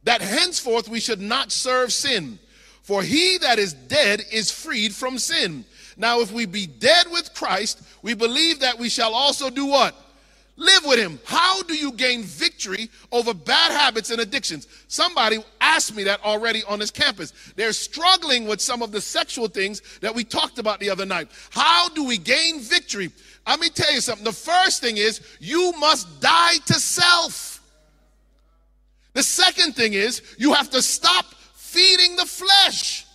That 0.05 0.21
henceforth 0.21 0.87
we 0.87 1.01
should 1.01 1.21
not 1.21 1.51
serve 1.51 1.93
sin. 1.93 2.39
For 2.83 3.03
he 3.03 3.39
that 3.39 3.59
is 3.59 3.73
dead 3.73 4.23
is 4.31 4.51
freed 4.51 4.95
from 4.95 5.19
sin. 5.19 5.65
Now, 5.97 6.21
if 6.21 6.31
we 6.31 6.45
be 6.45 6.67
dead 6.67 7.07
with 7.11 7.33
Christ, 7.33 7.83
we 8.03 8.13
believe 8.13 8.61
that 8.61 8.79
we 8.79 8.91
shall 8.91 9.15
also 9.15 9.49
do 9.49 9.67
what? 9.67 9.95
Live 10.57 10.85
with 10.85 10.99
him. 10.99 11.19
How 11.25 11.63
do 11.63 11.75
you 11.75 11.93
gain 11.93 12.23
victory 12.23 12.91
over 13.11 13.33
bad 13.33 13.73
habits 13.73 14.11
and 14.11 14.21
addictions? 14.21 14.69
Somebody 14.87 15.39
asked 15.61 15.95
me 15.95 16.05
that 16.05 16.23
already 16.23 16.63
on 16.69 16.79
this 16.79 16.91
campus. 16.91 17.33
They're 17.57 17.73
struggling 17.73 18.47
with 18.47 18.61
some 18.61 18.83
of 18.83 18.93
the 18.93 19.01
sexual 19.01 19.49
things 19.49 19.81
that 20.01 20.15
we 20.15 20.25
talked 20.25 20.59
about 20.59 20.79
the 20.79 20.91
other 20.91 21.07
night. 21.07 21.29
How 21.51 21.89
do 21.89 22.05
we 22.05 22.19
gain 22.19 22.61
victory? 22.61 23.11
Let 23.47 23.61
me 23.61 23.71
tell 23.71 23.93
you 23.93 24.03
something. 24.03 24.25
The 24.25 24.33
first 24.33 24.83
thing 24.83 24.99
is 24.99 25.21
you 25.41 25.73
must 25.79 26.21
die 26.21 26.59
to 26.67 26.75
self. 26.75 27.63
The 29.15 29.23
second 29.23 29.75
thing 29.75 29.95
is 29.95 30.23
you 30.39 30.53
have 30.53 30.71
to 30.71 30.83
stop 30.83 31.25
feeding 31.55 32.17
the 32.17 32.27
flesh. 32.27 33.07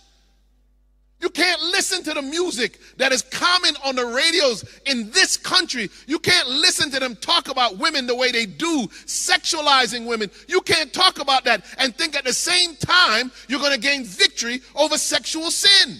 You 1.20 1.30
can't 1.30 1.60
listen 1.60 2.04
to 2.04 2.14
the 2.14 2.22
music 2.22 2.78
that 2.96 3.10
is 3.10 3.22
common 3.22 3.74
on 3.84 3.96
the 3.96 4.06
radios 4.06 4.64
in 4.86 5.10
this 5.10 5.36
country. 5.36 5.90
You 6.06 6.20
can't 6.20 6.48
listen 6.48 6.92
to 6.92 7.00
them 7.00 7.16
talk 7.16 7.48
about 7.48 7.78
women 7.78 8.06
the 8.06 8.14
way 8.14 8.30
they 8.30 8.46
do, 8.46 8.86
sexualizing 9.04 10.06
women. 10.06 10.30
You 10.46 10.60
can't 10.60 10.92
talk 10.92 11.18
about 11.18 11.44
that 11.44 11.64
and 11.78 11.94
think 11.94 12.14
at 12.14 12.24
the 12.24 12.32
same 12.32 12.76
time 12.76 13.32
you're 13.48 13.58
going 13.58 13.72
to 13.72 13.80
gain 13.80 14.04
victory 14.04 14.60
over 14.76 14.96
sexual 14.96 15.50
sin. 15.50 15.96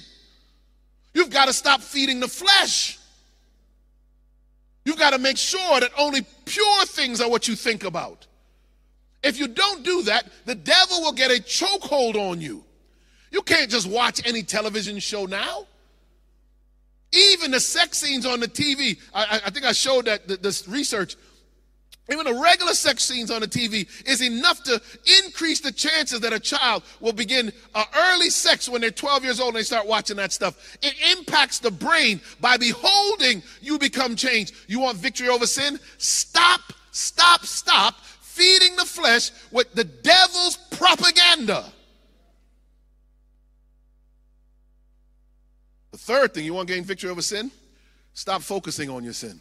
You've 1.15 1.31
got 1.31 1.47
to 1.47 1.53
stop 1.53 1.81
feeding 1.81 2.21
the 2.21 2.29
flesh. 2.29 2.99
You've 4.85 4.99
got 4.99 5.11
to 5.11 5.19
make 5.19 5.37
sure 5.37 5.81
that 5.81 5.91
only 5.99 6.25
pure 6.45 6.87
things 6.87 7.21
are 7.21 7.29
what 7.29 7.49
you 7.49 7.57
think 7.57 7.83
about. 7.83 8.29
If 9.25 9.37
you 9.37 9.49
don't 9.49 9.83
do 9.83 10.03
that, 10.05 10.29
the 10.45 10.55
devil 10.55 11.01
will 11.01 11.13
get 11.13 11.33
a 11.33 11.43
chokehold 11.43 12.15
on 12.15 12.41
you. 12.41 12.65
You 13.31 13.43
can't 13.43 13.71
just 13.71 13.89
watch 13.89 14.27
any 14.27 14.43
television 14.43 14.99
show 14.99 15.27
now. 15.27 15.67
Even 17.13 17.51
the 17.51 17.61
sex 17.61 17.99
scenes 17.99 18.27
on 18.27 18.41
the 18.41 18.49
TV, 18.49 18.99
I, 19.15 19.41
I 19.47 19.51
think 19.51 19.65
I 19.65 19.73
showed 19.73 20.07
that 20.07 20.43
this 20.43 20.69
research. 20.69 21.17
Even 22.11 22.25
the 22.25 22.41
regular 22.41 22.73
sex 22.73 23.05
scenes 23.05 23.31
on 23.31 23.43
the 23.43 23.47
TV 23.47 23.87
is 24.07 24.23
enough 24.23 24.63
to 24.63 24.81
increase 25.25 25.61
the 25.61 25.71
chances 25.71 26.21
that 26.21 26.33
a 26.33 26.41
child 26.41 26.83
will 27.01 27.13
begin 27.13 27.53
uh, 27.75 27.85
early 27.95 28.31
sex 28.31 28.67
when 28.67 28.81
they're 28.81 28.91
12 28.91 29.25
years 29.25 29.41
old 29.41 29.49
and 29.49 29.59
they 29.59 29.63
start 29.63 29.87
watching 29.87 30.17
that 30.17 30.33
stuff. 30.33 30.79
It 30.81 30.95
impacts 31.19 31.59
the 31.59 31.71
brain. 31.71 32.23
By 32.41 32.57
beholding, 32.57 33.43
you 33.61 33.79
become 33.79 34.17
changed. 34.17 34.55
You 34.69 34.81
want 34.81 34.97
victory 34.97 35.29
over 35.29 35.47
sin? 35.47 35.79
Stop, 35.99 36.61
stop, 36.93 37.45
stop 37.45 37.97
feeding 38.23 38.77
the 38.77 38.87
flesh 38.87 39.31
with 39.51 39.75
the 39.75 39.85
devil's 39.85 40.57
propaganda. 40.71 41.65
The 45.99 46.13
third 46.13 46.35
thing, 46.35 46.45
you 46.45 46.55
want 46.55 46.69
to 46.69 46.75
gain 46.75 46.85
victory 46.85 47.11
over 47.11 47.23
sin? 47.23 47.51
Stop 48.15 48.43
focusing 48.43 48.89
on 48.89 49.03
your 49.03 49.13
sin. 49.13 49.41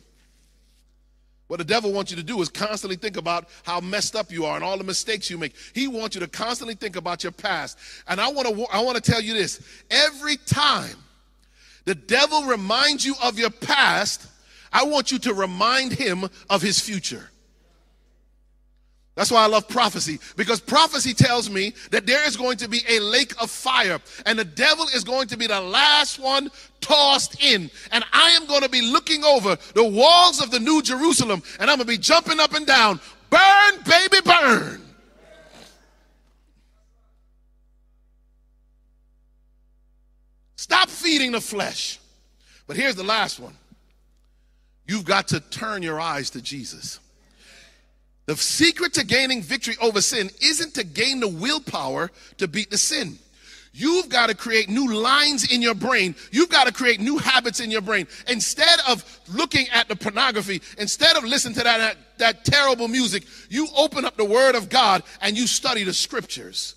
What 1.48 1.58
the 1.58 1.66
devil 1.66 1.94
wants 1.94 2.12
you 2.12 2.18
to 2.18 2.24
do 2.24 2.42
is 2.42 2.50
constantly 2.50 2.98
think 2.98 3.16
about 3.16 3.48
how 3.64 3.80
messed 3.80 4.16
up 4.16 4.32
you 4.32 4.46
are 4.46 4.56
and 4.56 4.66
all 4.66 4.78
the 4.78 4.84
mistakes 4.84 5.30
you 5.30 5.38
make. 5.38 5.54
He 5.74 5.88
wants 5.88 6.16
you 6.16 6.22
to 6.22 6.28
constantly 6.28 6.74
think 6.74 6.96
about 6.96 7.24
your 7.24 7.32
past. 7.32 7.78
And 8.08 8.20
I 8.20 8.30
want 8.30 8.48
to 8.48 8.66
I 8.74 8.82
want 8.82 9.02
to 9.02 9.12
tell 9.12 9.22
you 9.22 9.34
this. 9.34 9.62
Every 9.90 10.36
time 10.36 10.98
the 11.86 11.96
devil 11.96 12.44
reminds 12.44 13.06
you 13.06 13.16
of 13.24 13.40
your 13.40 13.52
past, 13.52 14.28
I 14.74 14.84
want 14.84 15.12
you 15.12 15.20
to 15.20 15.34
remind 15.34 15.94
him 15.94 16.28
of 16.50 16.62
his 16.62 16.80
future. 16.80 17.30
That's 19.18 19.32
why 19.32 19.44
I 19.44 19.48
love 19.48 19.68
prophecy 19.68 20.20
because 20.36 20.60
prophecy 20.60 21.12
tells 21.12 21.50
me 21.50 21.74
that 21.90 22.06
there 22.06 22.24
is 22.28 22.38
going 22.38 22.58
to 22.58 22.70
be 22.70 22.82
a 22.88 23.00
lake 23.00 23.34
of 23.42 23.50
fire 23.50 24.00
and 24.28 24.38
the 24.38 24.46
devil 24.46 24.86
is 24.94 25.04
going 25.04 25.28
to 25.30 25.38
be 25.38 25.48
the 25.48 25.60
last 25.60 26.20
one 26.20 26.52
tossed 26.82 27.44
in. 27.44 27.72
And 27.92 28.06
I 28.14 28.30
am 28.40 28.46
going 28.46 28.62
to 28.62 28.70
be 28.70 28.84
looking 28.84 29.24
over 29.24 29.58
the 29.74 29.84
walls 29.84 30.40
of 30.40 30.52
the 30.52 30.60
New 30.60 30.84
Jerusalem 30.84 31.42
and 31.60 31.68
I'm 31.72 31.78
going 31.78 31.88
to 31.88 31.94
be 31.94 31.98
jumping 31.98 32.40
up 32.40 32.54
and 32.54 32.68
down. 32.68 33.02
Burn, 33.32 33.82
baby, 33.88 34.18
burn. 34.24 34.84
Stop 40.58 40.90
feeding 40.90 41.32
the 41.32 41.42
flesh. 41.42 42.00
But 42.68 42.78
here's 42.78 42.94
the 42.94 43.04
last 43.04 43.40
one 43.40 43.56
you've 44.86 45.06
got 45.06 45.30
to 45.30 45.40
turn 45.40 45.82
your 45.82 46.00
eyes 46.00 46.30
to 46.30 46.42
Jesus. 46.42 47.00
The 48.28 48.36
secret 48.36 48.94
to 48.96 49.06
gaining 49.06 49.42
victory 49.42 49.76
over 49.82 50.02
sin 50.02 50.30
isn't 50.42 50.76
to 50.76 50.84
gain 50.84 51.22
the 51.22 51.30
willpower 51.30 52.12
to 52.38 52.48
beat 52.48 52.70
the 52.70 52.78
sin. 52.78 53.18
You've 53.74 54.10
got 54.10 54.28
to 54.30 54.36
create 54.36 54.70
new 54.70 54.92
lines 54.94 55.54
in 55.54 55.62
your 55.62 55.76
brain. 55.76 56.14
You've 56.32 56.50
got 56.50 56.68
to 56.68 56.74
create 56.74 57.00
new 57.00 57.20
habits 57.20 57.60
in 57.60 57.72
your 57.72 57.82
brain. 57.82 58.08
Instead 58.28 58.80
of 58.88 59.06
looking 59.32 59.68
at 59.70 59.88
the 59.88 59.96
pornography, 59.96 60.62
instead 60.78 61.16
of 61.16 61.24
listening 61.24 61.56
to 61.56 61.64
that, 61.64 61.78
that, 61.78 61.98
that 62.18 62.46
terrible 62.46 62.88
music, 62.88 63.24
you 63.50 63.68
open 63.78 64.04
up 64.04 64.18
the 64.18 64.26
Word 64.26 64.56
of 64.56 64.68
God 64.68 65.04
and 65.22 65.38
you 65.38 65.48
study 65.48 65.84
the 65.84 65.94
scriptures. 65.94 66.76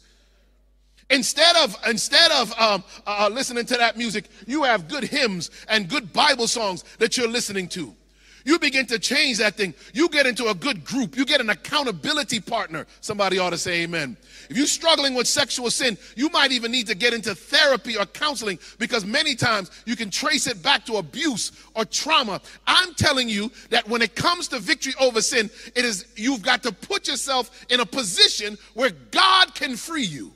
Instead 1.09 1.57
of 1.57 1.75
instead 1.89 2.31
of 2.31 2.57
um, 2.61 2.85
uh, 3.05 3.29
listening 3.33 3.67
to 3.67 3.77
that 3.77 3.97
music, 3.97 4.27
you 4.47 4.63
have 4.63 4.87
good 4.87 5.03
hymns 5.03 5.51
and 5.69 5.89
good 5.89 6.13
Bible 6.13 6.47
songs 6.47 6.85
that 6.99 7.17
you're 7.17 7.27
listening 7.27 7.67
to. 7.71 7.97
You 8.45 8.59
begin 8.59 8.86
to 8.86 8.99
change 8.99 9.38
that 9.38 9.55
thing. 9.55 9.74
You 9.93 10.09
get 10.09 10.26
into 10.26 10.49
a 10.49 10.55
good 10.55 10.84
group. 10.84 11.16
You 11.16 11.24
get 11.24 11.41
an 11.41 11.51
accountability 11.51 12.41
partner. 12.41 12.86
Somebody 13.01 13.38
ought 13.38 13.51
to 13.51 13.59
say 13.59 13.82
amen. 13.82 14.16
If 14.49 14.57
you're 14.57 14.66
struggling 14.66 15.14
with 15.14 15.28
sexual 15.28 15.70
sin, 15.70 15.99
you 16.16 16.28
might 16.30 16.53
even 16.53 16.72
need 16.72 16.86
to 16.86 16.95
get 16.95 17.12
into 17.12 17.34
therapy 17.34 17.97
or 17.97 18.07
counseling 18.07 18.59
because 18.78 19.05
many 19.05 19.34
times 19.34 19.70
you 19.84 19.97
can 19.97 20.11
trace 20.11 20.47
it 20.47 20.62
back 20.62 20.86
to 20.86 20.97
abuse 20.97 21.53
or 21.74 21.84
trauma. 21.84 22.41
I'm 22.66 22.95
telling 22.95 23.28
you 23.28 23.51
that 23.70 23.88
when 23.88 24.03
it 24.03 24.14
comes 24.14 24.49
to 24.49 24.59
victory 24.59 24.95
over 25.01 25.20
sin, 25.20 25.51
it 25.74 25.84
is 25.84 26.07
you've 26.16 26.43
got 26.43 26.62
to 26.62 26.72
put 26.72 27.09
yourself 27.09 27.64
in 27.68 27.80
a 27.80 27.86
position 27.86 28.57
where 28.74 28.91
God 29.11 29.55
can 29.55 29.76
free 29.76 30.05
you. 30.05 30.32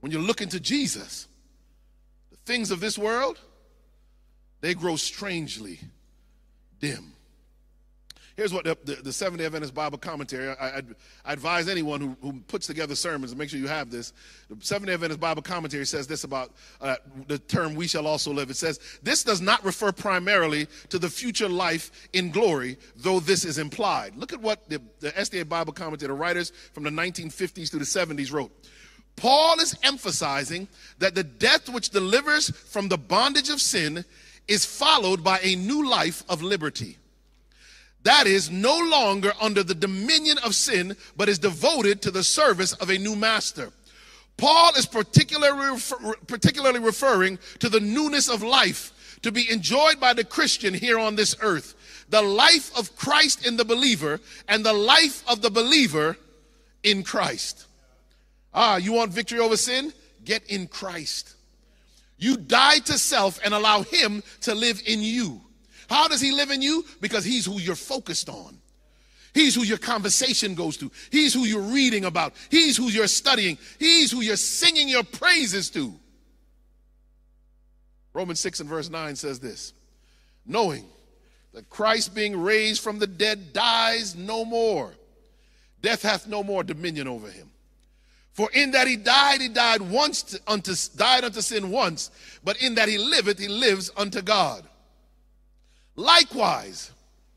When 0.00 0.12
you 0.12 0.18
look 0.18 0.40
into 0.40 0.58
Jesus, 0.58 1.28
the 2.30 2.36
things 2.46 2.70
of 2.70 2.80
this 2.80 2.98
world, 2.98 3.38
they 4.60 4.74
grow 4.74 4.96
strangely 4.96 5.80
dim. 6.80 7.12
Here's 8.40 8.54
what 8.54 8.64
the, 8.64 8.78
the, 8.84 8.94
the 9.02 9.12
Seventh 9.12 9.42
Adventist 9.42 9.74
Bible 9.74 9.98
commentary, 9.98 10.48
I, 10.48 10.78
I, 10.78 10.82
I 11.26 11.32
advise 11.34 11.68
anyone 11.68 12.00
who, 12.00 12.16
who, 12.22 12.40
puts 12.48 12.66
together 12.66 12.94
sermons, 12.94 13.32
and 13.32 13.38
make 13.38 13.50
sure 13.50 13.58
you 13.58 13.68
have 13.68 13.90
this. 13.90 14.14
The 14.48 14.56
Seventh 14.64 14.90
Adventist 14.90 15.20
Bible 15.20 15.42
commentary 15.42 15.84
says 15.84 16.06
this 16.06 16.24
about 16.24 16.52
uh, 16.80 16.96
the 17.26 17.38
term 17.38 17.74
we 17.74 17.86
shall 17.86 18.06
also 18.06 18.32
live. 18.32 18.48
It 18.48 18.56
says, 18.56 18.80
This 19.02 19.24
does 19.24 19.42
not 19.42 19.62
refer 19.62 19.92
primarily 19.92 20.68
to 20.88 20.98
the 20.98 21.10
future 21.10 21.50
life 21.50 22.08
in 22.14 22.30
glory, 22.30 22.78
though 22.96 23.20
this 23.20 23.44
is 23.44 23.58
implied. 23.58 24.16
Look 24.16 24.32
at 24.32 24.40
what 24.40 24.70
the, 24.70 24.80
the 25.00 25.10
SDA 25.10 25.46
Bible 25.46 25.74
commentator, 25.74 26.14
writers 26.14 26.50
from 26.72 26.84
the 26.84 26.90
1950s 26.90 27.70
through 27.70 27.80
the 27.80 27.84
70s 27.84 28.32
wrote. 28.32 28.52
Paul 29.16 29.60
is 29.60 29.76
emphasizing 29.82 30.66
that 30.98 31.14
the 31.14 31.24
death 31.24 31.68
which 31.68 31.90
delivers 31.90 32.48
from 32.48 32.88
the 32.88 32.96
bondage 32.96 33.50
of 33.50 33.60
sin 33.60 34.06
is 34.48 34.64
followed 34.64 35.22
by 35.22 35.38
a 35.42 35.56
new 35.56 35.88
life 35.88 36.22
of 36.28 36.42
liberty. 36.42 36.98
That 38.02 38.26
is 38.26 38.50
no 38.50 38.78
longer 38.78 39.32
under 39.40 39.62
the 39.62 39.74
dominion 39.74 40.38
of 40.38 40.54
sin, 40.54 40.96
but 41.16 41.28
is 41.28 41.38
devoted 41.38 42.00
to 42.02 42.10
the 42.10 42.24
service 42.24 42.72
of 42.74 42.88
a 42.90 42.98
new 42.98 43.14
master. 43.14 43.70
Paul 44.36 44.72
is 44.76 44.86
particularly, 44.86 45.78
particularly 46.26 46.80
referring 46.80 47.38
to 47.58 47.68
the 47.68 47.80
newness 47.80 48.30
of 48.30 48.42
life 48.42 49.18
to 49.22 49.30
be 49.30 49.50
enjoyed 49.50 50.00
by 50.00 50.14
the 50.14 50.24
Christian 50.24 50.72
here 50.72 50.98
on 50.98 51.14
this 51.14 51.36
earth. 51.42 51.74
The 52.08 52.22
life 52.22 52.76
of 52.76 52.96
Christ 52.96 53.46
in 53.46 53.58
the 53.58 53.66
believer 53.66 54.18
and 54.48 54.64
the 54.64 54.72
life 54.72 55.22
of 55.28 55.42
the 55.42 55.50
believer 55.50 56.16
in 56.82 57.02
Christ. 57.02 57.66
Ah, 58.54 58.76
you 58.76 58.92
want 58.92 59.12
victory 59.12 59.38
over 59.38 59.58
sin? 59.58 59.92
Get 60.24 60.44
in 60.50 60.66
Christ. 60.66 61.34
You 62.20 62.36
die 62.36 62.78
to 62.80 62.98
self 62.98 63.40
and 63.44 63.52
allow 63.52 63.82
Him 63.82 64.22
to 64.42 64.54
live 64.54 64.80
in 64.86 65.02
you. 65.02 65.40
How 65.88 66.06
does 66.06 66.20
He 66.20 66.30
live 66.30 66.50
in 66.50 66.62
you? 66.62 66.84
Because 67.00 67.24
He's 67.24 67.46
who 67.46 67.58
you're 67.58 67.74
focused 67.74 68.28
on. 68.28 68.58
He's 69.32 69.54
who 69.54 69.62
your 69.62 69.78
conversation 69.78 70.54
goes 70.54 70.76
to. 70.78 70.90
He's 71.10 71.32
who 71.32 71.44
you're 71.44 71.60
reading 71.60 72.04
about. 72.04 72.34
He's 72.50 72.76
who 72.76 72.88
you're 72.88 73.06
studying. 73.06 73.58
He's 73.78 74.10
who 74.10 74.20
you're 74.20 74.36
singing 74.36 74.88
your 74.88 75.04
praises 75.04 75.70
to. 75.70 75.94
Romans 78.12 78.40
6 78.40 78.60
and 78.60 78.68
verse 78.68 78.90
9 78.90 79.16
says 79.16 79.40
this 79.40 79.72
knowing 80.44 80.84
that 81.54 81.70
Christ 81.70 82.14
being 82.14 82.40
raised 82.40 82.82
from 82.82 82.98
the 82.98 83.06
dead 83.06 83.52
dies 83.52 84.16
no 84.16 84.44
more, 84.44 84.92
death 85.80 86.02
hath 86.02 86.26
no 86.26 86.42
more 86.42 86.64
dominion 86.64 87.06
over 87.06 87.30
him. 87.30 87.50
For 88.32 88.50
in 88.52 88.70
that 88.72 88.86
he 88.86 88.96
died, 88.96 89.40
he 89.40 89.48
died 89.48 89.82
once 89.82 90.22
to, 90.22 90.40
unto 90.46 90.74
died 90.96 91.24
unto 91.24 91.40
sin 91.40 91.70
once, 91.70 92.10
but 92.44 92.62
in 92.62 92.76
that 92.76 92.88
he 92.88 92.96
liveth, 92.96 93.38
he 93.38 93.48
lives 93.48 93.90
unto 93.96 94.22
God. 94.22 94.64
Likewise, 95.96 96.92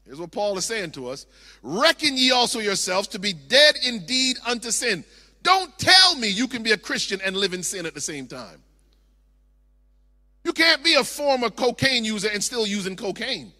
here's 0.05 0.19
what 0.19 0.31
Paul 0.31 0.57
is 0.57 0.65
saying 0.65 0.91
to 0.91 1.07
us: 1.09 1.25
reckon 1.61 2.15
ye 2.15 2.31
also 2.31 2.59
yourselves 2.59 3.07
to 3.09 3.19
be 3.19 3.33
dead 3.33 3.75
indeed 3.85 4.37
unto 4.45 4.71
sin. 4.71 5.03
Don't 5.41 5.77
tell 5.77 6.15
me 6.15 6.29
you 6.29 6.47
can 6.47 6.63
be 6.63 6.71
a 6.71 6.77
Christian 6.77 7.19
and 7.21 7.35
live 7.35 7.53
in 7.53 7.63
sin 7.63 7.85
at 7.85 7.93
the 7.93 8.01
same 8.01 8.27
time. 8.27 8.61
You 10.45 10.53
can't 10.53 10.83
be 10.83 10.93
a 10.93 11.03
former 11.03 11.49
cocaine 11.49 12.05
user 12.05 12.29
and 12.31 12.43
still 12.43 12.67
using 12.67 12.95
cocaine. 12.95 13.51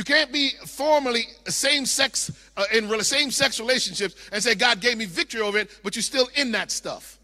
You 0.00 0.04
can't 0.04 0.32
be 0.32 0.52
formally 0.64 1.24
same 1.46 1.84
sex 1.84 2.30
uh, 2.56 2.64
in 2.72 2.88
same 3.02 3.30
sex 3.30 3.60
relationships 3.60 4.14
and 4.32 4.42
say 4.42 4.54
God 4.54 4.80
gave 4.80 4.96
me 4.96 5.04
victory 5.04 5.42
over 5.42 5.58
it, 5.58 5.68
but 5.82 5.94
you're 5.94 6.02
still 6.02 6.26
in 6.36 6.52
that 6.52 6.70
stuff. 6.70 7.18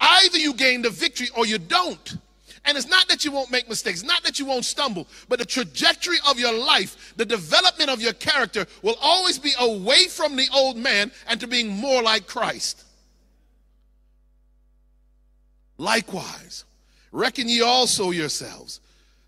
Either 0.00 0.38
you 0.38 0.54
gain 0.54 0.80
the 0.80 0.88
victory 0.88 1.28
or 1.36 1.44
you 1.44 1.58
don't. 1.58 2.16
And 2.64 2.78
it's 2.78 2.88
not 2.88 3.06
that 3.08 3.22
you 3.26 3.32
won't 3.32 3.50
make 3.50 3.68
mistakes, 3.68 4.02
not 4.02 4.22
that 4.22 4.38
you 4.38 4.46
won't 4.46 4.64
stumble, 4.64 5.06
but 5.28 5.40
the 5.40 5.44
trajectory 5.44 6.16
of 6.26 6.38
your 6.38 6.54
life, 6.54 7.12
the 7.18 7.26
development 7.26 7.90
of 7.90 8.00
your 8.00 8.14
character 8.14 8.64
will 8.80 8.96
always 9.02 9.38
be 9.38 9.52
away 9.60 10.06
from 10.06 10.36
the 10.36 10.48
old 10.54 10.78
man 10.78 11.12
and 11.26 11.38
to 11.38 11.46
being 11.46 11.68
more 11.68 12.02
like 12.02 12.26
Christ. 12.26 12.82
Likewise, 15.76 16.64
reckon 17.12 17.46
ye 17.46 17.60
also 17.60 18.10
yourselves 18.10 18.80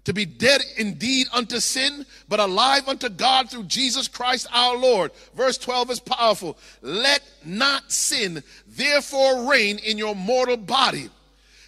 to 0.04 0.12
be 0.12 0.24
dead 0.24 0.62
indeed 0.76 1.26
unto 1.32 1.60
sin, 1.60 2.06
but 2.28 2.40
alive 2.40 2.88
unto 2.88 3.08
God 3.08 3.50
through 3.50 3.64
Jesus 3.64 4.08
Christ 4.08 4.46
our 4.52 4.76
Lord. 4.76 5.12
Verse 5.34 5.58
12 5.58 5.90
is 5.90 6.00
powerful. 6.00 6.56
Let 6.82 7.22
not 7.44 7.92
sin 7.92 8.42
therefore 8.66 9.50
reign 9.50 9.78
in 9.78 9.98
your 9.98 10.14
mortal 10.14 10.56
body, 10.56 11.10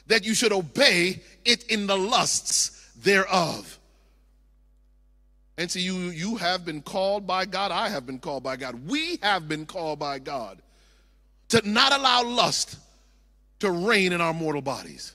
that 0.07 0.25
you 0.25 0.35
should 0.35 0.53
obey 0.53 1.21
it 1.45 1.65
in 1.65 1.87
the 1.87 1.97
lusts 1.97 2.91
thereof. 2.97 3.79
And 5.59 5.71
so 5.71 5.79
you, 5.79 5.95
you 5.95 6.37
have 6.37 6.65
been 6.65 6.81
called 6.81 7.27
by 7.27 7.45
God. 7.45 7.71
I 7.71 7.89
have 7.89 8.07
been 8.07 8.19
called 8.19 8.43
by 8.43 8.57
God. 8.57 8.89
We 8.89 9.19
have 9.23 9.49
been 9.49 9.67
called 9.67 9.99
by 9.99 10.19
God 10.19 10.61
to 11.51 11.69
not 11.69 11.93
allow 11.93 12.25
lust 12.25 12.79
to 13.61 13.71
reign 13.71 14.13
in 14.13 14.21
our 14.21 14.33
mortal 14.33 14.63
bodies. 14.63 15.15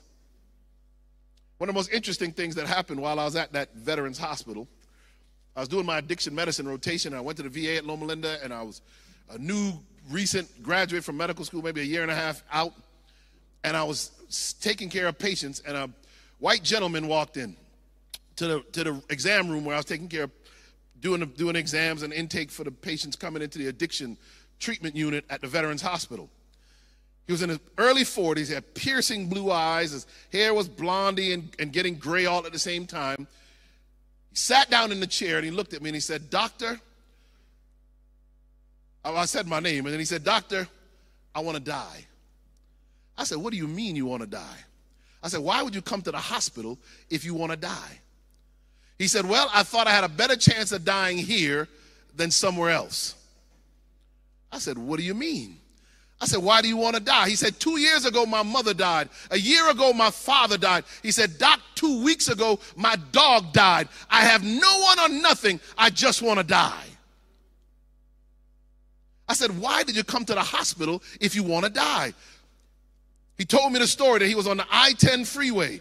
One 1.58 1.68
of 1.68 1.74
the 1.74 1.78
most 1.78 1.92
interesting 1.92 2.30
things 2.30 2.54
that 2.54 2.68
happened 2.68 3.00
while 3.00 3.18
I 3.18 3.24
was 3.24 3.34
at 3.34 3.52
that 3.52 3.74
Veterans 3.74 4.16
Hospital, 4.16 4.68
I 5.56 5.60
was 5.60 5.68
doing 5.68 5.84
my 5.84 5.98
addiction 5.98 6.32
medicine 6.32 6.68
rotation. 6.68 7.12
I 7.12 7.20
went 7.20 7.36
to 7.38 7.42
the 7.42 7.48
VA 7.48 7.76
at 7.76 7.84
Loma 7.84 8.04
Linda, 8.04 8.38
and 8.44 8.54
I 8.54 8.62
was 8.62 8.80
a 9.28 9.38
new, 9.38 9.72
recent 10.08 10.62
graduate 10.62 11.02
from 11.02 11.16
medical 11.16 11.44
school, 11.44 11.60
maybe 11.60 11.80
a 11.80 11.84
year 11.84 12.02
and 12.02 12.10
a 12.10 12.14
half 12.14 12.44
out, 12.52 12.72
and 13.64 13.76
I 13.76 13.82
was 13.82 14.12
taking 14.60 14.88
care 14.88 15.08
of 15.08 15.18
patients, 15.18 15.60
and 15.66 15.76
a 15.76 15.90
white 16.38 16.62
gentleman 16.62 17.08
walked 17.08 17.36
in 17.36 17.56
to 18.36 18.46
the 18.46 18.60
to 18.72 18.84
the 18.84 19.02
exam 19.10 19.48
room 19.48 19.64
where 19.64 19.74
I 19.74 19.78
was 19.78 19.84
taking 19.84 20.08
care 20.08 20.24
of 20.24 20.30
doing 21.00 21.26
doing 21.36 21.56
exams 21.56 22.04
and 22.04 22.12
intake 22.12 22.52
for 22.52 22.62
the 22.62 22.70
patients 22.70 23.16
coming 23.16 23.42
into 23.42 23.58
the 23.58 23.66
addiction 23.66 24.16
treatment 24.60 24.94
unit 24.94 25.24
at 25.28 25.40
the 25.40 25.48
Veterans 25.48 25.82
Hospital. 25.82 26.30
He 27.28 27.32
was 27.32 27.42
in 27.42 27.50
his 27.50 27.60
early 27.76 28.04
40s, 28.04 28.48
he 28.48 28.54
had 28.54 28.74
piercing 28.74 29.28
blue 29.28 29.52
eyes, 29.52 29.92
his 29.92 30.06
hair 30.32 30.54
was 30.54 30.66
blondie 30.66 31.34
and, 31.34 31.54
and 31.58 31.70
getting 31.70 31.96
gray 31.96 32.24
all 32.24 32.44
at 32.46 32.52
the 32.52 32.58
same 32.58 32.86
time. 32.86 33.28
He 34.30 34.36
sat 34.36 34.70
down 34.70 34.92
in 34.92 34.98
the 34.98 35.06
chair 35.06 35.36
and 35.36 35.44
he 35.44 35.50
looked 35.50 35.74
at 35.74 35.82
me 35.82 35.90
and 35.90 35.94
he 35.94 36.00
said, 36.00 36.30
Doctor, 36.30 36.80
I 39.04 39.26
said 39.26 39.46
my 39.46 39.60
name, 39.60 39.84
and 39.84 39.92
then 39.92 39.98
he 39.98 40.06
said, 40.06 40.24
Doctor, 40.24 40.66
I 41.34 41.40
want 41.40 41.58
to 41.58 41.62
die. 41.62 42.06
I 43.16 43.24
said, 43.24 43.36
What 43.36 43.52
do 43.52 43.58
you 43.58 43.68
mean 43.68 43.94
you 43.94 44.06
want 44.06 44.22
to 44.22 44.28
die? 44.28 44.58
I 45.22 45.28
said, 45.28 45.40
Why 45.40 45.62
would 45.62 45.74
you 45.74 45.82
come 45.82 46.00
to 46.02 46.10
the 46.10 46.18
hospital 46.18 46.78
if 47.10 47.26
you 47.26 47.34
want 47.34 47.52
to 47.52 47.58
die? 47.58 48.00
He 48.98 49.06
said, 49.06 49.28
Well, 49.28 49.50
I 49.52 49.64
thought 49.64 49.86
I 49.86 49.90
had 49.90 50.04
a 50.04 50.08
better 50.08 50.36
chance 50.36 50.72
of 50.72 50.82
dying 50.82 51.18
here 51.18 51.68
than 52.16 52.30
somewhere 52.30 52.70
else. 52.70 53.16
I 54.50 54.58
said, 54.58 54.78
What 54.78 54.98
do 54.98 55.04
you 55.04 55.14
mean? 55.14 55.58
I 56.20 56.26
said, 56.26 56.40
Why 56.40 56.62
do 56.62 56.68
you 56.68 56.76
want 56.76 56.96
to 56.96 57.00
die? 57.00 57.28
He 57.28 57.36
said, 57.36 57.60
Two 57.60 57.78
years 57.78 58.04
ago, 58.04 58.26
my 58.26 58.42
mother 58.42 58.74
died. 58.74 59.08
A 59.30 59.38
year 59.38 59.70
ago, 59.70 59.92
my 59.92 60.10
father 60.10 60.58
died. 60.58 60.84
He 61.02 61.12
said, 61.12 61.38
Doc, 61.38 61.60
two 61.74 62.02
weeks 62.02 62.28
ago, 62.28 62.58
my 62.76 62.96
dog 63.12 63.52
died. 63.52 63.88
I 64.10 64.22
have 64.22 64.42
no 64.44 64.80
one 64.80 64.98
or 64.98 65.08
nothing. 65.08 65.60
I 65.76 65.90
just 65.90 66.22
want 66.22 66.38
to 66.38 66.44
die. 66.44 66.86
I 69.28 69.34
said, 69.34 69.58
Why 69.58 69.84
did 69.84 69.96
you 69.96 70.04
come 70.04 70.24
to 70.24 70.34
the 70.34 70.42
hospital 70.42 71.02
if 71.20 71.36
you 71.36 71.44
want 71.44 71.66
to 71.66 71.70
die? 71.70 72.14
He 73.36 73.44
told 73.44 73.72
me 73.72 73.78
the 73.78 73.86
story 73.86 74.18
that 74.18 74.26
he 74.26 74.34
was 74.34 74.48
on 74.48 74.56
the 74.56 74.66
I 74.70 74.94
10 74.94 75.24
freeway. 75.24 75.80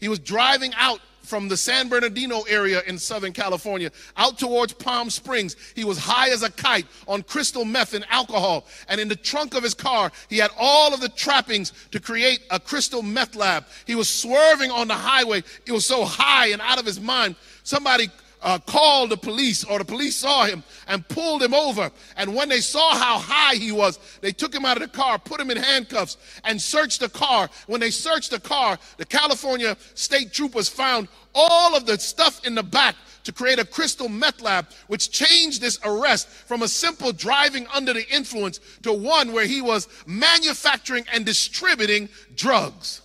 He 0.00 0.08
was 0.08 0.18
driving 0.18 0.72
out 0.76 1.00
from 1.26 1.48
the 1.48 1.56
San 1.56 1.88
Bernardino 1.88 2.42
area 2.42 2.82
in 2.86 2.98
Southern 2.98 3.32
California 3.32 3.90
out 4.16 4.38
towards 4.38 4.72
Palm 4.72 5.10
Springs. 5.10 5.56
He 5.74 5.84
was 5.84 5.98
high 5.98 6.30
as 6.30 6.42
a 6.42 6.50
kite 6.50 6.86
on 7.08 7.22
crystal 7.22 7.64
meth 7.64 7.94
and 7.94 8.06
alcohol. 8.10 8.66
And 8.88 9.00
in 9.00 9.08
the 9.08 9.16
trunk 9.16 9.54
of 9.54 9.62
his 9.62 9.74
car, 9.74 10.12
he 10.28 10.38
had 10.38 10.50
all 10.58 10.94
of 10.94 11.00
the 11.00 11.08
trappings 11.08 11.72
to 11.90 12.00
create 12.00 12.40
a 12.50 12.60
crystal 12.60 13.02
meth 13.02 13.34
lab. 13.34 13.66
He 13.86 13.94
was 13.94 14.08
swerving 14.08 14.70
on 14.70 14.88
the 14.88 14.94
highway. 14.94 15.42
He 15.64 15.72
was 15.72 15.84
so 15.84 16.04
high 16.04 16.48
and 16.48 16.62
out 16.62 16.78
of 16.78 16.86
his 16.86 17.00
mind. 17.00 17.36
Somebody 17.62 18.10
uh, 18.42 18.58
called 18.58 19.10
the 19.10 19.16
police, 19.16 19.64
or 19.64 19.78
the 19.78 19.84
police 19.84 20.16
saw 20.16 20.44
him 20.44 20.62
and 20.86 21.06
pulled 21.08 21.42
him 21.42 21.54
over. 21.54 21.90
And 22.16 22.34
when 22.34 22.48
they 22.48 22.60
saw 22.60 22.94
how 22.94 23.18
high 23.18 23.56
he 23.56 23.72
was, 23.72 23.98
they 24.20 24.32
took 24.32 24.54
him 24.54 24.64
out 24.64 24.76
of 24.76 24.82
the 24.82 24.96
car, 24.96 25.18
put 25.18 25.40
him 25.40 25.50
in 25.50 25.56
handcuffs, 25.56 26.16
and 26.44 26.60
searched 26.60 27.00
the 27.00 27.08
car. 27.08 27.48
When 27.66 27.80
they 27.80 27.90
searched 27.90 28.30
the 28.30 28.40
car, 28.40 28.78
the 28.98 29.04
California 29.04 29.76
state 29.94 30.32
troopers 30.32 30.68
found 30.68 31.08
all 31.34 31.74
of 31.76 31.86
the 31.86 31.98
stuff 31.98 32.44
in 32.46 32.54
the 32.54 32.62
back 32.62 32.96
to 33.24 33.32
create 33.32 33.58
a 33.58 33.64
crystal 33.64 34.08
meth 34.08 34.40
lab, 34.40 34.68
which 34.86 35.10
changed 35.10 35.60
this 35.60 35.80
arrest 35.84 36.28
from 36.28 36.62
a 36.62 36.68
simple 36.68 37.12
driving 37.12 37.66
under 37.74 37.92
the 37.92 38.08
influence 38.08 38.60
to 38.82 38.92
one 38.92 39.32
where 39.32 39.46
he 39.46 39.60
was 39.60 39.88
manufacturing 40.06 41.04
and 41.12 41.26
distributing 41.26 42.08
drugs. 42.36 43.02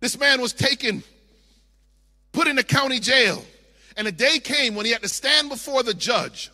This 0.00 0.18
man 0.18 0.40
was 0.40 0.52
taken 0.52 1.02
put 2.32 2.46
in 2.46 2.56
the 2.56 2.64
county 2.64 3.00
jail. 3.00 3.44
And 3.96 4.06
a 4.06 4.12
day 4.12 4.38
came 4.38 4.74
when 4.74 4.86
he 4.86 4.92
had 4.92 5.02
to 5.02 5.08
stand 5.08 5.48
before 5.48 5.82
the 5.82 5.94
judge. 5.94 6.50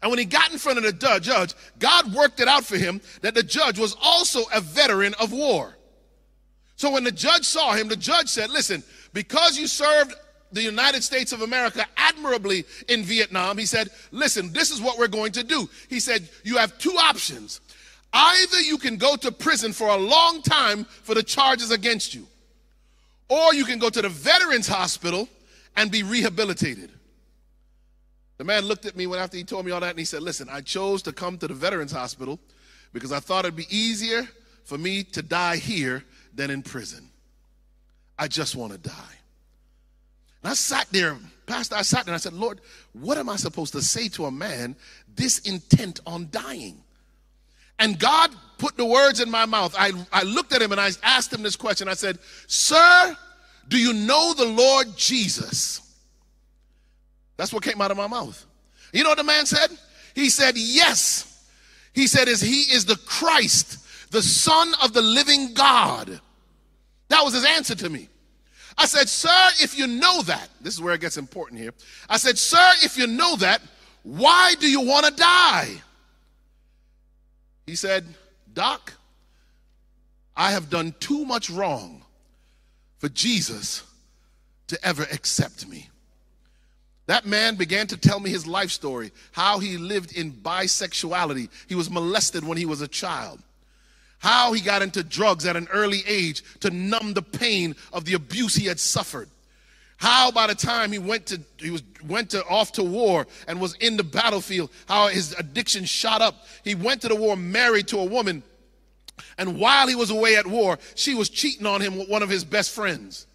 And 0.00 0.10
when 0.10 0.18
he 0.18 0.26
got 0.26 0.52
in 0.52 0.58
front 0.58 0.78
of 0.78 0.84
the 0.84 0.92
judge, 1.20 1.54
God 1.78 2.14
worked 2.14 2.40
it 2.40 2.46
out 2.48 2.64
for 2.64 2.76
him 2.76 3.00
that 3.22 3.34
the 3.34 3.42
judge 3.42 3.78
was 3.78 3.96
also 4.02 4.42
a 4.54 4.60
veteran 4.60 5.14
of 5.18 5.32
war. 5.32 5.76
So 6.76 6.90
when 6.90 7.04
the 7.04 7.12
judge 7.12 7.44
saw 7.44 7.72
him, 7.72 7.88
the 7.88 7.96
judge 7.96 8.28
said, 8.28 8.50
Listen, 8.50 8.82
because 9.12 9.56
you 9.56 9.66
served 9.66 10.14
the 10.52 10.62
United 10.62 11.02
States 11.02 11.32
of 11.32 11.42
America 11.42 11.86
admirably 11.96 12.64
in 12.88 13.02
Vietnam, 13.02 13.58
he 13.58 13.66
said, 13.66 13.88
Listen, 14.10 14.52
this 14.52 14.70
is 14.70 14.80
what 14.80 14.98
we're 14.98 15.08
going 15.08 15.32
to 15.32 15.44
do. 15.44 15.68
He 15.88 16.00
said, 16.00 16.28
You 16.42 16.58
have 16.58 16.76
two 16.78 16.96
options. 16.98 17.60
Either 18.12 18.60
you 18.60 18.78
can 18.78 18.96
go 18.96 19.16
to 19.16 19.32
prison 19.32 19.72
for 19.72 19.88
a 19.88 19.96
long 19.96 20.42
time 20.42 20.84
for 20.84 21.14
the 21.14 21.22
charges 21.22 21.70
against 21.70 22.14
you, 22.14 22.26
or 23.28 23.54
you 23.54 23.64
can 23.64 23.78
go 23.78 23.90
to 23.90 24.02
the 24.02 24.08
Veterans 24.08 24.68
Hospital 24.68 25.28
and 25.76 25.90
be 25.90 26.02
rehabilitated. 26.02 26.90
The 28.36 28.44
man 28.44 28.64
looked 28.64 28.84
at 28.84 28.96
me 28.96 29.06
when 29.06 29.20
after 29.20 29.36
he 29.36 29.44
told 29.44 29.64
me 29.64 29.72
all 29.72 29.80
that 29.80 29.90
and 29.90 29.98
he 29.98 30.04
said, 30.04 30.22
Listen, 30.22 30.48
I 30.50 30.60
chose 30.60 31.02
to 31.02 31.12
come 31.12 31.38
to 31.38 31.48
the 31.48 31.54
Veterans 31.54 31.92
Hospital 31.92 32.38
because 32.92 33.12
I 33.12 33.20
thought 33.20 33.44
it'd 33.44 33.56
be 33.56 33.66
easier 33.70 34.28
for 34.64 34.78
me 34.78 35.04
to 35.04 35.22
die 35.22 35.56
here 35.56 36.04
than 36.34 36.50
in 36.50 36.62
prison. 36.62 37.10
I 38.18 38.28
just 38.28 38.56
want 38.56 38.72
to 38.72 38.78
die. 38.78 39.18
And 40.42 40.50
I 40.50 40.54
sat 40.54 40.88
there, 40.90 41.16
Pastor, 41.46 41.76
I 41.76 41.82
sat 41.82 42.04
there 42.04 42.12
and 42.12 42.16
I 42.16 42.22
said, 42.22 42.32
Lord, 42.32 42.60
what 42.92 43.18
am 43.18 43.28
I 43.28 43.36
supposed 43.36 43.72
to 43.72 43.82
say 43.82 44.08
to 44.10 44.26
a 44.26 44.30
man 44.30 44.76
this 45.14 45.38
intent 45.40 46.00
on 46.06 46.28
dying? 46.30 46.82
And 47.78 47.98
God 47.98 48.30
put 48.58 48.76
the 48.76 48.84
words 48.84 49.20
in 49.20 49.30
my 49.30 49.46
mouth. 49.46 49.74
I, 49.78 49.92
I 50.12 50.22
looked 50.22 50.52
at 50.52 50.62
him 50.62 50.72
and 50.72 50.80
I 50.80 50.90
asked 51.02 51.32
him 51.32 51.42
this 51.42 51.56
question. 51.56 51.88
I 51.88 51.94
said, 51.94 52.18
Sir, 52.46 53.16
do 53.68 53.78
you 53.78 53.92
know 53.92 54.34
the 54.34 54.44
Lord 54.46 54.96
Jesus? 54.96 55.80
That's 57.36 57.52
what 57.52 57.62
came 57.62 57.80
out 57.80 57.90
of 57.90 57.96
my 57.96 58.06
mouth. 58.06 58.44
You 58.92 59.02
know 59.02 59.10
what 59.10 59.18
the 59.18 59.24
man 59.24 59.46
said? 59.46 59.68
He 60.14 60.30
said, 60.30 60.56
Yes. 60.56 61.30
He 61.92 62.06
said, 62.06 62.28
Is 62.28 62.40
he 62.40 62.62
is 62.72 62.84
the 62.84 62.96
Christ, 63.06 64.10
the 64.10 64.22
Son 64.22 64.72
of 64.82 64.92
the 64.92 65.02
living 65.02 65.54
God. 65.54 66.20
That 67.08 67.24
was 67.24 67.34
his 67.34 67.44
answer 67.44 67.74
to 67.74 67.90
me. 67.90 68.08
I 68.76 68.86
said, 68.86 69.08
Sir, 69.08 69.50
if 69.60 69.78
you 69.78 69.86
know 69.86 70.22
that, 70.22 70.48
this 70.60 70.74
is 70.74 70.80
where 70.80 70.94
it 70.94 71.00
gets 71.00 71.16
important 71.16 71.60
here. 71.60 71.72
I 72.08 72.16
said, 72.16 72.38
Sir, 72.38 72.70
if 72.82 72.98
you 72.98 73.06
know 73.06 73.36
that, 73.36 73.62
why 74.02 74.54
do 74.58 74.68
you 74.68 74.80
want 74.80 75.06
to 75.06 75.12
die? 75.12 75.70
He 77.66 77.76
said, 77.76 78.04
Doc, 78.54 78.94
I 80.36 80.52
have 80.52 80.70
done 80.70 80.94
too 81.00 81.24
much 81.24 81.50
wrong 81.50 82.04
for 82.98 83.08
Jesus 83.08 83.82
to 84.68 84.78
ever 84.86 85.02
accept 85.02 85.68
me. 85.68 85.88
That 87.06 87.26
man 87.26 87.56
began 87.56 87.86
to 87.88 87.96
tell 87.96 88.18
me 88.18 88.30
his 88.30 88.46
life 88.46 88.70
story, 88.70 89.12
how 89.32 89.58
he 89.58 89.76
lived 89.76 90.16
in 90.16 90.32
bisexuality. 90.32 91.50
He 91.68 91.74
was 91.74 91.90
molested 91.90 92.44
when 92.44 92.56
he 92.56 92.64
was 92.64 92.80
a 92.80 92.88
child. 92.88 93.40
How 94.20 94.54
he 94.54 94.62
got 94.62 94.80
into 94.80 95.02
drugs 95.02 95.44
at 95.44 95.56
an 95.56 95.68
early 95.70 96.02
age 96.06 96.42
to 96.60 96.70
numb 96.70 97.12
the 97.12 97.20
pain 97.20 97.76
of 97.92 98.06
the 98.06 98.14
abuse 98.14 98.54
he 98.54 98.66
had 98.66 98.80
suffered. 98.80 99.28
How 99.96 100.30
by 100.30 100.46
the 100.46 100.54
time 100.54 100.92
he 100.92 100.98
went 100.98 101.26
to 101.26 101.40
he 101.58 101.70
was 101.70 101.82
went 102.06 102.30
to 102.30 102.44
off 102.46 102.72
to 102.72 102.84
war 102.84 103.26
and 103.48 103.60
was 103.60 103.74
in 103.74 103.96
the 103.96 104.04
battlefield, 104.04 104.70
how 104.86 105.08
his 105.08 105.32
addiction 105.38 105.84
shot 105.84 106.20
up. 106.20 106.46
He 106.62 106.74
went 106.74 107.02
to 107.02 107.08
the 107.08 107.14
war 107.14 107.36
married 107.36 107.88
to 107.88 107.98
a 107.98 108.04
woman, 108.04 108.42
and 109.38 109.58
while 109.58 109.86
he 109.86 109.94
was 109.94 110.10
away 110.10 110.36
at 110.36 110.46
war, 110.46 110.78
she 110.94 111.14
was 111.14 111.28
cheating 111.28 111.66
on 111.66 111.80
him 111.80 111.96
with 111.96 112.08
one 112.08 112.22
of 112.22 112.28
his 112.28 112.44
best 112.44 112.70
friends. 112.70 113.26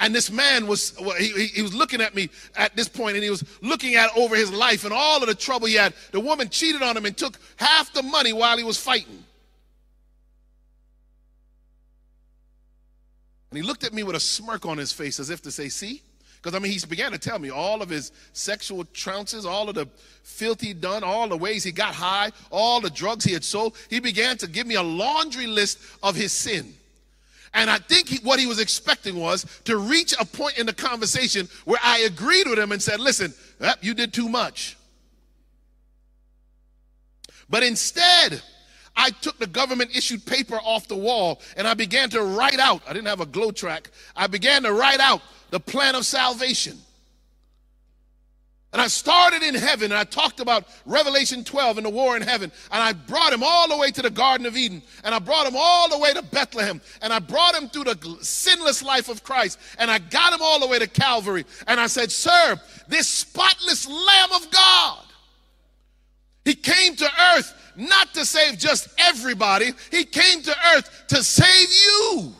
And 0.00 0.12
this 0.12 0.32
man 0.32 0.66
was 0.66 0.98
he, 1.16 1.46
he 1.46 1.62
was 1.62 1.72
looking 1.72 2.00
at 2.00 2.14
me 2.14 2.28
at 2.56 2.74
this 2.74 2.88
point, 2.88 3.14
and 3.14 3.22
he 3.22 3.30
was 3.30 3.44
looking 3.62 3.94
at 3.94 4.10
over 4.16 4.34
his 4.34 4.50
life 4.52 4.84
and 4.84 4.92
all 4.92 5.22
of 5.22 5.28
the 5.28 5.34
trouble 5.34 5.68
he 5.68 5.74
had. 5.74 5.94
The 6.10 6.20
woman 6.20 6.48
cheated 6.48 6.82
on 6.82 6.96
him 6.96 7.06
and 7.06 7.16
took 7.16 7.38
half 7.56 7.92
the 7.92 8.02
money 8.02 8.32
while 8.32 8.58
he 8.58 8.64
was 8.64 8.76
fighting. 8.76 9.24
And 13.52 13.58
he 13.58 13.62
looked 13.62 13.84
at 13.84 13.92
me 13.92 14.02
with 14.02 14.16
a 14.16 14.20
smirk 14.20 14.64
on 14.64 14.78
his 14.78 14.92
face 14.92 15.20
as 15.20 15.28
if 15.28 15.42
to 15.42 15.50
say, 15.50 15.68
See, 15.68 16.00
Because, 16.40 16.54
I 16.54 16.58
mean, 16.58 16.72
he 16.72 16.86
began 16.86 17.12
to 17.12 17.18
tell 17.18 17.38
me 17.38 17.50
all 17.50 17.82
of 17.82 17.90
his 17.90 18.10
sexual 18.32 18.86
trounces, 18.86 19.44
all 19.44 19.68
of 19.68 19.74
the 19.74 19.86
filthy 20.22 20.72
done, 20.72 21.04
all 21.04 21.28
the 21.28 21.36
ways 21.36 21.62
he 21.62 21.70
got 21.70 21.94
high, 21.94 22.30
all 22.50 22.80
the 22.80 22.88
drugs 22.88 23.26
he 23.26 23.34
had 23.34 23.44
sold. 23.44 23.76
He 23.90 24.00
began 24.00 24.38
to 24.38 24.46
give 24.46 24.66
me 24.66 24.76
a 24.76 24.82
laundry 24.82 25.46
list 25.46 25.80
of 26.02 26.16
his 26.16 26.32
sin. 26.32 26.72
And 27.52 27.68
I 27.68 27.76
think 27.76 28.08
he, 28.08 28.20
what 28.24 28.40
he 28.40 28.46
was 28.46 28.58
expecting 28.58 29.16
was 29.16 29.44
to 29.66 29.76
reach 29.76 30.14
a 30.18 30.24
point 30.24 30.56
in 30.56 30.64
the 30.64 30.72
conversation 30.72 31.46
where 31.66 31.80
I 31.84 31.98
agreed 31.98 32.48
with 32.48 32.58
him 32.58 32.72
and 32.72 32.82
said, 32.82 33.00
listen, 33.00 33.34
you 33.82 33.92
did 33.92 34.14
too 34.14 34.30
much. 34.30 34.78
But 37.50 37.62
instead, 37.64 38.40
I 38.96 39.10
took 39.10 39.38
the 39.38 39.46
government 39.46 39.96
issued 39.96 40.24
paper 40.26 40.56
off 40.56 40.88
the 40.88 40.96
wall 40.96 41.40
and 41.56 41.66
I 41.66 41.74
began 41.74 42.10
to 42.10 42.22
write 42.22 42.58
out. 42.58 42.82
I 42.86 42.92
didn't 42.92 43.08
have 43.08 43.20
a 43.20 43.26
GLOW 43.26 43.52
tract. 43.52 43.90
I 44.16 44.26
began 44.26 44.62
to 44.64 44.72
write 44.72 45.00
out 45.00 45.22
the 45.50 45.60
plan 45.60 45.94
of 45.94 46.04
salvation. 46.04 46.78
And 48.72 48.80
I 48.80 48.86
started 48.86 49.42
in 49.42 49.54
heaven 49.54 49.92
and 49.92 49.98
I 49.98 50.04
talked 50.04 50.40
about 50.40 50.66
Revelation 50.86 51.44
12 51.44 51.76
and 51.76 51.86
the 51.86 51.90
war 51.90 52.16
in 52.16 52.22
heaven. 52.22 52.50
And 52.70 52.82
I 52.82 52.94
brought 52.94 53.32
him 53.32 53.42
all 53.42 53.68
the 53.68 53.76
way 53.76 53.90
to 53.90 54.00
the 54.00 54.08
Garden 54.08 54.46
of 54.46 54.56
Eden. 54.56 54.82
And 55.04 55.14
I 55.14 55.18
brought 55.18 55.46
him 55.46 55.54
all 55.54 55.90
the 55.90 55.98
way 55.98 56.14
to 56.14 56.22
Bethlehem. 56.22 56.80
And 57.02 57.12
I 57.12 57.18
brought 57.18 57.54
him 57.54 57.68
through 57.68 57.84
the 57.84 58.18
sinless 58.22 58.82
life 58.82 59.10
of 59.10 59.22
Christ. 59.22 59.58
And 59.78 59.90
I 59.90 59.98
got 59.98 60.32
him 60.32 60.40
all 60.40 60.58
the 60.58 60.66
way 60.66 60.78
to 60.78 60.86
Calvary. 60.86 61.44
And 61.66 61.78
I 61.78 61.86
said, 61.86 62.10
Sir, 62.10 62.58
this 62.88 63.08
spotless 63.08 63.86
Lamb 63.86 64.32
of 64.32 64.50
God, 64.50 65.04
he 66.44 66.54
came 66.54 66.96
to 66.96 67.08
earth 67.34 67.54
not 67.76 68.12
to 68.14 68.24
save 68.24 68.58
just 68.58 68.88
everybody, 68.98 69.72
he 69.90 70.04
came 70.04 70.42
to 70.42 70.54
earth 70.74 71.04
to 71.08 71.22
save 71.22 71.68
you. 71.72 72.34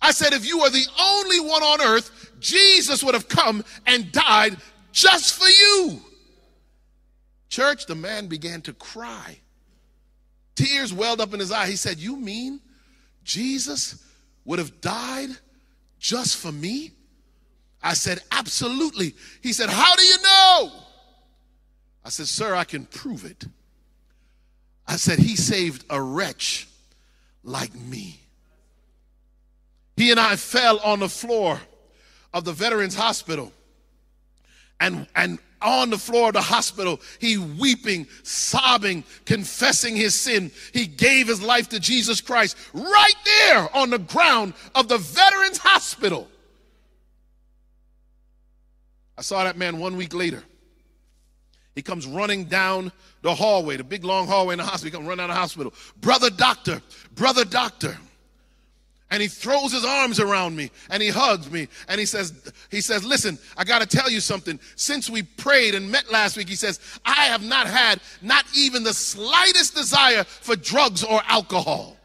I 0.00 0.12
said, 0.12 0.32
if 0.32 0.46
you 0.46 0.60
were 0.60 0.70
the 0.70 0.86
only 1.00 1.40
one 1.40 1.62
on 1.62 1.80
earth, 1.80 2.32
Jesus 2.40 3.02
would 3.02 3.14
have 3.14 3.28
come 3.28 3.64
and 3.86 4.12
died 4.12 4.56
just 4.92 5.34
for 5.34 5.48
you. 5.48 6.00
Church, 7.48 7.86
the 7.86 7.94
man 7.94 8.26
began 8.26 8.60
to 8.62 8.72
cry. 8.72 9.38
Tears 10.54 10.92
welled 10.92 11.20
up 11.20 11.32
in 11.34 11.40
his 11.40 11.50
eye. 11.50 11.66
He 11.66 11.76
said, 11.76 11.98
You 11.98 12.16
mean 12.16 12.60
Jesus 13.24 14.04
would 14.44 14.58
have 14.58 14.80
died 14.80 15.30
just 15.98 16.36
for 16.36 16.52
me? 16.52 16.92
I 17.82 17.94
said, 17.94 18.20
Absolutely. 18.30 19.14
He 19.40 19.52
said, 19.52 19.70
How 19.70 19.96
do 19.96 20.02
you 20.02 20.16
know? 20.22 20.72
I 22.08 22.10
said, 22.10 22.26
Sir, 22.26 22.54
I 22.54 22.64
can 22.64 22.86
prove 22.86 23.26
it. 23.26 23.44
I 24.86 24.96
said, 24.96 25.18
He 25.18 25.36
saved 25.36 25.84
a 25.90 26.00
wretch 26.00 26.66
like 27.44 27.74
me. 27.74 28.18
He 29.94 30.10
and 30.10 30.18
I 30.18 30.36
fell 30.36 30.78
on 30.78 31.00
the 31.00 31.10
floor 31.10 31.60
of 32.32 32.46
the 32.46 32.52
Veterans 32.54 32.94
Hospital 32.94 33.52
and, 34.80 35.06
and 35.14 35.38
on 35.60 35.90
the 35.90 35.98
floor 35.98 36.28
of 36.28 36.32
the 36.32 36.40
hospital, 36.40 36.98
he 37.18 37.36
weeping, 37.36 38.06
sobbing, 38.22 39.04
confessing 39.26 39.94
his 39.94 40.14
sin. 40.14 40.50
He 40.72 40.86
gave 40.86 41.28
his 41.28 41.42
life 41.42 41.68
to 41.70 41.78
Jesus 41.78 42.22
Christ 42.22 42.56
right 42.72 43.16
there 43.24 43.76
on 43.76 43.90
the 43.90 43.98
ground 43.98 44.54
of 44.74 44.88
the 44.88 44.96
Veterans 44.96 45.58
Hospital. 45.58 46.26
I 49.18 49.20
saw 49.20 49.44
that 49.44 49.58
man 49.58 49.78
one 49.78 49.98
week 49.98 50.14
later. 50.14 50.42
He 51.78 51.82
comes 51.82 52.08
running 52.08 52.46
down 52.46 52.90
the 53.22 53.32
hallway, 53.32 53.76
the 53.76 53.84
big 53.84 54.02
long 54.02 54.26
hallway 54.26 54.54
in 54.54 54.58
the 54.58 54.64
hospital. 54.64 54.86
He 54.86 54.96
comes 54.96 55.06
running 55.06 55.18
down 55.18 55.28
the 55.28 55.36
hospital. 55.36 55.72
Brother 56.00 56.28
doctor, 56.28 56.82
brother 57.14 57.44
doctor. 57.44 57.96
And 59.12 59.22
he 59.22 59.28
throws 59.28 59.70
his 59.70 59.84
arms 59.84 60.18
around 60.18 60.56
me 60.56 60.72
and 60.90 61.00
he 61.00 61.08
hugs 61.08 61.48
me 61.48 61.68
and 61.86 62.00
he 62.00 62.04
says, 62.04 62.52
he 62.68 62.80
says, 62.80 63.04
listen, 63.04 63.38
I 63.56 63.62
got 63.62 63.80
to 63.80 63.86
tell 63.86 64.10
you 64.10 64.18
something. 64.18 64.58
Since 64.74 65.08
we 65.08 65.22
prayed 65.22 65.76
and 65.76 65.88
met 65.88 66.10
last 66.10 66.36
week, 66.36 66.48
he 66.48 66.56
says, 66.56 66.80
I 67.04 67.26
have 67.26 67.44
not 67.44 67.68
had 67.68 68.00
not 68.22 68.44
even 68.56 68.82
the 68.82 68.92
slightest 68.92 69.76
desire 69.76 70.24
for 70.24 70.56
drugs 70.56 71.04
or 71.04 71.22
alcohol. 71.28 71.96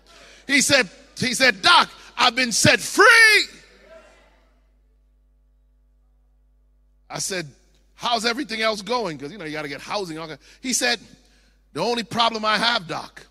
He 0.45 0.61
said, 0.61 0.87
he 1.17 1.33
said, 1.33 1.63
Doc, 1.63 1.89
I've 2.15 2.35
been 2.35 2.51
set 2.51 2.79
free. 2.79 3.45
I 7.09 7.17
said, 7.17 7.47
how's 8.03 8.25
everything 8.25 8.61
else 8.61 8.81
going? 8.81 9.17
Because, 9.17 9.31
you 9.31 9.37
know, 9.37 9.45
you 9.45 9.53
got 9.53 9.61
to 9.61 9.69
get 9.69 9.81
housing. 9.81 10.19
He 10.61 10.73
said, 10.73 10.99
the 11.71 11.79
only 11.79 12.03
problem 12.03 12.43
I 12.43 12.57
have, 12.57 12.87
Doc, 12.87 13.25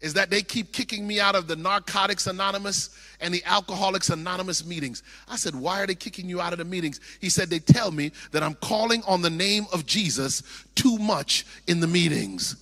is 0.00 0.14
that 0.14 0.30
they 0.30 0.40
keep 0.40 0.72
kicking 0.72 1.06
me 1.06 1.20
out 1.20 1.34
of 1.34 1.46
the 1.46 1.54
Narcotics 1.54 2.26
Anonymous 2.26 2.96
and 3.20 3.32
the 3.34 3.44
Alcoholics 3.44 4.08
Anonymous 4.08 4.64
meetings. 4.64 5.02
I 5.28 5.36
said, 5.36 5.54
Why 5.54 5.82
are 5.82 5.86
they 5.86 5.94
kicking 5.94 6.28
you 6.28 6.40
out 6.40 6.52
of 6.54 6.58
the 6.58 6.64
meetings? 6.64 7.00
He 7.20 7.28
said, 7.28 7.50
They 7.50 7.58
tell 7.58 7.90
me 7.90 8.12
that 8.32 8.42
I'm 8.42 8.54
calling 8.54 9.02
on 9.06 9.20
the 9.20 9.28
name 9.28 9.66
of 9.72 9.84
Jesus 9.84 10.42
too 10.74 10.96
much 10.96 11.44
in 11.66 11.80
the 11.80 11.86
meetings. 11.86 12.56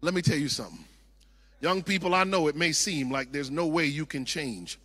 Let 0.00 0.14
me 0.14 0.22
tell 0.22 0.38
you 0.38 0.48
something. 0.48 0.84
Young 1.60 1.82
people, 1.82 2.14
I 2.14 2.22
know 2.22 2.46
it 2.46 2.54
may 2.54 2.70
seem 2.70 3.10
like 3.10 3.32
there's 3.32 3.50
no 3.50 3.66
way 3.66 3.86
you 3.86 4.06
can 4.06 4.24
change. 4.24 4.78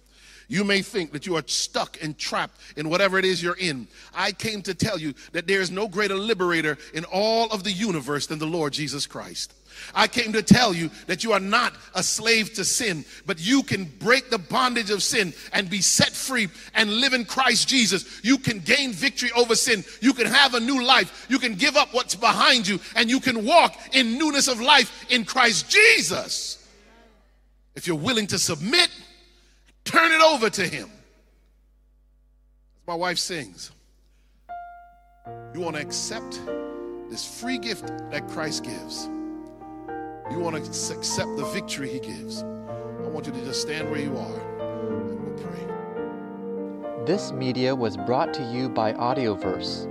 You 0.52 0.66
may 0.66 0.82
think 0.82 1.14
that 1.14 1.26
you 1.26 1.38
are 1.38 1.44
stuck 1.46 1.98
and 2.04 2.18
trapped 2.18 2.60
in 2.76 2.90
whatever 2.90 3.18
it 3.18 3.24
is 3.24 3.42
you're 3.42 3.56
in. 3.58 3.88
I 4.14 4.34
came 4.34 4.62
to 4.64 4.74
tell 4.74 5.00
you 5.00 5.14
that 5.32 5.48
there 5.48 5.62
is 5.62 5.72
no 5.72 5.88
greater 5.88 6.16
liberator 6.16 6.78
in 6.94 7.06
all 7.06 7.50
of 7.52 7.64
the 7.64 7.72
universe 7.72 8.28
than 8.28 8.38
the 8.38 8.46
Lord 8.46 8.74
Jesus 8.74 9.08
Christ. 9.08 9.54
I 9.96 10.10
came 10.10 10.34
to 10.34 10.44
tell 10.44 10.74
you 10.74 10.92
that 11.08 11.24
you 11.24 11.32
are 11.32 11.40
not 11.40 11.72
a 11.96 12.04
slave 12.04 12.54
to 12.56 12.66
sin, 12.66 13.06
but 13.26 13.40
you 13.40 13.64
can 13.64 13.86
break 13.86 14.30
the 14.30 14.40
bondage 14.40 14.90
of 14.90 15.02
sin 15.02 15.34
and 15.54 15.70
be 15.70 15.80
set 15.80 16.12
free 16.12 16.50
and 16.76 16.96
live 16.96 17.14
in 17.14 17.24
Christ 17.24 17.70
Jesus. 17.70 18.20
You 18.22 18.38
can 18.38 18.60
gain 18.60 18.92
victory 18.92 19.32
over 19.38 19.56
sin. 19.56 19.86
You 20.02 20.12
can 20.12 20.28
have 20.28 20.54
a 20.54 20.60
new 20.60 20.84
life. 20.84 21.28
You 21.30 21.40
can 21.40 21.56
give 21.56 21.78
up 21.78 21.94
what's 21.94 22.16
behind 22.16 22.68
you 22.68 22.82
and 22.98 23.10
you 23.10 23.22
can 23.22 23.46
walk 23.46 23.80
in 23.94 24.18
newness 24.18 24.50
of 24.50 24.60
life 24.60 25.06
in 25.10 25.24
Christ 25.24 25.70
Jesus. 25.70 26.68
If 27.74 27.88
you're 27.88 27.96
willing 27.96 28.28
to 28.28 28.38
submit 28.38 28.90
Turn 29.92 30.12
it 30.14 30.22
over 30.22 30.50
to 30.50 30.64
Him. 30.64 30.90
As 32.80 32.88
my 32.88 32.96
wife 32.96 33.18
sings, 33.18 33.72
you 35.54 35.60
want 35.60 35.76
to 35.76 35.82
accept 35.82 36.40
this 37.10 37.42
free 37.42 37.58
gift 37.58 37.88
that 38.10 38.28
Christ 38.30 38.64
gives. 38.64 39.10
You 40.32 40.40
want 40.40 40.56
to 40.56 40.62
accept 40.62 41.36
the 41.36 41.46
victory 41.54 41.90
He 41.90 42.00
gives. 42.00 42.42
I 42.42 43.08
want 43.08 43.28
you 43.28 43.34
to 43.34 43.42
just 43.44 43.62
stand 43.62 43.92
where 43.92 44.00
you 44.00 44.16
are 44.16 44.40
and 44.62 45.26
we'll 45.26 45.38
pray. 45.46 47.06
This 47.06 47.34
media 47.34 47.76
was 47.76 47.98
brought 47.98 48.34
to 48.36 48.44
you 48.44 48.70
by 48.70 48.94
Audioverse, 48.94 49.88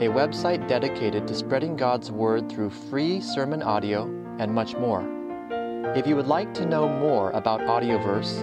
a 0.00 0.08
website 0.08 0.66
dedicated 0.66 1.28
to 1.28 1.34
spreading 1.34 1.76
God's 1.76 2.10
Word 2.10 2.50
through 2.50 2.70
free 2.70 3.20
sermon 3.20 3.62
audio 3.62 4.02
and 4.40 4.52
much 4.52 4.74
more. 4.74 5.08
If 5.94 6.08
you 6.08 6.16
would 6.16 6.26
like 6.26 6.52
to 6.54 6.66
know 6.66 6.88
more 6.88 7.30
about 7.30 7.60
Audioverse, 7.60 8.42